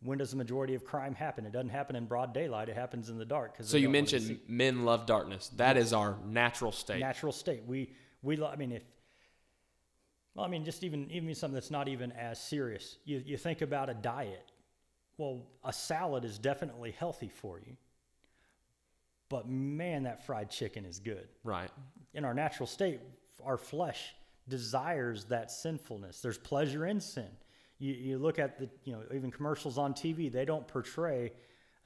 When 0.03 0.19
does 0.19 0.31
the 0.31 0.37
majority 0.37 0.75
of 0.75 0.85
crime 0.85 1.15
happen? 1.15 1.45
It 1.47 1.53
doesn't 1.53 1.71
happen 1.71 1.97
in 1.97 2.07
broad 2.07 2.33
daylight. 2.33 2.69
It 2.69 2.77
happens 2.77 3.11
in 3.11 3.19
the 3.19 3.25
dark. 3.25 3.57
So 3.61 3.77
you 3.77 3.89
mentioned 3.89 4.39
men 4.47 4.85
love 4.85 5.05
darkness. 5.05 5.51
That 5.57 5.77
is 5.77 5.93
our 5.93 6.17
natural 6.25 6.71
state. 6.71 7.01
Natural 7.01 7.33
state. 7.33 7.63
We 7.67 7.91
we. 8.23 8.41
I 8.43 8.55
mean, 8.55 8.71
if 8.71 8.83
well, 10.35 10.45
I 10.45 10.49
mean, 10.49 10.65
just 10.65 10.85
even 10.85 11.11
even 11.11 11.35
something 11.35 11.55
that's 11.55 11.73
not 11.73 11.89
even 11.89 12.13
as 12.13 12.41
serious. 12.41 12.99
You 13.05 13.23
you 13.25 13.37
think 13.37 13.63
about 13.63 13.91
a 13.91 13.95
diet. 13.95 14.53
Well, 15.17 15.43
a 15.65 15.73
salad 15.73 16.25
is 16.25 16.39
definitely 16.39 16.93
healthy 16.93 17.29
for 17.29 17.59
you. 17.59 17.77
But 19.29 19.49
man, 19.49 20.05
that 20.05 20.27
fried 20.27 20.51
chicken 20.51 20.85
is 20.85 20.99
good. 20.99 21.29
Right. 21.43 21.71
In 22.15 22.25
our 22.25 22.35
natural 22.35 22.67
state, 22.67 23.01
our 23.45 23.57
flesh 23.57 24.15
desires 24.49 25.25
that 25.27 25.51
sinfulness. 25.51 26.21
There's 26.21 26.39
pleasure 26.39 26.87
in 26.87 27.01
sin. 27.01 27.29
You, 27.79 27.93
you 27.93 28.19
look 28.19 28.39
at 28.39 28.59
the, 28.59 28.69
you 28.85 28.93
know, 28.93 29.03
even 29.15 29.31
commercials 29.31 29.79
on 29.79 29.95
TV, 29.95 30.31
they 30.31 30.45
don't 30.45 30.67
portray, 30.67 31.33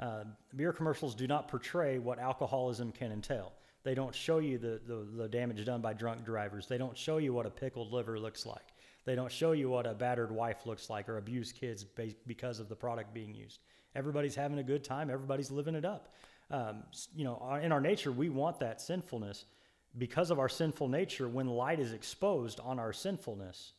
uh, 0.01 0.25
beer 0.55 0.73
commercials 0.73 1.15
do 1.15 1.27
not 1.27 1.49
portray 1.49 1.99
what 1.99 2.19
alcoholism 2.19 2.93
can 2.93 3.13
entail. 3.13 3.53
They 3.85 3.95
don't 3.95 4.15
show 4.15 4.39
you 4.39 4.59
the, 4.59 4.81
the, 4.87 5.07
the 5.17 5.29
damage 5.29 5.65
done 5.65 5.81
by 5.81 5.95
drunk 5.95 6.25
drivers. 6.25 6.67
They 6.67 6.79
don't 6.79 6.97
show 6.97 7.19
you 7.19 7.33
what 7.33 7.47
a 7.47 7.51
pickled 7.51 7.93
liver 7.93 8.19
looks 8.19 8.45
like. 8.45 8.75
They 9.05 9.15
don't 9.15 9.33
show 9.33 9.53
you 9.53 9.71
what 9.71 9.87
a 9.87 9.95
battered 9.95 10.31
wife 10.31 10.67
looks 10.67 10.91
like 10.91 11.09
or 11.09 11.17
abused 11.17 11.55
kids 11.55 11.85
because 12.27 12.61
of 12.61 12.69
the 12.69 12.77
product 12.77 13.15
being 13.15 13.35
used. 13.35 13.61
Everybody's 13.95 14.35
having 14.35 14.59
a 14.59 14.63
good 14.63 14.85
time. 14.85 15.09
Everybody's 15.09 15.51
living 15.51 15.75
it 15.75 15.85
up. 15.85 16.13
Um, 16.51 16.83
you 17.15 17.25
know, 17.25 17.59
in 17.63 17.73
our 17.73 17.81
nature, 17.81 18.13
we 18.13 18.29
want 18.29 18.61
that 18.61 18.81
sinfulness 18.81 19.47
because 19.97 20.31
of 20.31 20.39
our 20.39 20.49
sinful 20.49 20.89
nature, 20.89 21.29
when 21.29 21.47
light 21.47 21.81
is 21.81 21.93
exposed 21.93 22.61
on 22.61 22.79
our 22.79 22.93
sinfulness, 22.93 23.73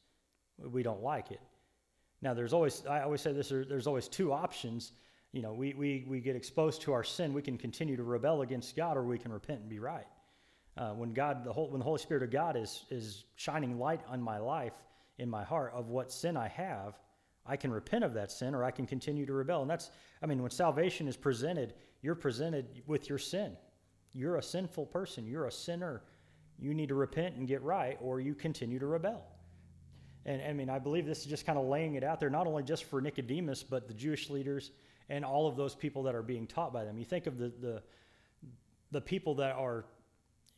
we 0.58 0.84
don't 0.84 1.04
like 1.04 1.32
it. 1.32 1.40
Now, 2.22 2.34
there's 2.34 2.52
always, 2.52 2.86
I 2.86 3.02
always 3.02 3.22
say 3.22 3.32
this, 3.32 3.50
there's 3.50 3.88
always 3.88 4.08
two 4.08 4.34
options. 4.34 4.92
You 5.32 5.42
know, 5.42 5.54
we, 5.54 5.74
we, 5.74 6.06
we 6.08 6.20
get 6.20 6.36
exposed 6.36 6.82
to 6.82 6.94
our 6.94 7.04
sin, 7.04 7.34
we 7.34 7.42
can 7.42 7.58
continue 7.58 7.96
to 7.96 8.04
rebel 8.04 8.42
against 8.42 8.76
God, 8.76 8.98
or 8.98 9.04
we 9.04 9.18
can 9.18 9.32
repent 9.32 9.62
and 9.62 9.70
be 9.70 9.80
right. 9.80 10.08
Uh, 10.76 10.92
when 10.92 11.14
God, 11.14 11.44
the 11.44 11.54
whole, 11.54 11.70
when 11.70 11.80
the 11.80 11.86
Holy 11.86 12.00
Spirit 12.00 12.24
of 12.24 12.32
God 12.32 12.58
is, 12.58 12.86
is 12.90 13.26
shining 13.36 13.78
light 13.78 14.02
on 14.08 14.22
my 14.22 14.38
life, 14.38 14.74
in 15.18 15.30
my 15.30 15.44
heart, 15.44 15.74
of 15.74 15.90
what 15.90 16.12
sin 16.12 16.36
I 16.36 16.48
have, 16.48 16.98
I 17.46 17.58
can 17.58 17.72
repent 17.72 18.04
of 18.04 18.14
that 18.14 18.32
sin, 18.32 18.56
or 18.56 18.64
I 18.64 18.72
can 18.72 18.86
continue 18.86 19.26
to 19.26 19.34
rebel. 19.34 19.62
And 19.62 19.70
that's, 19.70 19.92
I 20.22 20.26
mean, 20.26 20.42
when 20.42 20.52
salvation 20.52 21.08
is 21.08 21.18
presented, 21.18 21.74
you're 22.02 22.16
presented 22.16 22.84
with 22.88 23.10
your 23.10 23.18
sin. 23.18 23.58
You're 24.14 24.38
a 24.38 24.44
sinful 24.44 24.88
person. 24.88 25.28
You're 25.28 25.46
a 25.46 25.52
sinner. 25.52 26.02
You 26.58 26.74
need 26.74 26.90
to 26.90 26.96
repent 26.96 27.36
and 27.36 27.48
get 27.48 27.62
right, 27.62 27.98
or 28.02 28.20
you 28.20 28.36
continue 28.36 28.80
to 28.80 28.86
rebel. 28.86 29.24
And 30.26 30.42
I 30.42 30.54
mean, 30.54 30.70
I 30.70 30.80
believe 30.80 31.06
this 31.06 31.20
is 31.20 31.26
just 31.26 31.46
kind 31.46 31.58
of 31.58 31.66
laying 31.66 31.96
it 31.96 32.04
out 32.04 32.20
there, 32.20 32.30
not 32.30 32.48
only 32.48 32.64
just 32.64 32.84
for 32.84 33.02
Nicodemus, 33.02 33.64
but 33.64 33.88
the 33.88 33.94
Jewish 33.94 34.30
leaders 34.30 34.72
and 35.10 35.26
all 35.26 35.48
of 35.48 35.56
those 35.56 35.76
people 35.76 36.04
that 36.04 36.16
are 36.16 36.22
being 36.22 36.46
taught 36.46 36.74
by 36.74 36.84
them. 36.84 36.98
You 36.98 37.06
think 37.06 37.26
of 37.28 37.38
the, 37.38 37.52
the, 37.60 37.82
the 38.92 39.02
people 39.02 39.36
that 39.36 39.56
are 39.56 39.86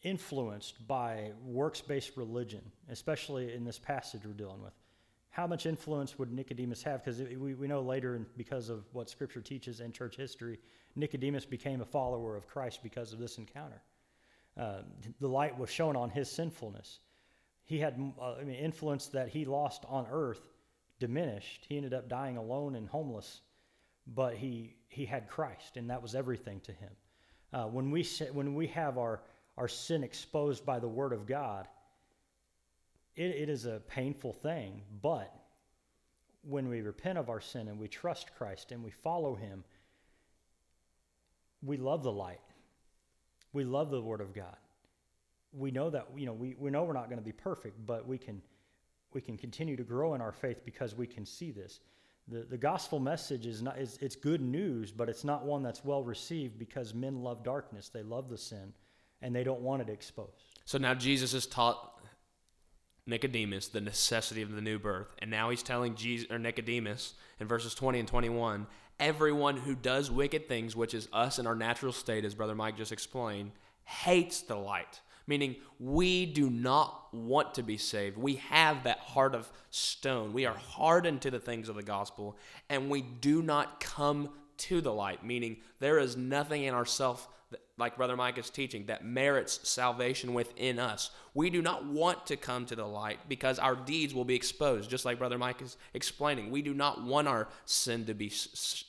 influenced 0.03 0.85
by 0.87 1.31
works 1.45 1.79
based 1.79 2.17
religion, 2.17 2.61
especially 2.89 3.53
in 3.53 3.63
this 3.63 3.79
passage 3.79 4.21
we're 4.25 4.33
dealing 4.33 4.61
with. 4.61 4.73
How 5.31 5.47
much 5.47 5.65
influence 5.65 6.19
would 6.19 6.31
Nicodemus 6.31 6.83
have? 6.83 7.03
Because 7.03 7.19
we, 7.21 7.53
we 7.53 7.67
know 7.67 7.81
later, 7.81 8.15
and 8.15 8.25
because 8.37 8.69
of 8.69 8.83
what 8.91 9.09
Scripture 9.09 9.41
teaches 9.41 9.79
in 9.79 9.93
church 9.93 10.17
history, 10.17 10.59
Nicodemus 10.95 11.45
became 11.45 11.79
a 11.79 11.85
follower 11.85 12.35
of 12.35 12.47
Christ 12.47 12.83
because 12.83 13.13
of 13.13 13.19
this 13.19 13.37
encounter. 13.37 13.81
Uh, 14.57 14.81
the 15.21 15.27
light 15.29 15.57
was 15.57 15.69
shown 15.69 15.95
on 15.95 16.09
his 16.09 16.29
sinfulness. 16.29 16.99
He 17.63 17.79
had 17.79 17.97
uh, 18.19 18.33
I 18.33 18.43
mean, 18.43 18.57
influence 18.57 19.07
that 19.07 19.29
he 19.29 19.45
lost 19.45 19.85
on 19.87 20.05
earth 20.11 20.41
diminished. 20.99 21.65
He 21.69 21.77
ended 21.77 21.93
up 21.93 22.09
dying 22.09 22.35
alone 22.35 22.75
and 22.75 22.89
homeless, 22.89 23.39
but 24.07 24.35
he, 24.35 24.75
he 24.89 25.05
had 25.05 25.29
Christ, 25.29 25.77
and 25.77 25.89
that 25.89 26.01
was 26.01 26.13
everything 26.13 26.59
to 26.61 26.73
him. 26.73 26.91
Uh, 27.53 27.63
when, 27.65 27.89
we, 27.89 28.03
when 28.33 28.53
we 28.53 28.67
have 28.67 28.97
our, 28.97 29.21
our 29.57 29.69
sin 29.69 30.03
exposed 30.03 30.65
by 30.65 30.79
the 30.79 30.89
Word 30.89 31.13
of 31.13 31.25
God, 31.25 31.69
it, 33.15 33.31
it 33.31 33.49
is 33.49 33.65
a 33.65 33.81
painful 33.87 34.33
thing, 34.33 34.81
but 35.01 35.33
when 36.43 36.67
we 36.67 36.81
repent 36.81 37.17
of 37.17 37.29
our 37.29 37.41
sin 37.41 37.67
and 37.67 37.79
we 37.79 37.87
trust 37.87 38.35
Christ 38.35 38.71
and 38.71 38.83
we 38.83 38.91
follow 38.91 39.35
Him, 39.35 39.63
we 41.61 41.77
love 41.77 42.03
the 42.03 42.11
light. 42.11 42.39
We 43.53 43.63
love 43.63 43.91
the 43.91 44.01
Word 44.01 44.21
of 44.21 44.33
God. 44.33 44.55
We 45.53 45.71
know 45.71 45.89
that 45.89 46.07
you 46.15 46.25
know 46.25 46.33
we, 46.33 46.55
we 46.57 46.71
know 46.71 46.83
we're 46.83 46.93
not 46.93 47.09
going 47.09 47.19
to 47.19 47.25
be 47.25 47.33
perfect, 47.33 47.85
but 47.85 48.07
we 48.07 48.17
can 48.17 48.41
we 49.13 49.21
can 49.21 49.37
continue 49.37 49.75
to 49.75 49.83
grow 49.83 50.13
in 50.13 50.21
our 50.21 50.31
faith 50.31 50.63
because 50.63 50.95
we 50.95 51.05
can 51.05 51.25
see 51.25 51.51
this. 51.51 51.81
The, 52.29 52.43
the 52.43 52.57
gospel 52.57 52.99
message 52.99 53.45
is 53.45 53.61
not 53.61 53.77
is, 53.77 53.97
it's 54.01 54.15
good 54.15 54.41
news, 54.41 54.91
but 54.91 55.09
it's 55.09 55.25
not 55.25 55.45
one 55.45 55.61
that's 55.61 55.83
well 55.83 56.03
received 56.03 56.57
because 56.57 56.93
men 56.93 57.21
love 57.21 57.43
darkness. 57.43 57.89
They 57.89 58.03
love 58.03 58.29
the 58.29 58.37
sin 58.37 58.73
and 59.21 59.35
they 59.35 59.43
don't 59.43 59.61
want 59.61 59.81
it 59.81 59.89
exposed. 59.89 60.31
So 60.65 60.77
now 60.77 60.93
Jesus 60.93 61.33
has 61.33 61.45
taught 61.45 62.01
Nicodemus 63.07 63.67
the 63.67 63.81
necessity 63.81 64.41
of 64.41 64.51
the 64.51 64.61
new 64.61 64.79
birth, 64.79 65.15
and 65.19 65.31
now 65.31 65.49
he's 65.49 65.63
telling 65.63 65.95
Jesus 65.95 66.29
or 66.29 66.39
Nicodemus 66.39 67.13
in 67.39 67.47
verses 67.47 67.73
20 67.73 67.99
and 67.99 68.07
21 68.07 68.67
everyone 69.01 69.57
who 69.57 69.75
does 69.75 70.11
wicked 70.11 70.47
things, 70.47 70.75
which 70.75 70.93
is 70.93 71.09
us 71.11 71.39
in 71.39 71.47
our 71.47 71.55
natural 71.55 71.91
state, 71.91 72.23
as 72.23 72.35
Brother 72.35 72.55
Mike 72.55 72.77
just 72.77 72.91
explained, 72.91 73.51
hates 73.83 74.41
the 74.41 74.55
light. 74.55 75.01
Meaning, 75.27 75.55
we 75.79 76.25
do 76.25 76.49
not 76.49 77.13
want 77.13 77.55
to 77.55 77.63
be 77.63 77.77
saved. 77.77 78.17
We 78.17 78.35
have 78.35 78.83
that 78.83 78.99
heart 78.99 79.35
of 79.35 79.51
stone. 79.69 80.33
We 80.33 80.45
are 80.45 80.55
hardened 80.55 81.21
to 81.21 81.31
the 81.31 81.39
things 81.39 81.67
of 81.67 81.75
the 81.75 81.83
gospel, 81.83 82.37
and 82.69 82.89
we 82.89 83.01
do 83.01 83.41
not 83.41 83.79
come 83.79 84.29
to 84.57 84.81
the 84.81 84.93
light. 84.93 85.25
Meaning, 85.25 85.57
there 85.79 85.99
is 85.99 86.15
nothing 86.15 86.63
in 86.63 86.73
ourself 86.73 87.27
like 87.81 87.97
Brother 87.97 88.15
Mike 88.15 88.37
is 88.37 88.49
teaching, 88.49 88.85
that 88.85 89.03
merits 89.03 89.67
salvation 89.67 90.33
within 90.33 90.79
us. 90.79 91.11
We 91.33 91.49
do 91.49 91.61
not 91.61 91.85
want 91.85 92.25
to 92.27 92.37
come 92.37 92.65
to 92.67 92.75
the 92.75 92.85
light 92.85 93.19
because 93.27 93.59
our 93.59 93.75
deeds 93.75 94.13
will 94.13 94.23
be 94.23 94.35
exposed, 94.35 94.89
just 94.89 95.03
like 95.03 95.19
Brother 95.19 95.37
Mike 95.37 95.61
is 95.61 95.75
explaining. 95.93 96.51
We 96.51 96.61
do 96.61 96.73
not 96.73 97.03
want 97.03 97.27
our 97.27 97.49
sin 97.65 98.05
to 98.05 98.13
be 98.13 98.31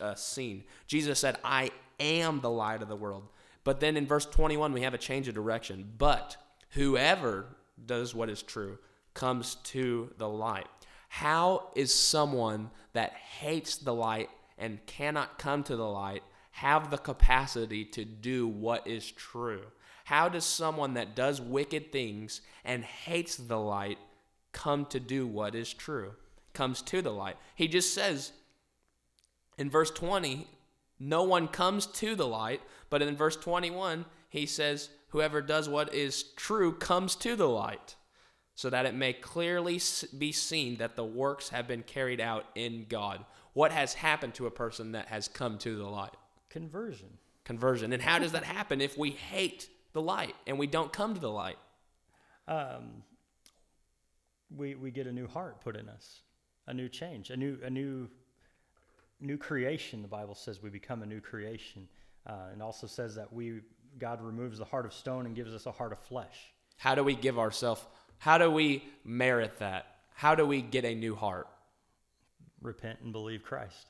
uh, 0.01 0.15
seen. 0.15 0.63
Jesus 0.87 1.19
said, 1.19 1.39
I 1.43 1.71
am 1.99 2.41
the 2.41 2.51
light 2.51 2.83
of 2.83 2.89
the 2.89 2.95
world. 2.95 3.29
But 3.65 3.81
then 3.81 3.97
in 3.97 4.07
verse 4.07 4.27
21, 4.27 4.73
we 4.73 4.83
have 4.83 4.95
a 4.95 4.99
change 4.99 5.27
of 5.27 5.35
direction. 5.35 5.91
But 5.99 6.37
whoever 6.71 7.47
does 7.85 8.15
what 8.15 8.29
is 8.29 8.43
true 8.43 8.79
comes 9.15 9.57
to 9.57 10.13
the 10.19 10.29
light. 10.29 10.69
How 11.09 11.71
is 11.75 11.93
someone 11.95 12.71
that 12.93 13.13
hates 13.13 13.77
the 13.77 13.95
light 13.95 14.31
and 14.59 14.85
cannot 14.87 15.39
come 15.39 15.63
to 15.65 15.77
the 15.77 15.89
light 15.89 16.23
have 16.53 16.91
the 16.91 16.99
capacity 16.99 17.85
to 17.87 18.05
do 18.05 18.47
what 18.47 18.87
is 18.87 19.11
true? 19.11 19.65
How 20.05 20.29
does 20.29 20.45
someone 20.45 20.95
that 20.95 21.17
does 21.17 21.41
wicked 21.41 21.93
things 21.93 22.41
and 22.65 22.85
hates 22.85 23.37
the 23.37 23.59
light 23.59 23.99
come 24.53 24.87
to 24.87 25.01
do 25.01 25.27
what 25.27 25.55
is 25.55 25.73
true? 25.73 26.13
Comes 26.53 26.83
to 26.83 27.03
the 27.03 27.13
light. 27.13 27.37
He 27.55 27.69
just 27.69 27.95
says 27.95 28.33
in 29.59 29.71
verse 29.71 29.91
20, 29.91 30.47
no 30.99 31.23
one 31.23 31.49
comes 31.49 31.87
to 31.87 32.15
the 32.15 32.27
light, 32.27 32.61
but 32.91 33.03
in 33.03 33.17
verse 33.17 33.37
21, 33.37 34.05
he 34.29 34.47
says, 34.47 34.91
whoever 35.09 35.41
does 35.41 35.69
what 35.69 35.93
is 35.95 36.23
true 36.37 36.73
comes 36.73 37.17
to 37.17 37.35
the 37.37 37.49
light, 37.49 37.97
so 38.55 38.71
that 38.71 38.87
it 38.87 38.95
may 38.95 39.13
clearly 39.13 39.81
be 40.17 40.33
seen 40.33 40.77
that 40.77 40.97
the 40.97 41.05
works 41.05 41.49
have 41.49 41.67
been 41.67 41.83
carried 41.83 42.21
out 42.21 42.47
in 42.55 42.87
God. 42.89 43.25
What 43.53 43.73
has 43.73 43.95
happened 43.95 44.35
to 44.35 44.47
a 44.47 44.51
person 44.51 44.93
that 44.93 45.09
has 45.09 45.29
come 45.29 45.59
to 45.59 45.77
the 45.77 45.87
light? 45.87 46.15
Conversion. 46.53 47.09
Conversion. 47.45 47.95
And 47.95 48.03
how 48.03 48.19
does 48.19 48.33
that 48.33 48.45
happen 48.45 48.83
if 48.83 48.99
we 48.99 49.11
hate 49.11 49.69
the 49.95 50.03
light 50.03 50.35
and 50.47 50.59
we 50.59 50.67
don't 50.67 50.93
come 50.93 51.15
to 51.15 51.21
the 51.21 51.31
light? 51.31 51.57
Um, 52.47 53.03
we 54.55 54.75
we 54.75 54.91
get 54.91 55.07
a 55.07 55.13
new 55.13 55.27
heart 55.27 55.63
put 55.63 55.77
in 55.77 55.89
us, 55.89 56.21
a 56.67 56.75
new 56.75 56.91
change, 56.91 57.31
a 57.31 57.37
new 57.37 57.59
a 57.65 57.71
new 57.71 58.07
new 59.19 59.39
creation. 59.39 60.03
The 60.03 60.09
Bible 60.09 60.35
says 60.35 60.63
we 60.63 60.69
become 60.69 61.03
a 61.03 61.07
new 61.07 61.21
creation, 61.21 61.89
uh, 62.27 62.51
and 62.53 62.63
also 62.63 62.87
says 62.87 63.15
that 63.15 63.33
we 63.33 63.61
God 63.99 64.21
removes 64.21 64.59
the 64.59 64.67
heart 64.67 64.85
of 64.85 64.93
stone 64.93 65.25
and 65.25 65.35
gives 65.35 65.55
us 65.55 65.65
a 65.65 65.73
heart 65.73 65.93
of 65.93 66.01
flesh. 66.01 66.53
How 66.77 66.95
do 66.95 67.03
we 67.03 67.15
give 67.15 67.39
ourselves? 67.39 67.83
How 68.19 68.37
do 68.37 68.51
we 68.51 68.85
merit 69.05 69.59
that? 69.61 69.87
How 70.15 70.35
do 70.35 70.45
we 70.47 70.61
get 70.61 70.85
a 70.85 70.95
new 70.95 71.15
heart? 71.15 71.49
Repent 72.61 72.99
and 73.03 73.11
believe 73.11 73.43
Christ. 73.43 73.87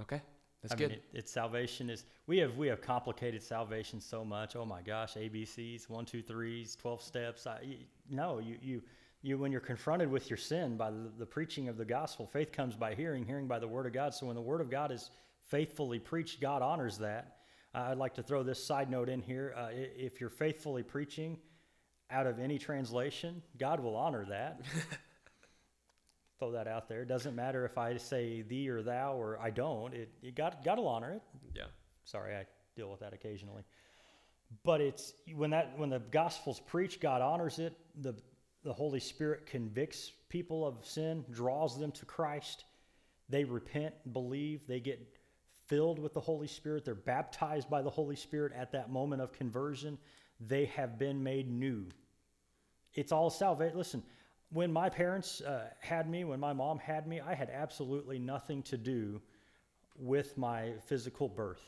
Okay, 0.00 0.22
that's 0.62 0.74
I 0.74 0.76
good. 0.76 0.90
mean, 0.90 0.98
it, 0.98 1.04
it's 1.18 1.32
salvation 1.32 1.90
is 1.90 2.04
we 2.26 2.38
have 2.38 2.56
we 2.56 2.68
have 2.68 2.80
complicated 2.80 3.42
salvation 3.42 4.00
so 4.00 4.24
much. 4.24 4.54
Oh 4.54 4.64
my 4.64 4.80
gosh, 4.80 5.14
ABCs, 5.14 5.88
one, 5.88 6.04
two, 6.04 6.22
threes, 6.22 6.76
twelve 6.76 7.02
steps. 7.02 7.46
I, 7.46 7.58
y- 7.64 7.76
no, 8.08 8.38
you 8.38 8.56
you 8.62 8.82
you 9.22 9.38
when 9.38 9.50
you're 9.50 9.60
confronted 9.60 10.08
with 10.10 10.30
your 10.30 10.36
sin 10.36 10.76
by 10.76 10.90
the, 10.90 11.10
the 11.18 11.26
preaching 11.26 11.68
of 11.68 11.76
the 11.76 11.84
gospel, 11.84 12.26
faith 12.26 12.52
comes 12.52 12.76
by 12.76 12.94
hearing, 12.94 13.24
hearing 13.24 13.48
by 13.48 13.58
the 13.58 13.68
word 13.68 13.86
of 13.86 13.92
God. 13.92 14.14
So 14.14 14.26
when 14.26 14.36
the 14.36 14.42
word 14.42 14.60
of 14.60 14.70
God 14.70 14.92
is 14.92 15.10
faithfully 15.48 15.98
preached, 15.98 16.40
God 16.40 16.62
honors 16.62 16.98
that. 16.98 17.38
Uh, 17.74 17.88
I'd 17.90 17.98
like 17.98 18.14
to 18.14 18.22
throw 18.22 18.42
this 18.42 18.64
side 18.64 18.90
note 18.90 19.08
in 19.08 19.22
here. 19.22 19.54
Uh, 19.56 19.68
if 19.72 20.20
you're 20.20 20.30
faithfully 20.30 20.82
preaching 20.82 21.38
out 22.10 22.26
of 22.26 22.38
any 22.38 22.58
translation, 22.58 23.42
God 23.58 23.80
will 23.80 23.96
honor 23.96 24.24
that. 24.28 24.60
throw 26.42 26.50
that 26.50 26.66
out 26.66 26.88
there. 26.88 27.02
It 27.02 27.08
doesn't 27.08 27.36
matter 27.36 27.64
if 27.64 27.78
I 27.78 27.96
say 27.98 28.42
thee 28.42 28.68
or 28.68 28.82
thou 28.82 29.14
or 29.14 29.38
I 29.40 29.50
don't. 29.50 29.94
It, 29.94 30.08
it 30.22 30.34
God 30.34 30.56
will 30.76 30.88
honor 30.88 31.12
it. 31.12 31.22
yeah. 31.54 31.66
Sorry, 32.04 32.34
I 32.34 32.44
deal 32.74 32.90
with 32.90 32.98
that 32.98 33.12
occasionally. 33.12 33.62
But 34.64 34.80
it's 34.80 35.14
when 35.36 35.50
that 35.50 35.78
when 35.78 35.88
the 35.88 36.00
gospel's 36.00 36.58
preached, 36.58 37.00
God 37.00 37.22
honors 37.22 37.60
it. 37.60 37.74
The 38.00 38.14
the 38.64 38.72
Holy 38.72 38.98
Spirit 38.98 39.46
convicts 39.46 40.10
people 40.28 40.66
of 40.66 40.84
sin, 40.84 41.24
draws 41.30 41.78
them 41.78 41.92
to 41.92 42.04
Christ. 42.06 42.64
They 43.28 43.44
repent, 43.44 43.94
believe, 44.12 44.66
they 44.66 44.80
get 44.80 45.00
filled 45.68 46.00
with 46.00 46.12
the 46.12 46.20
Holy 46.20 46.48
Spirit. 46.48 46.84
They're 46.84 46.94
baptized 46.94 47.70
by 47.70 47.82
the 47.82 47.90
Holy 47.90 48.16
Spirit 48.16 48.52
at 48.56 48.72
that 48.72 48.90
moment 48.90 49.22
of 49.22 49.32
conversion. 49.32 49.96
They 50.40 50.64
have 50.66 50.98
been 50.98 51.22
made 51.22 51.48
new. 51.48 51.86
It's 52.94 53.12
all 53.12 53.30
salvation. 53.30 53.78
Listen, 53.78 54.02
when 54.52 54.72
my 54.72 54.88
parents 54.88 55.40
uh, 55.40 55.68
had 55.80 56.08
me, 56.08 56.24
when 56.24 56.38
my 56.38 56.52
mom 56.52 56.78
had 56.78 57.06
me, 57.06 57.20
I 57.20 57.34
had 57.34 57.50
absolutely 57.50 58.18
nothing 58.18 58.62
to 58.64 58.76
do 58.76 59.20
with 59.96 60.36
my 60.36 60.72
physical 60.86 61.28
birth. 61.28 61.62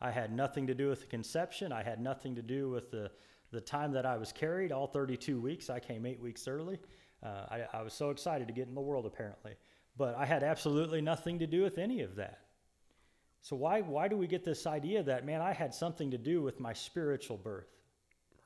I 0.00 0.10
had 0.10 0.32
nothing 0.32 0.66
to 0.66 0.74
do 0.74 0.88
with 0.88 1.02
the 1.02 1.06
conception. 1.06 1.70
I 1.70 1.82
had 1.82 2.00
nothing 2.00 2.34
to 2.34 2.42
do 2.42 2.68
with 2.70 2.90
the, 2.90 3.10
the 3.52 3.60
time 3.60 3.92
that 3.92 4.04
I 4.04 4.16
was 4.16 4.32
carried, 4.32 4.72
all 4.72 4.88
32 4.88 5.40
weeks. 5.40 5.70
I 5.70 5.78
came 5.78 6.04
eight 6.04 6.20
weeks 6.20 6.48
early. 6.48 6.80
Uh, 7.22 7.46
I, 7.48 7.66
I 7.72 7.82
was 7.82 7.92
so 7.92 8.10
excited 8.10 8.48
to 8.48 8.54
get 8.54 8.66
in 8.66 8.74
the 8.74 8.80
world, 8.80 9.06
apparently. 9.06 9.52
But 9.96 10.16
I 10.16 10.26
had 10.26 10.42
absolutely 10.42 11.02
nothing 11.02 11.38
to 11.38 11.46
do 11.46 11.62
with 11.62 11.78
any 11.78 12.00
of 12.00 12.16
that. 12.16 12.40
So, 13.42 13.54
why, 13.54 13.80
why 13.80 14.08
do 14.08 14.16
we 14.16 14.26
get 14.26 14.44
this 14.44 14.66
idea 14.66 15.02
that, 15.04 15.24
man, 15.24 15.40
I 15.40 15.52
had 15.52 15.74
something 15.74 16.10
to 16.12 16.18
do 16.18 16.42
with 16.42 16.58
my 16.58 16.72
spiritual 16.72 17.36
birth? 17.36 17.68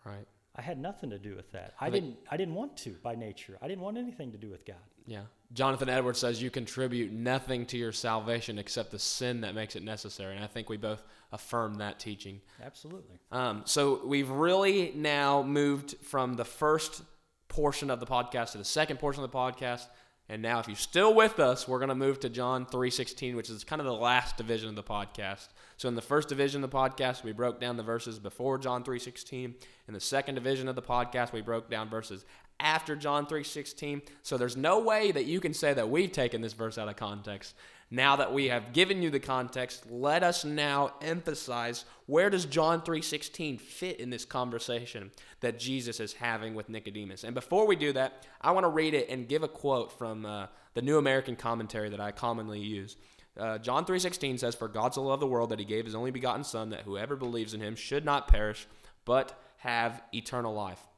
Right. 0.04 0.26
I 0.56 0.62
had 0.62 0.78
nothing 0.78 1.10
to 1.10 1.18
do 1.18 1.36
with 1.36 1.52
that. 1.52 1.74
I 1.80 1.86
I 1.86 1.90
didn't. 1.90 2.16
I 2.30 2.36
didn't 2.36 2.54
want 2.54 2.76
to 2.78 2.96
by 3.02 3.14
nature. 3.14 3.58
I 3.60 3.68
didn't 3.68 3.82
want 3.82 3.98
anything 3.98 4.32
to 4.32 4.38
do 4.38 4.50
with 4.50 4.64
God. 4.64 4.76
Yeah. 5.06 5.22
Jonathan 5.52 5.88
Edwards 5.88 6.18
says 6.18 6.42
you 6.42 6.50
contribute 6.50 7.12
nothing 7.12 7.66
to 7.66 7.78
your 7.78 7.92
salvation 7.92 8.58
except 8.58 8.90
the 8.90 8.98
sin 8.98 9.42
that 9.42 9.54
makes 9.54 9.76
it 9.76 9.84
necessary. 9.84 10.34
And 10.34 10.42
I 10.42 10.48
think 10.48 10.68
we 10.68 10.76
both 10.76 11.02
affirm 11.30 11.76
that 11.76 12.00
teaching. 12.00 12.40
Absolutely. 12.64 13.20
Um, 13.30 13.62
so 13.64 14.04
we've 14.04 14.28
really 14.28 14.92
now 14.96 15.42
moved 15.42 15.96
from 16.02 16.34
the 16.34 16.44
first 16.44 17.02
portion 17.48 17.90
of 17.90 18.00
the 18.00 18.06
podcast 18.06 18.52
to 18.52 18.58
the 18.58 18.64
second 18.64 18.98
portion 18.98 19.22
of 19.22 19.30
the 19.30 19.36
podcast. 19.36 19.86
And 20.28 20.42
now, 20.42 20.58
if 20.58 20.66
you're 20.66 20.76
still 20.76 21.14
with 21.14 21.38
us, 21.38 21.68
we're 21.68 21.78
going 21.78 21.88
to 21.88 21.94
move 21.94 22.18
to 22.20 22.28
John 22.28 22.66
3.16, 22.66 23.36
which 23.36 23.48
is 23.48 23.62
kind 23.62 23.80
of 23.80 23.86
the 23.86 23.94
last 23.94 24.36
division 24.36 24.68
of 24.68 24.74
the 24.74 24.82
podcast. 24.82 25.48
So 25.76 25.88
in 25.88 25.94
the 25.94 26.02
first 26.02 26.28
division 26.28 26.64
of 26.64 26.70
the 26.70 26.76
podcast, 26.76 27.22
we 27.22 27.32
broke 27.32 27.60
down 27.60 27.76
the 27.76 27.84
verses 27.84 28.18
before 28.18 28.58
John 28.58 28.82
3.16. 28.82 29.54
In 29.86 29.94
the 29.94 30.00
second 30.00 30.34
division 30.34 30.66
of 30.66 30.74
the 30.74 30.82
podcast, 30.82 31.32
we 31.32 31.42
broke 31.42 31.70
down 31.70 31.88
verses 31.88 32.24
after 32.58 32.96
John 32.96 33.26
3:16. 33.26 34.02
So 34.22 34.36
there's 34.36 34.56
no 34.56 34.78
way 34.78 35.12
that 35.12 35.26
you 35.26 35.40
can 35.40 35.54
say 35.54 35.74
that 35.74 35.88
we've 35.88 36.12
taken 36.12 36.40
this 36.40 36.54
verse 36.54 36.78
out 36.78 36.88
of 36.88 36.96
context. 36.96 37.54
Now 37.90 38.16
that 38.16 38.32
we 38.32 38.48
have 38.48 38.72
given 38.72 39.00
you 39.00 39.10
the 39.10 39.20
context, 39.20 39.88
let 39.90 40.24
us 40.24 40.44
now 40.44 40.94
emphasize 41.00 41.84
where 42.06 42.30
does 42.30 42.44
John 42.44 42.82
3:16 42.82 43.58
fit 43.58 44.00
in 44.00 44.10
this 44.10 44.24
conversation 44.24 45.12
that 45.40 45.58
Jesus 45.60 46.00
is 46.00 46.14
having 46.14 46.54
with 46.56 46.68
Nicodemus. 46.68 47.22
And 47.22 47.34
before 47.34 47.66
we 47.66 47.76
do 47.76 47.92
that, 47.92 48.26
I 48.40 48.50
want 48.50 48.64
to 48.64 48.70
read 48.70 48.94
it 48.94 49.08
and 49.08 49.28
give 49.28 49.44
a 49.44 49.48
quote 49.48 49.92
from 49.92 50.26
uh, 50.26 50.48
the 50.74 50.82
New 50.82 50.98
American 50.98 51.36
Commentary 51.36 51.88
that 51.90 52.00
I 52.00 52.10
commonly 52.10 52.60
use. 52.60 52.96
Uh, 53.36 53.58
John 53.58 53.84
3:16 53.84 54.38
says, 54.38 54.56
"For 54.56 54.66
God 54.66 54.94
so 54.94 55.02
loved 55.02 55.22
the 55.22 55.26
world 55.26 55.50
that 55.50 55.60
He 55.60 55.64
gave 55.64 55.84
His 55.84 55.94
only 55.94 56.10
begotten 56.10 56.42
Son, 56.42 56.70
that 56.70 56.82
whoever 56.82 57.14
believes 57.14 57.54
in 57.54 57.60
Him 57.60 57.76
should 57.76 58.04
not 58.04 58.26
perish, 58.26 58.66
but 59.04 59.40
have 59.58 60.02
eternal 60.12 60.54
life." 60.54 60.88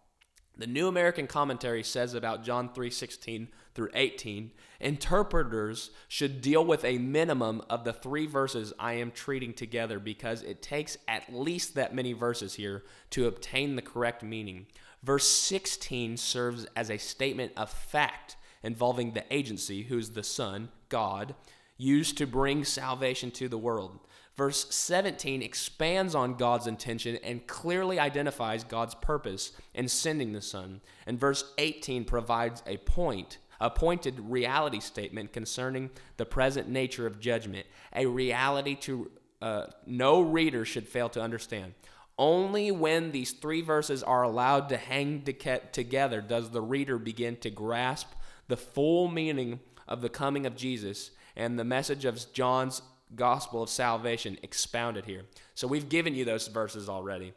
The 0.59 0.67
New 0.67 0.89
American 0.89 1.29
Commentary 1.29 1.85
says 1.85 2.15
about 2.15 2.43
John 2.43 2.69
3:16 2.71 3.47
through 3.77 3.91
18, 3.95 4.51
interpreters 4.81 5.91
should 6.09 6.41
deal 6.41 6.65
with 6.65 6.85
a 6.85 6.99
minimum 6.99 7.63
of 7.71 7.85
the 7.85 7.93
3 7.93 8.27
verses 8.27 8.73
I 8.77 8.95
am 8.95 9.13
treating 9.13 9.55
together 9.55 10.01
because 10.01 10.43
it 10.43 10.61
takes 10.61 10.99
at 11.07 11.33
least 11.33 11.77
that 11.77 11.95
many 11.95 12.13
verses 12.13 12.55
here 12.55 12.83
to 13.11 13.29
obtain 13.29 13.77
the 13.77 13.83
correct 13.83 14.25
meaning. 14.25 14.67
Verse 15.01 15.29
16 15.29 16.17
serves 16.17 16.67
as 16.75 16.91
a 16.91 16.99
statement 16.99 17.53
of 17.57 17.71
fact 17.71 18.37
involving 18.65 19.13
the 19.13 19.33
agency 19.33 19.85
who's 19.85 20.11
the 20.11 20.25
Son, 20.25 20.71
God, 20.89 21.37
used 21.77 22.19
to 22.19 22.27
bring 22.27 22.65
salvation 22.65 23.31
to 23.31 23.49
the 23.49 23.57
world. 23.57 24.01
Verse 24.39 24.73
17 24.73 25.43
expands 25.43 26.15
on 26.15 26.37
God's 26.37 26.69
intention 26.69 27.17
and 27.25 27.45
clearly 27.49 27.99
identifies 27.99 28.63
God's 28.63 28.95
purpose 28.95 29.51
in 29.75 29.89
sending 29.89 30.33
the 30.33 30.41
Son. 30.41 30.81
And 31.09 31.19
verse 31.19 31.53
18 31.59 32.05
provides 32.05 32.63
a 32.65 32.77
point, 32.77 33.39
a 33.61 33.69
pointed 33.69 34.21
reality 34.21 34.79
statement 34.79 35.33
concerning 35.33 35.91
the 36.19 36.25
present 36.25 36.69
nature 36.69 37.05
of 37.05 37.19
judgment, 37.19 37.67
a 37.93 38.07
reality 38.07 38.77
to 38.77 39.11
uh, 39.43 39.67
no 39.85 40.21
reader 40.21 40.65
should 40.65 40.87
fail 40.87 41.09
to 41.09 41.21
understand. 41.21 41.75
Only 42.17 42.71
when 42.71 43.11
these 43.11 43.33
three 43.33 43.61
verses 43.61 44.05
are 44.05 44.23
allowed 44.23 44.69
to 44.69 44.77
hang 44.77 45.25
together 45.73 46.21
does 46.21 46.51
the 46.51 46.63
reader 46.63 46.97
begin 46.97 47.39
to 47.39 47.51
grasp 47.51 48.13
the 48.47 48.57
full 48.57 49.09
meaning 49.09 49.59
of 49.89 50.01
the 50.01 50.09
coming 50.09 50.47
of 50.47 50.55
Jesus 50.55 51.11
and 51.35 51.59
the 51.59 51.65
message 51.65 52.05
of 52.05 52.25
John's 52.33 52.83
gospel 53.15 53.63
of 53.63 53.71
salvation 53.71 54.39
expounded 54.43 55.05
here. 55.05 55.23
So 55.55 55.67
we've 55.67 55.89
given 55.89 56.15
you 56.15 56.25
those 56.25 56.49
verses 56.49 56.89
already. 56.89 57.33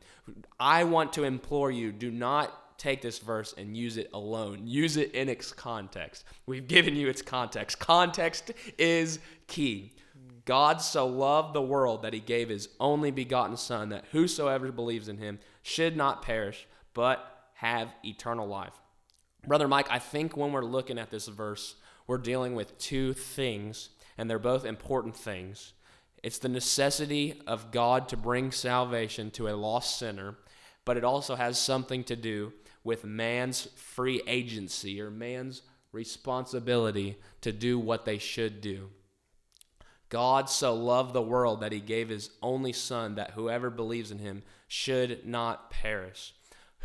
I 0.59 0.84
want 0.84 1.13
to 1.13 1.24
implore 1.24 1.72
you 1.72 1.91
do 1.91 2.11
not 2.11 2.78
take 2.78 3.01
this 3.01 3.19
verse 3.19 3.53
and 3.57 3.78
use 3.78 3.97
it 3.97 4.09
alone. 4.13 4.65
Use 4.65 4.97
it 4.97 5.11
in 5.11 5.30
its 5.30 5.51
context. 5.51 6.24
We've 6.47 6.67
given 6.67 6.95
you 6.95 7.07
its 7.09 7.22
context. 7.22 7.80
Context 7.80 8.51
is 8.78 9.19
key. 9.47 9.93
God 10.45 10.82
so 10.82 11.05
loved 11.05 11.53
the 11.53 11.61
world 11.61 12.01
that 12.01 12.13
he 12.13 12.19
gave 12.19 12.49
his 12.49 12.69
only 12.80 13.11
begotten 13.11 13.55
Son, 13.55 13.89
that 13.89 14.05
whosoever 14.11 14.72
believes 14.72 15.07
in 15.07 15.17
him 15.17 15.39
should 15.61 15.95
not 15.95 16.24
perish, 16.24 16.67
but 16.93 17.49
have 17.53 17.93
eternal 18.03 18.47
life. 18.47 18.74
Brother 19.45 19.67
Mike, 19.67 19.88
I 19.91 19.99
think 19.99 20.36
when 20.36 20.51
we're 20.51 20.65
looking 20.65 20.97
at 20.97 21.11
this 21.11 21.28
verse, 21.28 21.76
we're 22.07 22.17
dealing 22.17 22.55
with 22.55 22.78
two 22.80 23.13
things, 23.13 23.89
and 24.22 24.30
they're 24.30 24.38
both 24.38 24.65
important 24.65 25.15
things. 25.15 25.74
It's 26.22 26.38
the 26.38 26.47
necessity 26.47 27.41
of 27.47 27.72
God 27.72 28.07
to 28.09 28.15
bring 28.15 28.51
salvation 28.51 29.32
to 29.32 29.47
a 29.47 29.57
lost 29.57 29.97
sinner, 29.97 30.36
but 30.86 30.95
it 30.95 31.03
also 31.03 31.34
has 31.34 31.57
something 31.57 32.03
to 32.03 32.15
do 32.15 32.53
with 32.84 33.03
man's 33.03 33.67
free 33.76 34.22
agency 34.28 35.01
or 35.01 35.09
man's 35.09 35.63
responsibility 35.91 37.17
to 37.41 37.51
do 37.51 37.80
what 37.80 38.05
they 38.05 38.19
should 38.19 38.61
do. 38.61 38.89
God 40.09 40.51
so 40.51 40.76
loved 40.76 41.13
the 41.13 41.22
world 41.24 41.61
that 41.61 41.72
he 41.72 41.80
gave 41.80 42.09
his 42.09 42.30
only 42.43 42.74
Son, 42.74 43.15
that 43.15 43.32
whoever 43.32 43.72
believes 43.72 44.11
in 44.11 44.19
him 44.19 44.43
should 44.67 45.26
not 45.26 45.72
perish. 45.72 46.36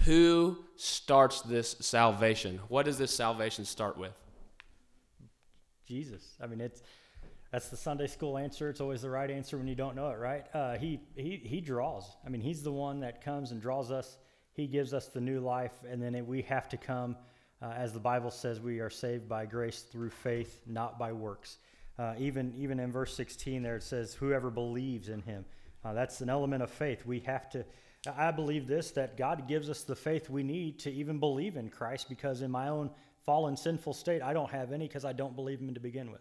Who 0.06 0.64
starts 0.76 1.42
this 1.42 1.76
salvation? 1.80 2.60
What 2.68 2.86
does 2.86 2.96
this 2.96 3.14
salvation 3.14 3.66
start 3.66 3.98
with? 3.98 4.14
Jesus. 5.86 6.34
I 6.42 6.46
mean, 6.46 6.62
it's 6.62 6.82
that's 7.56 7.70
the 7.70 7.76
Sunday 7.78 8.06
school 8.06 8.36
answer. 8.36 8.68
It's 8.68 8.82
always 8.82 9.00
the 9.00 9.08
right 9.08 9.30
answer 9.30 9.56
when 9.56 9.66
you 9.66 9.74
don't 9.74 9.96
know 9.96 10.10
it, 10.10 10.18
right? 10.18 10.44
Uh, 10.52 10.76
he 10.76 11.00
he 11.16 11.40
he 11.42 11.62
draws. 11.62 12.04
I 12.22 12.28
mean, 12.28 12.42
he's 12.42 12.62
the 12.62 12.70
one 12.70 13.00
that 13.00 13.24
comes 13.24 13.50
and 13.50 13.62
draws 13.62 13.90
us. 13.90 14.18
He 14.52 14.66
gives 14.66 14.92
us 14.92 15.06
the 15.06 15.22
new 15.22 15.40
life, 15.40 15.72
and 15.88 16.02
then 16.02 16.26
we 16.26 16.42
have 16.42 16.68
to 16.68 16.76
come, 16.76 17.16
uh, 17.62 17.70
as 17.74 17.94
the 17.94 17.98
Bible 17.98 18.30
says, 18.30 18.60
we 18.60 18.80
are 18.80 18.90
saved 18.90 19.26
by 19.26 19.46
grace 19.46 19.86
through 19.90 20.10
faith, 20.10 20.60
not 20.66 20.98
by 20.98 21.12
works. 21.12 21.56
Uh, 21.98 22.12
even 22.18 22.52
even 22.58 22.78
in 22.78 22.92
verse 22.92 23.16
16 23.16 23.62
there 23.62 23.76
it 23.76 23.82
says, 23.82 24.12
"Whoever 24.12 24.50
believes 24.50 25.08
in 25.08 25.22
Him." 25.22 25.46
Uh, 25.82 25.94
that's 25.94 26.20
an 26.20 26.28
element 26.28 26.62
of 26.62 26.70
faith. 26.70 27.06
We 27.06 27.20
have 27.20 27.48
to, 27.52 27.64
I 28.14 28.32
believe 28.32 28.66
this, 28.66 28.90
that 28.90 29.16
God 29.16 29.48
gives 29.48 29.70
us 29.70 29.82
the 29.82 29.96
faith 29.96 30.28
we 30.28 30.42
need 30.42 30.78
to 30.80 30.92
even 30.92 31.18
believe 31.18 31.56
in 31.56 31.70
Christ 31.70 32.10
because 32.10 32.42
in 32.42 32.50
my 32.50 32.68
own 32.68 32.90
fallen, 33.24 33.56
sinful 33.56 33.94
state, 33.94 34.20
I 34.20 34.34
don't 34.34 34.50
have 34.50 34.72
any 34.72 34.86
because 34.86 35.06
I 35.06 35.14
don't 35.14 35.34
believe 35.34 35.58
Him 35.58 35.72
to 35.72 35.80
begin 35.80 36.12
with. 36.12 36.20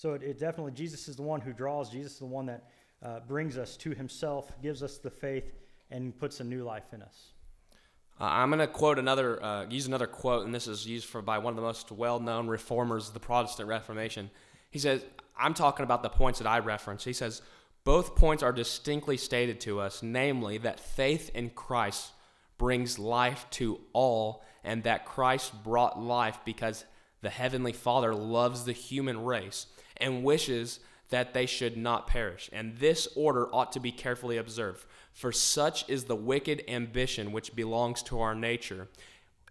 So 0.00 0.14
it, 0.14 0.22
it, 0.22 0.38
definitely, 0.38 0.72
Jesus 0.72 1.08
is 1.08 1.16
the 1.16 1.22
one 1.22 1.42
who 1.42 1.52
draws, 1.52 1.90
Jesus 1.90 2.14
is 2.14 2.18
the 2.20 2.24
one 2.24 2.46
that 2.46 2.64
uh, 3.02 3.20
brings 3.28 3.58
us 3.58 3.76
to 3.76 3.90
Himself, 3.90 4.50
gives 4.62 4.82
us 4.82 4.96
the 4.96 5.10
faith, 5.10 5.52
and 5.90 6.18
puts 6.18 6.40
a 6.40 6.44
new 6.44 6.64
life 6.64 6.94
in 6.94 7.02
us. 7.02 7.32
Uh, 8.18 8.24
I'm 8.24 8.48
going 8.48 8.60
to 8.60 8.66
quote 8.66 8.98
another, 8.98 9.44
uh, 9.44 9.66
use 9.68 9.86
another 9.86 10.06
quote, 10.06 10.46
and 10.46 10.54
this 10.54 10.66
is 10.66 10.86
used 10.86 11.06
for 11.06 11.20
by 11.20 11.36
one 11.36 11.52
of 11.52 11.56
the 11.56 11.62
most 11.62 11.92
well-known 11.92 12.48
reformers 12.48 13.08
of 13.08 13.12
the 13.12 13.20
Protestant 13.20 13.68
Reformation. 13.68 14.30
He 14.70 14.78
says, 14.78 15.04
"I'm 15.38 15.52
talking 15.52 15.84
about 15.84 16.02
the 16.02 16.08
points 16.08 16.38
that 16.38 16.48
I 16.48 16.60
reference." 16.60 17.04
He 17.04 17.12
says, 17.12 17.42
"Both 17.84 18.16
points 18.16 18.42
are 18.42 18.54
distinctly 18.54 19.18
stated 19.18 19.60
to 19.60 19.80
us, 19.80 20.02
namely 20.02 20.56
that 20.56 20.80
faith 20.80 21.30
in 21.34 21.50
Christ 21.50 22.12
brings 22.56 22.98
life 22.98 23.44
to 23.50 23.82
all, 23.92 24.42
and 24.64 24.82
that 24.84 25.04
Christ 25.04 25.62
brought 25.62 26.00
life 26.00 26.38
because 26.46 26.86
the 27.20 27.28
heavenly 27.28 27.74
Father 27.74 28.14
loves 28.14 28.64
the 28.64 28.72
human 28.72 29.26
race 29.26 29.66
and 30.00 30.24
wishes." 30.24 30.80
That 31.08 31.34
they 31.34 31.46
should 31.46 31.76
not 31.76 32.06
perish. 32.06 32.48
And 32.52 32.78
this 32.78 33.08
order 33.16 33.52
ought 33.52 33.72
to 33.72 33.80
be 33.80 33.90
carefully 33.90 34.36
observed. 34.36 34.84
For 35.12 35.32
such 35.32 35.88
is 35.88 36.04
the 36.04 36.14
wicked 36.14 36.62
ambition 36.68 37.32
which 37.32 37.56
belongs 37.56 38.00
to 38.04 38.20
our 38.20 38.36
nature, 38.36 38.88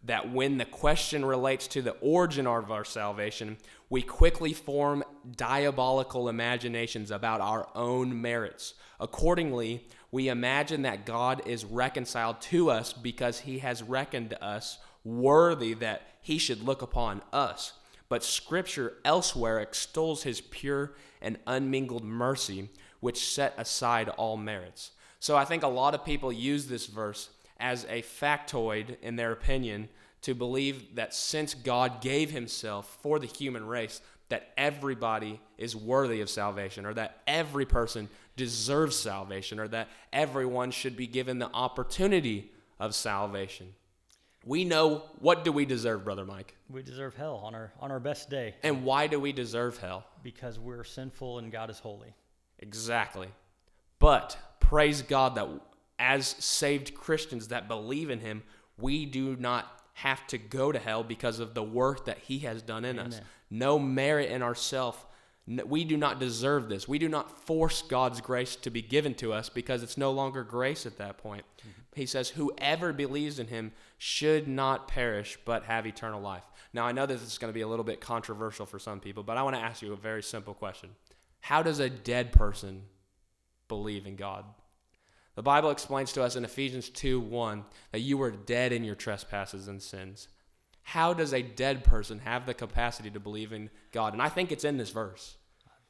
that 0.01 0.31
when 0.31 0.57
the 0.57 0.63
question 0.63 1.25
relates 1.25 1.67
to 1.67 1.81
the 1.81 1.97
origin 1.99 2.47
of 2.47 2.71
our 2.71 2.85
salvation, 2.85 3.57
we 3.89 4.01
quickly 4.01 4.53
form 4.53 5.03
diabolical 5.35 6.29
imaginations 6.29 7.11
about 7.11 7.41
our 7.41 7.67
own 7.75 8.21
merits. 8.21 8.75
Accordingly, 8.97 9.85
we 10.11 10.29
imagine 10.29 10.83
that 10.83 11.05
God 11.05 11.45
is 11.45 11.65
reconciled 11.65 12.39
to 12.43 12.71
us 12.71 12.93
because 12.93 13.39
he 13.39 13.59
has 13.59 13.83
reckoned 13.83 14.33
us 14.39 14.77
worthy 15.03 15.73
that 15.73 16.03
he 16.21 16.37
should 16.37 16.63
look 16.63 16.81
upon 16.81 17.21
us. 17.33 17.73
But 18.09 18.23
Scripture 18.23 18.95
elsewhere 19.05 19.59
extols 19.59 20.23
his 20.23 20.41
pure 20.41 20.93
and 21.21 21.37
unmingled 21.45 22.03
mercy, 22.03 22.69
which 22.99 23.31
set 23.31 23.53
aside 23.57 24.09
all 24.09 24.35
merits. 24.35 24.91
So 25.19 25.37
I 25.37 25.45
think 25.45 25.63
a 25.63 25.67
lot 25.67 25.93
of 25.93 26.03
people 26.03 26.31
use 26.31 26.67
this 26.67 26.87
verse 26.87 27.29
as 27.59 27.85
a 27.85 28.01
factoid 28.01 28.97
in 29.01 29.15
their 29.15 29.31
opinion 29.31 29.89
to 30.21 30.33
believe 30.33 30.95
that 30.95 31.13
since 31.13 31.53
God 31.53 32.01
gave 32.01 32.31
himself 32.31 32.97
for 33.01 33.19
the 33.19 33.27
human 33.27 33.65
race, 33.65 34.01
that 34.29 34.51
everybody 34.57 35.39
is 35.57 35.75
worthy 35.75 36.21
of 36.21 36.29
salvation, 36.29 36.85
or 36.85 36.93
that 36.93 37.21
every 37.27 37.65
person 37.65 38.09
deserves 38.35 38.95
salvation, 38.95 39.59
or 39.59 39.67
that 39.67 39.89
everyone 40.13 40.71
should 40.71 40.95
be 40.95 41.07
given 41.07 41.39
the 41.39 41.49
opportunity 41.53 42.51
of 42.79 42.95
salvation. 42.95 43.73
We 44.49 44.65
know 44.65 45.03
what 45.19 45.43
do 45.43 45.51
we 45.51 45.65
deserve, 45.65 46.03
brother 46.03 46.25
Mike? 46.25 46.55
We 46.71 46.81
deserve 46.81 47.13
hell 47.13 47.35
on 47.43 47.53
our 47.53 47.71
on 47.79 47.91
our 47.91 47.99
best 47.99 48.31
day. 48.31 48.55
And 48.63 48.83
why 48.83 49.05
do 49.05 49.19
we 49.19 49.31
deserve 49.31 49.77
hell? 49.77 50.05
Because 50.23 50.57
we're 50.57 50.83
sinful 50.83 51.37
and 51.37 51.51
God 51.51 51.69
is 51.69 51.77
holy. 51.77 52.15
Exactly. 52.57 53.27
But 53.99 54.35
praise 54.59 55.03
God 55.03 55.35
that 55.35 55.47
as 55.99 56.29
saved 56.39 56.95
Christians 56.95 57.49
that 57.49 57.67
believe 57.67 58.09
in 58.09 58.21
Him, 58.21 58.41
we 58.79 59.05
do 59.05 59.35
not 59.35 59.83
have 59.93 60.25
to 60.27 60.39
go 60.39 60.71
to 60.71 60.79
hell 60.79 61.03
because 61.03 61.39
of 61.39 61.53
the 61.53 61.61
work 61.61 62.05
that 62.05 62.17
He 62.17 62.39
has 62.39 62.63
done 62.63 62.85
in 62.85 62.97
Amen. 62.97 63.13
us. 63.13 63.21
No 63.51 63.77
merit 63.77 64.31
in 64.31 64.41
ourselves. 64.41 64.97
We 65.65 65.83
do 65.83 65.97
not 65.97 66.19
deserve 66.19 66.69
this. 66.69 66.87
We 66.87 66.99
do 66.99 67.09
not 67.09 67.45
force 67.45 67.81
God's 67.81 68.21
grace 68.21 68.55
to 68.57 68.69
be 68.69 68.83
given 68.83 69.15
to 69.15 69.33
us 69.33 69.49
because 69.49 69.81
it's 69.81 69.97
no 69.97 70.11
longer 70.11 70.43
grace 70.43 70.85
at 70.85 70.97
that 70.99 71.17
point. 71.17 71.43
Mm-hmm. 71.59 71.69
He 71.95 72.05
says, 72.05 72.29
Whoever 72.29 72.93
believes 72.93 73.39
in 73.39 73.47
him 73.47 73.71
should 73.97 74.47
not 74.47 74.87
perish 74.87 75.39
but 75.45 75.63
have 75.63 75.87
eternal 75.87 76.21
life. 76.21 76.43
Now, 76.71 76.85
I 76.85 76.91
know 76.91 77.07
this 77.07 77.23
is 77.23 77.39
going 77.39 77.49
to 77.49 77.57
be 77.57 77.61
a 77.61 77.67
little 77.67 77.83
bit 77.83 77.99
controversial 77.99 78.67
for 78.67 78.77
some 78.77 78.99
people, 78.99 79.23
but 79.23 79.37
I 79.37 79.43
want 79.43 79.55
to 79.55 79.61
ask 79.61 79.81
you 79.81 79.91
a 79.91 79.97
very 79.97 80.21
simple 80.21 80.53
question 80.53 80.91
How 81.41 81.63
does 81.63 81.79
a 81.79 81.89
dead 81.89 82.31
person 82.31 82.83
believe 83.67 84.05
in 84.05 84.15
God? 84.15 84.45
The 85.35 85.43
Bible 85.43 85.71
explains 85.71 86.11
to 86.13 86.21
us 86.21 86.35
in 86.35 86.45
Ephesians 86.45 86.89
2 86.89 87.19
1 87.19 87.65
that 87.91 88.01
you 88.01 88.17
were 88.17 88.29
dead 88.29 88.71
in 88.71 88.83
your 88.83 88.95
trespasses 88.95 89.67
and 89.67 89.81
sins. 89.81 90.27
How 90.83 91.13
does 91.13 91.33
a 91.33 91.41
dead 91.41 91.83
person 91.83 92.19
have 92.19 92.45
the 92.45 92.53
capacity 92.53 93.09
to 93.11 93.19
believe 93.19 93.53
in 93.53 93.69
God? 93.91 94.13
And 94.13 94.21
I 94.21 94.29
think 94.29 94.51
it's 94.51 94.63
in 94.63 94.77
this 94.77 94.89
verse. 94.89 95.37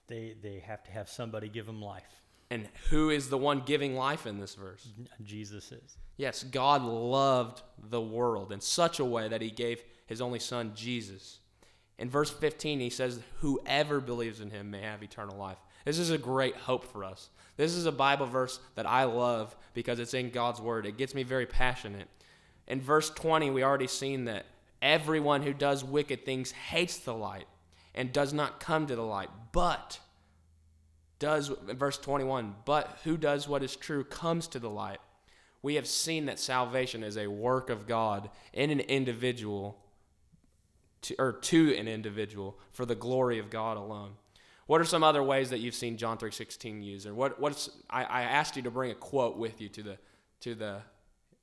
They, 0.10 0.36
they 0.42 0.60
have 0.66 0.84
to 0.84 0.92
have 0.92 1.08
somebody 1.08 1.48
give 1.48 1.68
them 1.68 1.82
life. 1.82 2.22
And 2.50 2.68
who 2.90 3.12
is 3.12 3.30
the 3.30 3.38
one 3.38 3.62
giving 3.66 3.96
life 3.96 4.26
in 4.26 4.40
this 4.40 4.56
verse? 4.56 4.88
Jesus 5.24 5.72
is. 5.72 5.98
Yes, 6.18 6.44
God 6.44 6.84
loved 6.84 7.62
the 7.78 8.02
world 8.02 8.52
in 8.52 8.60
such 8.60 9.00
a 9.00 9.06
way 9.06 9.28
that 9.30 9.42
he 9.42 9.52
gave 9.52 9.84
his 10.08 10.20
only 10.20 10.40
son, 10.40 10.72
Jesus. 10.76 11.40
In 12.00 12.10
verse 12.10 12.32
15, 12.32 12.80
he 12.80 12.90
says, 12.90 13.20
Whoever 13.38 14.00
believes 14.00 14.42
in 14.42 14.50
him 14.50 14.72
may 14.72 14.82
have 14.82 15.04
eternal 15.04 15.38
life. 15.38 15.60
This 15.86 16.00
is 16.00 16.10
a 16.10 16.18
great 16.18 16.56
hope 16.56 16.84
for 16.84 17.04
us. 17.04 17.30
This 17.56 17.76
is 17.76 17.86
a 17.86 17.92
Bible 17.92 18.26
verse 18.26 18.60
that 18.76 18.88
I 18.88 19.04
love 19.04 19.56
because 19.74 20.00
it's 20.00 20.14
in 20.14 20.32
God's 20.32 20.60
Word. 20.60 20.86
It 20.86 20.98
gets 20.98 21.14
me 21.14 21.24
very 21.24 21.46
passionate. 21.46 22.08
In 22.68 22.82
verse 22.82 23.10
20, 23.12 23.52
we 23.52 23.64
already 23.64 23.88
seen 23.88 24.26
that 24.26 24.46
everyone 24.82 25.44
who 25.44 25.54
does 25.54 25.84
wicked 25.84 26.26
things 26.26 26.52
hates 26.52 26.98
the 26.98 27.14
light 27.14 27.48
and 28.00 28.14
does 28.14 28.32
not 28.32 28.62
come 28.62 28.88
to 28.88 28.96
the 28.96 29.04
light, 29.04 29.30
but 29.52 30.00
does, 31.20 31.50
verse 31.50 31.98
21, 31.98 32.56
but 32.64 32.98
who 33.04 33.18
does 33.18 33.46
what 33.46 33.62
is 33.62 33.76
true 33.76 34.06
comes 34.06 34.48
to 34.48 34.58
the 34.58 34.70
light. 34.70 35.00
We 35.62 35.76
have 35.76 35.86
seen 35.86 36.26
that 36.28 36.40
salvation 36.40 37.04
is 37.04 37.18
a 37.18 37.28
work 37.28 37.70
of 37.70 37.88
God 37.88 38.30
in 38.54 38.70
an 38.70 38.80
individual, 38.80 39.84
to, 41.02 41.16
or 41.20 41.34
to 41.34 41.76
an 41.76 41.90
individual, 41.90 42.58
for 42.72 42.86
the 42.86 42.96
glory 42.96 43.38
of 43.38 43.50
God 43.50 43.76
alone. 43.76 44.12
What 44.66 44.80
are 44.80 44.86
some 44.86 45.04
other 45.04 45.22
ways 45.22 45.50
that 45.50 45.60
you've 45.60 45.76
seen 45.76 45.98
John 45.98 46.18
3:16 46.18 46.82
used? 46.82 47.06
Or 47.06 47.14
what 47.14 47.38
what's 47.38 47.70
I, 47.90 48.06
I 48.06 48.22
asked 48.22 48.56
you 48.56 48.62
to 48.62 48.72
bring 48.72 48.92
a 48.92 48.96
quote 48.96 49.36
with 49.36 49.60
you 49.60 49.68
to 49.68 49.84
the 49.84 49.98
to 50.40 50.56
the 50.56 50.84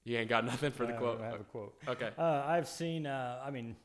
you 0.04 0.16
ain't 0.16 0.30
got 0.30 0.46
nothing 0.52 0.72
for 0.72 0.86
the 0.86 0.94
quote. 0.94 1.20
I 1.20 1.26
have 1.26 1.40
a 1.40 1.44
quote. 1.44 1.74
Okay. 1.86 2.12
Uh, 2.16 2.44
I've 2.46 2.68
seen. 2.68 3.06
Uh, 3.06 3.42
I 3.44 3.50
mean, 3.50 3.76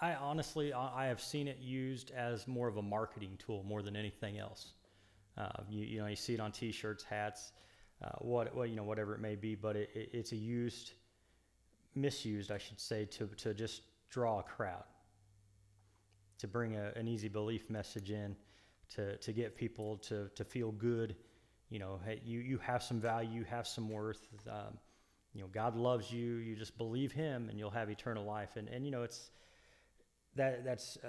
I 0.00 0.14
honestly 0.14 0.72
I 0.72 1.06
have 1.06 1.20
seen 1.20 1.48
it 1.48 1.58
used 1.58 2.10
as 2.12 2.48
more 2.48 2.68
of 2.68 2.76
a 2.76 2.82
marketing 2.82 3.38
tool 3.38 3.62
more 3.64 3.82
than 3.82 3.96
anything 3.96 4.38
else. 4.38 4.72
Uh, 5.36 5.48
you, 5.68 5.84
you 5.84 6.00
know 6.00 6.06
you 6.06 6.16
see 6.16 6.34
it 6.34 6.40
on 6.40 6.52
T-shirts, 6.52 7.04
hats, 7.04 7.52
uh, 8.02 8.10
what 8.18 8.54
what 8.54 8.70
you 8.70 8.76
know 8.76 8.84
whatever 8.84 9.14
it 9.14 9.20
may 9.20 9.36
be, 9.36 9.54
but 9.54 9.76
it, 9.76 9.90
it, 9.94 10.10
it's 10.12 10.32
a 10.32 10.36
used, 10.36 10.92
misused 11.94 12.50
I 12.50 12.58
should 12.58 12.80
say 12.80 13.04
to 13.06 13.26
to 13.38 13.54
just 13.54 13.82
draw 14.10 14.40
a 14.40 14.42
crowd 14.42 14.84
to 16.40 16.48
bring 16.48 16.76
a, 16.76 16.90
an 16.96 17.06
easy 17.06 17.28
belief 17.28 17.68
message 17.68 18.10
in 18.10 18.34
to, 18.94 19.16
to 19.18 19.32
get 19.32 19.56
people 19.56 19.98
to, 19.98 20.28
to 20.34 20.44
feel 20.44 20.72
good. 20.72 21.14
You 21.68 21.78
know, 21.78 22.00
hey, 22.04 22.20
you, 22.24 22.40
you 22.40 22.58
have 22.58 22.82
some 22.82 23.00
value, 23.00 23.30
you 23.30 23.44
have 23.44 23.66
some 23.66 23.88
worth. 23.88 24.26
Um, 24.48 24.78
you 25.34 25.42
know, 25.42 25.48
God 25.52 25.76
loves 25.76 26.10
you. 26.10 26.36
You 26.36 26.56
just 26.56 26.76
believe 26.76 27.12
Him, 27.12 27.48
and 27.48 27.58
you'll 27.58 27.70
have 27.70 27.88
eternal 27.90 28.24
life. 28.24 28.56
And 28.56 28.68
and 28.68 28.84
you 28.84 28.90
know, 28.90 29.04
it's 29.04 29.30
that 30.36 30.64
that's 30.64 30.98
uh, 31.04 31.08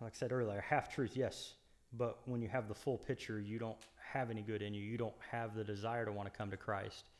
like 0.00 0.12
I 0.14 0.16
said 0.16 0.32
earlier, 0.32 0.60
half 0.60 0.92
truth, 0.94 1.16
yes. 1.16 1.54
But 1.92 2.18
when 2.26 2.40
you 2.40 2.48
have 2.48 2.68
the 2.68 2.74
full 2.74 2.98
picture, 2.98 3.40
you 3.40 3.58
don't 3.58 3.76
have 4.12 4.30
any 4.30 4.42
good 4.42 4.62
in 4.62 4.74
you. 4.74 4.82
You 4.82 4.96
don't 4.96 5.14
have 5.30 5.54
the 5.54 5.64
desire 5.64 6.04
to 6.04 6.12
want 6.12 6.32
to 6.32 6.36
come 6.36 6.50
to 6.50 6.56
Christ. 6.56 7.10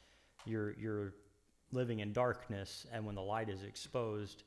You're 0.44 0.74
you're 0.78 1.14
living 1.72 2.00
in 2.00 2.12
darkness, 2.12 2.86
and 2.92 3.04
when 3.04 3.14
the 3.14 3.22
light 3.22 3.48
is 3.48 3.62
exposed, 3.62 4.44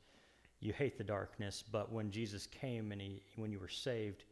you 0.63 0.73
hate 0.73 0.97
the 0.97 1.03
darkness, 1.03 1.63
but 1.71 1.91
when 1.91 2.09
Jesus 2.09 2.47
came 2.47 2.91
and 2.91 3.01
he, 3.01 3.21
when 3.35 3.51
you 3.51 3.59
were 3.59 3.67
saved, 3.67 4.23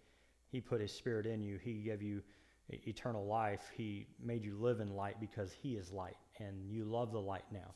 he 0.50 0.62
put 0.62 0.80
his 0.80 0.92
spirit 0.94 1.26
in 1.26 1.42
you. 1.42 1.58
He 1.58 1.74
gave 1.74 2.02
you 2.02 2.22
eternal 2.70 3.26
life. 3.26 3.70
He 3.76 4.08
made 4.24 4.46
you 4.46 4.56
live 4.58 4.80
in 4.80 4.96
light 4.96 5.20
because 5.20 5.52
he 5.52 5.74
is 5.74 5.92
light, 5.92 6.16
and 6.40 6.70
you 6.70 6.86
love 6.86 7.12
the 7.12 7.20
light 7.20 7.44
now. 7.52 7.74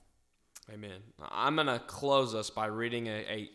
Amen. 0.74 1.00
I'm 1.20 1.56
going 1.56 1.68
to 1.68 1.80
close 1.80 2.34
us 2.34 2.50
by 2.50 2.68
reading 2.68 3.08
a, 3.08 3.26
a 3.30 3.50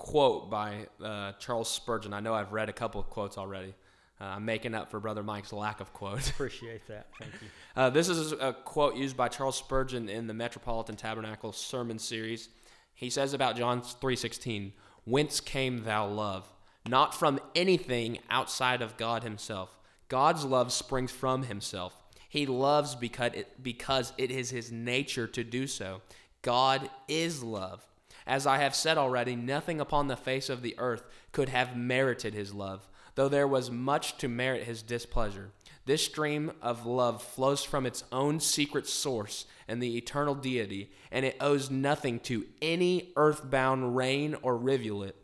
quote 0.00 0.48
by 0.48 0.86
uh, 1.04 1.32
Charles 1.32 1.68
Spurgeon. 1.68 2.14
I 2.14 2.20
know 2.20 2.32
I've 2.32 2.52
read 2.52 2.70
a 2.70 2.72
couple 2.72 3.02
of 3.02 3.10
quotes 3.10 3.36
already. 3.36 3.74
Uh, 4.18 4.24
I'm 4.24 4.46
making 4.46 4.74
up 4.74 4.90
for 4.90 4.98
Brother 4.98 5.22
Mike's 5.22 5.52
lack 5.52 5.80
of 5.80 5.92
quotes. 5.92 6.30
Appreciate 6.30 6.86
that. 6.88 7.08
Thank 7.18 7.34
you. 7.34 7.48
Uh, 7.76 7.90
this 7.90 8.08
is 8.08 8.32
a 8.32 8.54
quote 8.64 8.96
used 8.96 9.14
by 9.14 9.28
Charles 9.28 9.56
Spurgeon 9.56 10.08
in 10.08 10.26
the 10.26 10.32
Metropolitan 10.32 10.96
Tabernacle 10.96 11.52
Sermon 11.52 11.98
Series. 11.98 12.48
He 12.94 13.10
says 13.10 13.34
about 13.34 13.56
John 13.56 13.82
3:16, 13.82 14.72
"Whence 15.04 15.38
came 15.38 15.84
thou 15.84 16.06
love? 16.06 16.50
Not 16.88 17.14
from 17.14 17.38
anything 17.54 18.20
outside 18.30 18.80
of 18.80 18.96
God 18.96 19.22
himself. 19.22 19.78
God's 20.08 20.46
love 20.46 20.72
springs 20.72 21.12
from 21.12 21.42
himself. 21.42 21.94
He 22.26 22.46
loves 22.46 22.94
because 22.94 23.32
it, 23.34 23.62
because 23.62 24.14
it 24.16 24.30
is 24.30 24.48
his 24.48 24.72
nature 24.72 25.26
to 25.26 25.44
do 25.44 25.66
so. 25.66 26.00
God 26.40 26.88
is 27.06 27.42
love. 27.42 27.86
As 28.26 28.46
I 28.46 28.58
have 28.58 28.74
said 28.74 28.98
already, 28.98 29.36
nothing 29.36 29.80
upon 29.80 30.08
the 30.08 30.16
face 30.16 30.48
of 30.48 30.62
the 30.62 30.74
earth 30.78 31.06
could 31.32 31.48
have 31.48 31.76
merited 31.76 32.34
his 32.34 32.54
love, 32.54 32.88
though 33.14 33.28
there 33.28 33.48
was 33.48 33.70
much 33.70 34.16
to 34.18 34.28
merit 34.28 34.64
his 34.64 34.82
displeasure. 34.82 35.50
This 35.86 36.04
stream 36.04 36.52
of 36.62 36.86
love 36.86 37.22
flows 37.22 37.64
from 37.64 37.86
its 37.86 38.04
own 38.12 38.38
secret 38.38 38.86
source 38.86 39.46
and 39.66 39.82
the 39.82 39.96
eternal 39.96 40.34
deity, 40.34 40.92
and 41.10 41.24
it 41.24 41.36
owes 41.40 41.70
nothing 41.70 42.20
to 42.20 42.46
any 42.60 43.12
earthbound 43.16 43.96
rain 43.96 44.36
or 44.42 44.56
rivulet. 44.56 45.16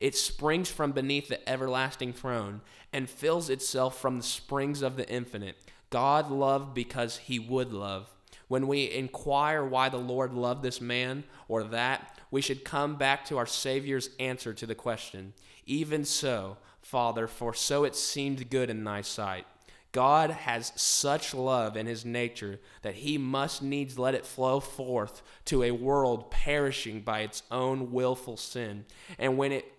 It 0.00 0.16
springs 0.16 0.70
from 0.70 0.92
beneath 0.92 1.28
the 1.28 1.46
everlasting 1.48 2.12
throne 2.12 2.60
and 2.92 3.10
fills 3.10 3.50
itself 3.50 3.98
from 3.98 4.16
the 4.16 4.22
springs 4.22 4.82
of 4.82 4.96
the 4.96 5.08
infinite. 5.08 5.56
God 5.90 6.30
loved 6.30 6.74
because 6.74 7.18
he 7.18 7.38
would 7.38 7.72
love. 7.72 8.08
When 8.48 8.66
we 8.66 8.90
inquire 8.90 9.64
why 9.64 9.88
the 9.88 9.96
Lord 9.96 10.34
loved 10.34 10.62
this 10.62 10.80
man 10.80 11.24
or 11.48 11.64
that, 11.64 12.13
we 12.34 12.42
should 12.42 12.64
come 12.64 12.96
back 12.96 13.24
to 13.24 13.38
our 13.38 13.46
Savior's 13.46 14.10
answer 14.18 14.52
to 14.52 14.66
the 14.66 14.74
question 14.74 15.34
Even 15.66 16.04
so, 16.04 16.56
Father, 16.82 17.28
for 17.28 17.54
so 17.54 17.84
it 17.84 17.94
seemed 17.94 18.50
good 18.50 18.70
in 18.70 18.82
thy 18.82 19.02
sight. 19.02 19.46
God 19.92 20.30
has 20.30 20.72
such 20.74 21.32
love 21.32 21.76
in 21.76 21.86
his 21.86 22.04
nature 22.04 22.58
that 22.82 22.96
he 22.96 23.16
must 23.18 23.62
needs 23.62 24.00
let 24.00 24.16
it 24.16 24.26
flow 24.26 24.58
forth 24.58 25.22
to 25.44 25.62
a 25.62 25.70
world 25.70 26.32
perishing 26.32 27.02
by 27.02 27.20
its 27.20 27.44
own 27.52 27.92
willful 27.92 28.36
sin. 28.36 28.84
And 29.16 29.38
when 29.38 29.52
it 29.52 29.72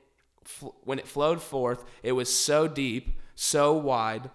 when 0.85 0.97
it 0.97 1.09
flowed 1.09 1.41
forth, 1.41 1.83
it 2.03 2.13
was 2.13 2.33
so 2.33 2.69
deep, 2.69 3.19
so 3.35 3.73
wide, 3.73 4.29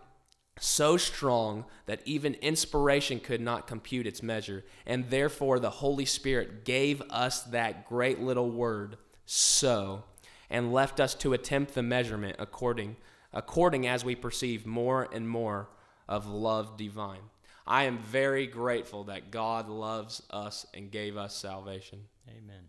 so 0.61 0.97
strong 0.97 1.65
that 1.87 2.03
even 2.05 2.35
inspiration 2.35 3.19
could 3.19 3.41
not 3.41 3.67
compute 3.67 4.07
its 4.07 4.23
measure. 4.23 4.65
And 4.87 5.09
therefore, 5.09 5.59
the 5.59 5.71
Holy 5.71 6.05
Spirit 6.05 6.65
gave 6.65 7.03
us 7.11 7.43
that 7.45 7.89
great 7.89 8.21
little 8.21 8.51
word, 8.51 8.97
so, 9.25 10.05
and 10.49 10.73
left 10.73 11.01
us 11.01 11.15
to 11.17 11.33
attempt 11.33 11.75
the 11.75 11.83
measurement 11.83 12.37
according, 12.39 12.97
according 13.33 13.87
as 13.87 14.05
we 14.05 14.15
perceive 14.15 14.67
more 14.67 15.09
and 15.13 15.29
more 15.29 15.69
of 16.09 16.27
love 16.27 16.77
divine. 16.77 17.23
I 17.67 17.85
am 17.85 17.99
very 17.99 18.47
grateful 18.47 19.05
that 19.05 19.31
God 19.31 19.69
loves 19.69 20.23
us 20.31 20.67
and 20.75 20.91
gave 20.91 21.17
us 21.17 21.37
salvation. 21.37 22.01
Amen. 22.29 22.69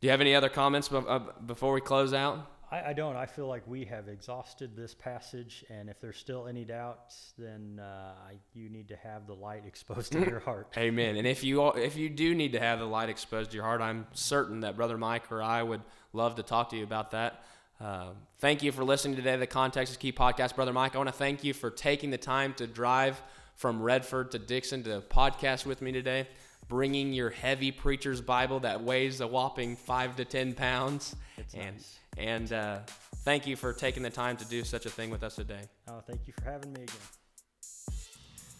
Do 0.00 0.06
you 0.06 0.10
have 0.10 0.22
any 0.22 0.34
other 0.34 0.48
comments 0.48 0.90
uh, 0.90 1.20
before 1.44 1.74
we 1.74 1.82
close 1.82 2.14
out? 2.14 2.50
I, 2.70 2.90
I, 2.90 2.92
don't. 2.92 3.16
I 3.16 3.26
feel 3.26 3.48
like 3.48 3.66
we 3.66 3.84
have 3.86 4.08
exhausted 4.08 4.76
this 4.76 4.94
passage, 4.94 5.64
and 5.70 5.90
if 5.90 6.00
there's 6.00 6.16
still 6.16 6.46
any 6.46 6.64
doubts, 6.64 7.34
then 7.36 7.80
uh, 7.82 8.12
I, 8.28 8.34
you 8.54 8.68
need 8.68 8.88
to 8.88 8.96
have 8.96 9.26
the 9.26 9.34
light 9.34 9.64
exposed 9.66 10.12
to 10.12 10.20
your 10.20 10.40
heart. 10.50 10.68
Amen. 10.76 11.16
And 11.16 11.26
if 11.26 11.42
you 11.42 11.66
if 11.70 11.96
you 11.96 12.08
do 12.08 12.34
need 12.34 12.52
to 12.52 12.60
have 12.60 12.78
the 12.78 12.86
light 12.86 13.08
exposed 13.08 13.50
to 13.50 13.56
your 13.56 13.64
heart, 13.64 13.80
I'm 13.80 14.06
certain 14.12 14.60
that 14.60 14.76
Brother 14.76 14.96
Mike 14.96 15.30
or 15.32 15.42
I 15.42 15.62
would 15.62 15.82
love 16.12 16.36
to 16.36 16.42
talk 16.42 16.70
to 16.70 16.76
you 16.76 16.84
about 16.84 17.10
that. 17.10 17.42
Uh, 17.80 18.10
thank 18.38 18.62
you 18.62 18.72
for 18.72 18.84
listening 18.84 19.16
today 19.16 19.32
to 19.32 19.38
the 19.38 19.46
Context 19.46 19.90
is 19.90 19.96
Key 19.96 20.12
podcast, 20.12 20.54
Brother 20.54 20.72
Mike. 20.72 20.94
I 20.94 20.98
want 20.98 21.08
to 21.08 21.14
thank 21.14 21.42
you 21.42 21.54
for 21.54 21.70
taking 21.70 22.10
the 22.10 22.18
time 22.18 22.52
to 22.54 22.66
drive 22.66 23.20
from 23.56 23.82
Redford 23.82 24.30
to 24.32 24.38
Dixon 24.38 24.82
to 24.84 25.00
podcast 25.00 25.64
with 25.64 25.80
me 25.80 25.90
today, 25.90 26.28
bringing 26.68 27.14
your 27.14 27.30
heavy 27.30 27.72
preacher's 27.72 28.20
Bible 28.20 28.60
that 28.60 28.82
weighs 28.82 29.20
a 29.22 29.26
whopping 29.26 29.76
five 29.76 30.14
to 30.16 30.26
ten 30.26 30.52
pounds. 30.52 31.16
It's 31.52 31.64
and 31.64 31.76
nice. 31.76 31.98
and 32.16 32.52
uh, 32.52 32.78
thank 33.24 33.46
you 33.46 33.56
for 33.56 33.72
taking 33.72 34.02
the 34.02 34.10
time 34.10 34.36
to 34.36 34.44
do 34.44 34.64
such 34.64 34.86
a 34.86 34.90
thing 34.90 35.10
with 35.10 35.22
us 35.22 35.36
today. 35.36 35.62
Oh, 35.88 36.00
thank 36.06 36.26
you 36.26 36.32
for 36.38 36.50
having 36.50 36.72
me 36.72 36.82
again. 36.82 36.96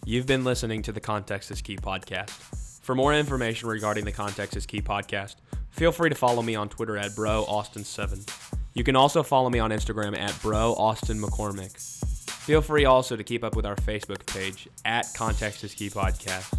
You've 0.04 0.26
been 0.26 0.44
listening 0.44 0.82
to 0.82 0.92
the 0.92 1.00
Context 1.00 1.50
is 1.50 1.60
Key 1.62 1.76
podcast. 1.76 2.30
For 2.82 2.94
more 2.94 3.14
information 3.14 3.68
regarding 3.68 4.04
the 4.04 4.12
Context 4.12 4.56
is 4.56 4.66
Key 4.66 4.80
podcast, 4.80 5.36
feel 5.70 5.92
free 5.92 6.08
to 6.08 6.16
follow 6.16 6.42
me 6.42 6.54
on 6.56 6.68
Twitter 6.68 6.96
at 6.96 7.14
bro 7.14 7.44
austin7. 7.48 8.28
You 8.74 8.82
can 8.84 8.96
also 8.96 9.22
follow 9.22 9.50
me 9.50 9.58
on 9.58 9.70
Instagram 9.70 10.16
at 10.16 10.36
bro 10.42 10.74
austin 10.74 11.20
McCormick. 11.20 11.76
Feel 12.30 12.62
free 12.62 12.86
also 12.86 13.14
to 13.14 13.22
keep 13.22 13.44
up 13.44 13.54
with 13.54 13.66
our 13.66 13.76
Facebook 13.76 14.26
page 14.26 14.66
at 14.84 15.06
Context 15.14 15.62
is 15.62 15.74
Key 15.74 15.90
podcast. 15.90 16.52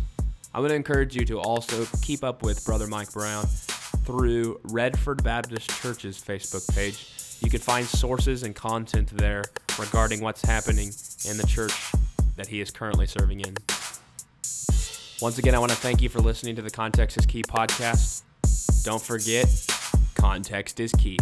I 0.53 0.59
would 0.59 0.71
encourage 0.71 1.15
you 1.15 1.25
to 1.25 1.39
also 1.39 1.85
keep 2.01 2.23
up 2.23 2.43
with 2.43 2.63
Brother 2.65 2.87
Mike 2.87 3.11
Brown 3.11 3.45
through 4.05 4.59
Redford 4.63 5.23
Baptist 5.23 5.69
Church's 5.81 6.21
Facebook 6.21 6.67
page. 6.73 7.07
You 7.41 7.49
can 7.49 7.59
find 7.59 7.85
sources 7.85 8.43
and 8.43 8.55
content 8.55 9.09
there 9.17 9.43
regarding 9.79 10.21
what's 10.21 10.41
happening 10.43 10.91
in 11.29 11.37
the 11.37 11.45
church 11.47 11.91
that 12.35 12.47
he 12.47 12.61
is 12.61 12.71
currently 12.71 13.05
serving 13.05 13.41
in. 13.41 13.55
Once 15.21 15.37
again, 15.37 15.53
I 15.53 15.59
want 15.59 15.71
to 15.71 15.77
thank 15.77 16.01
you 16.01 16.09
for 16.09 16.19
listening 16.19 16.55
to 16.55 16.61
the 16.61 16.71
Context 16.71 17.17
is 17.17 17.25
Key 17.25 17.43
podcast. 17.43 18.23
Don't 18.83 19.01
forget, 19.01 19.47
context 20.15 20.79
is 20.79 20.91
key. 20.93 21.19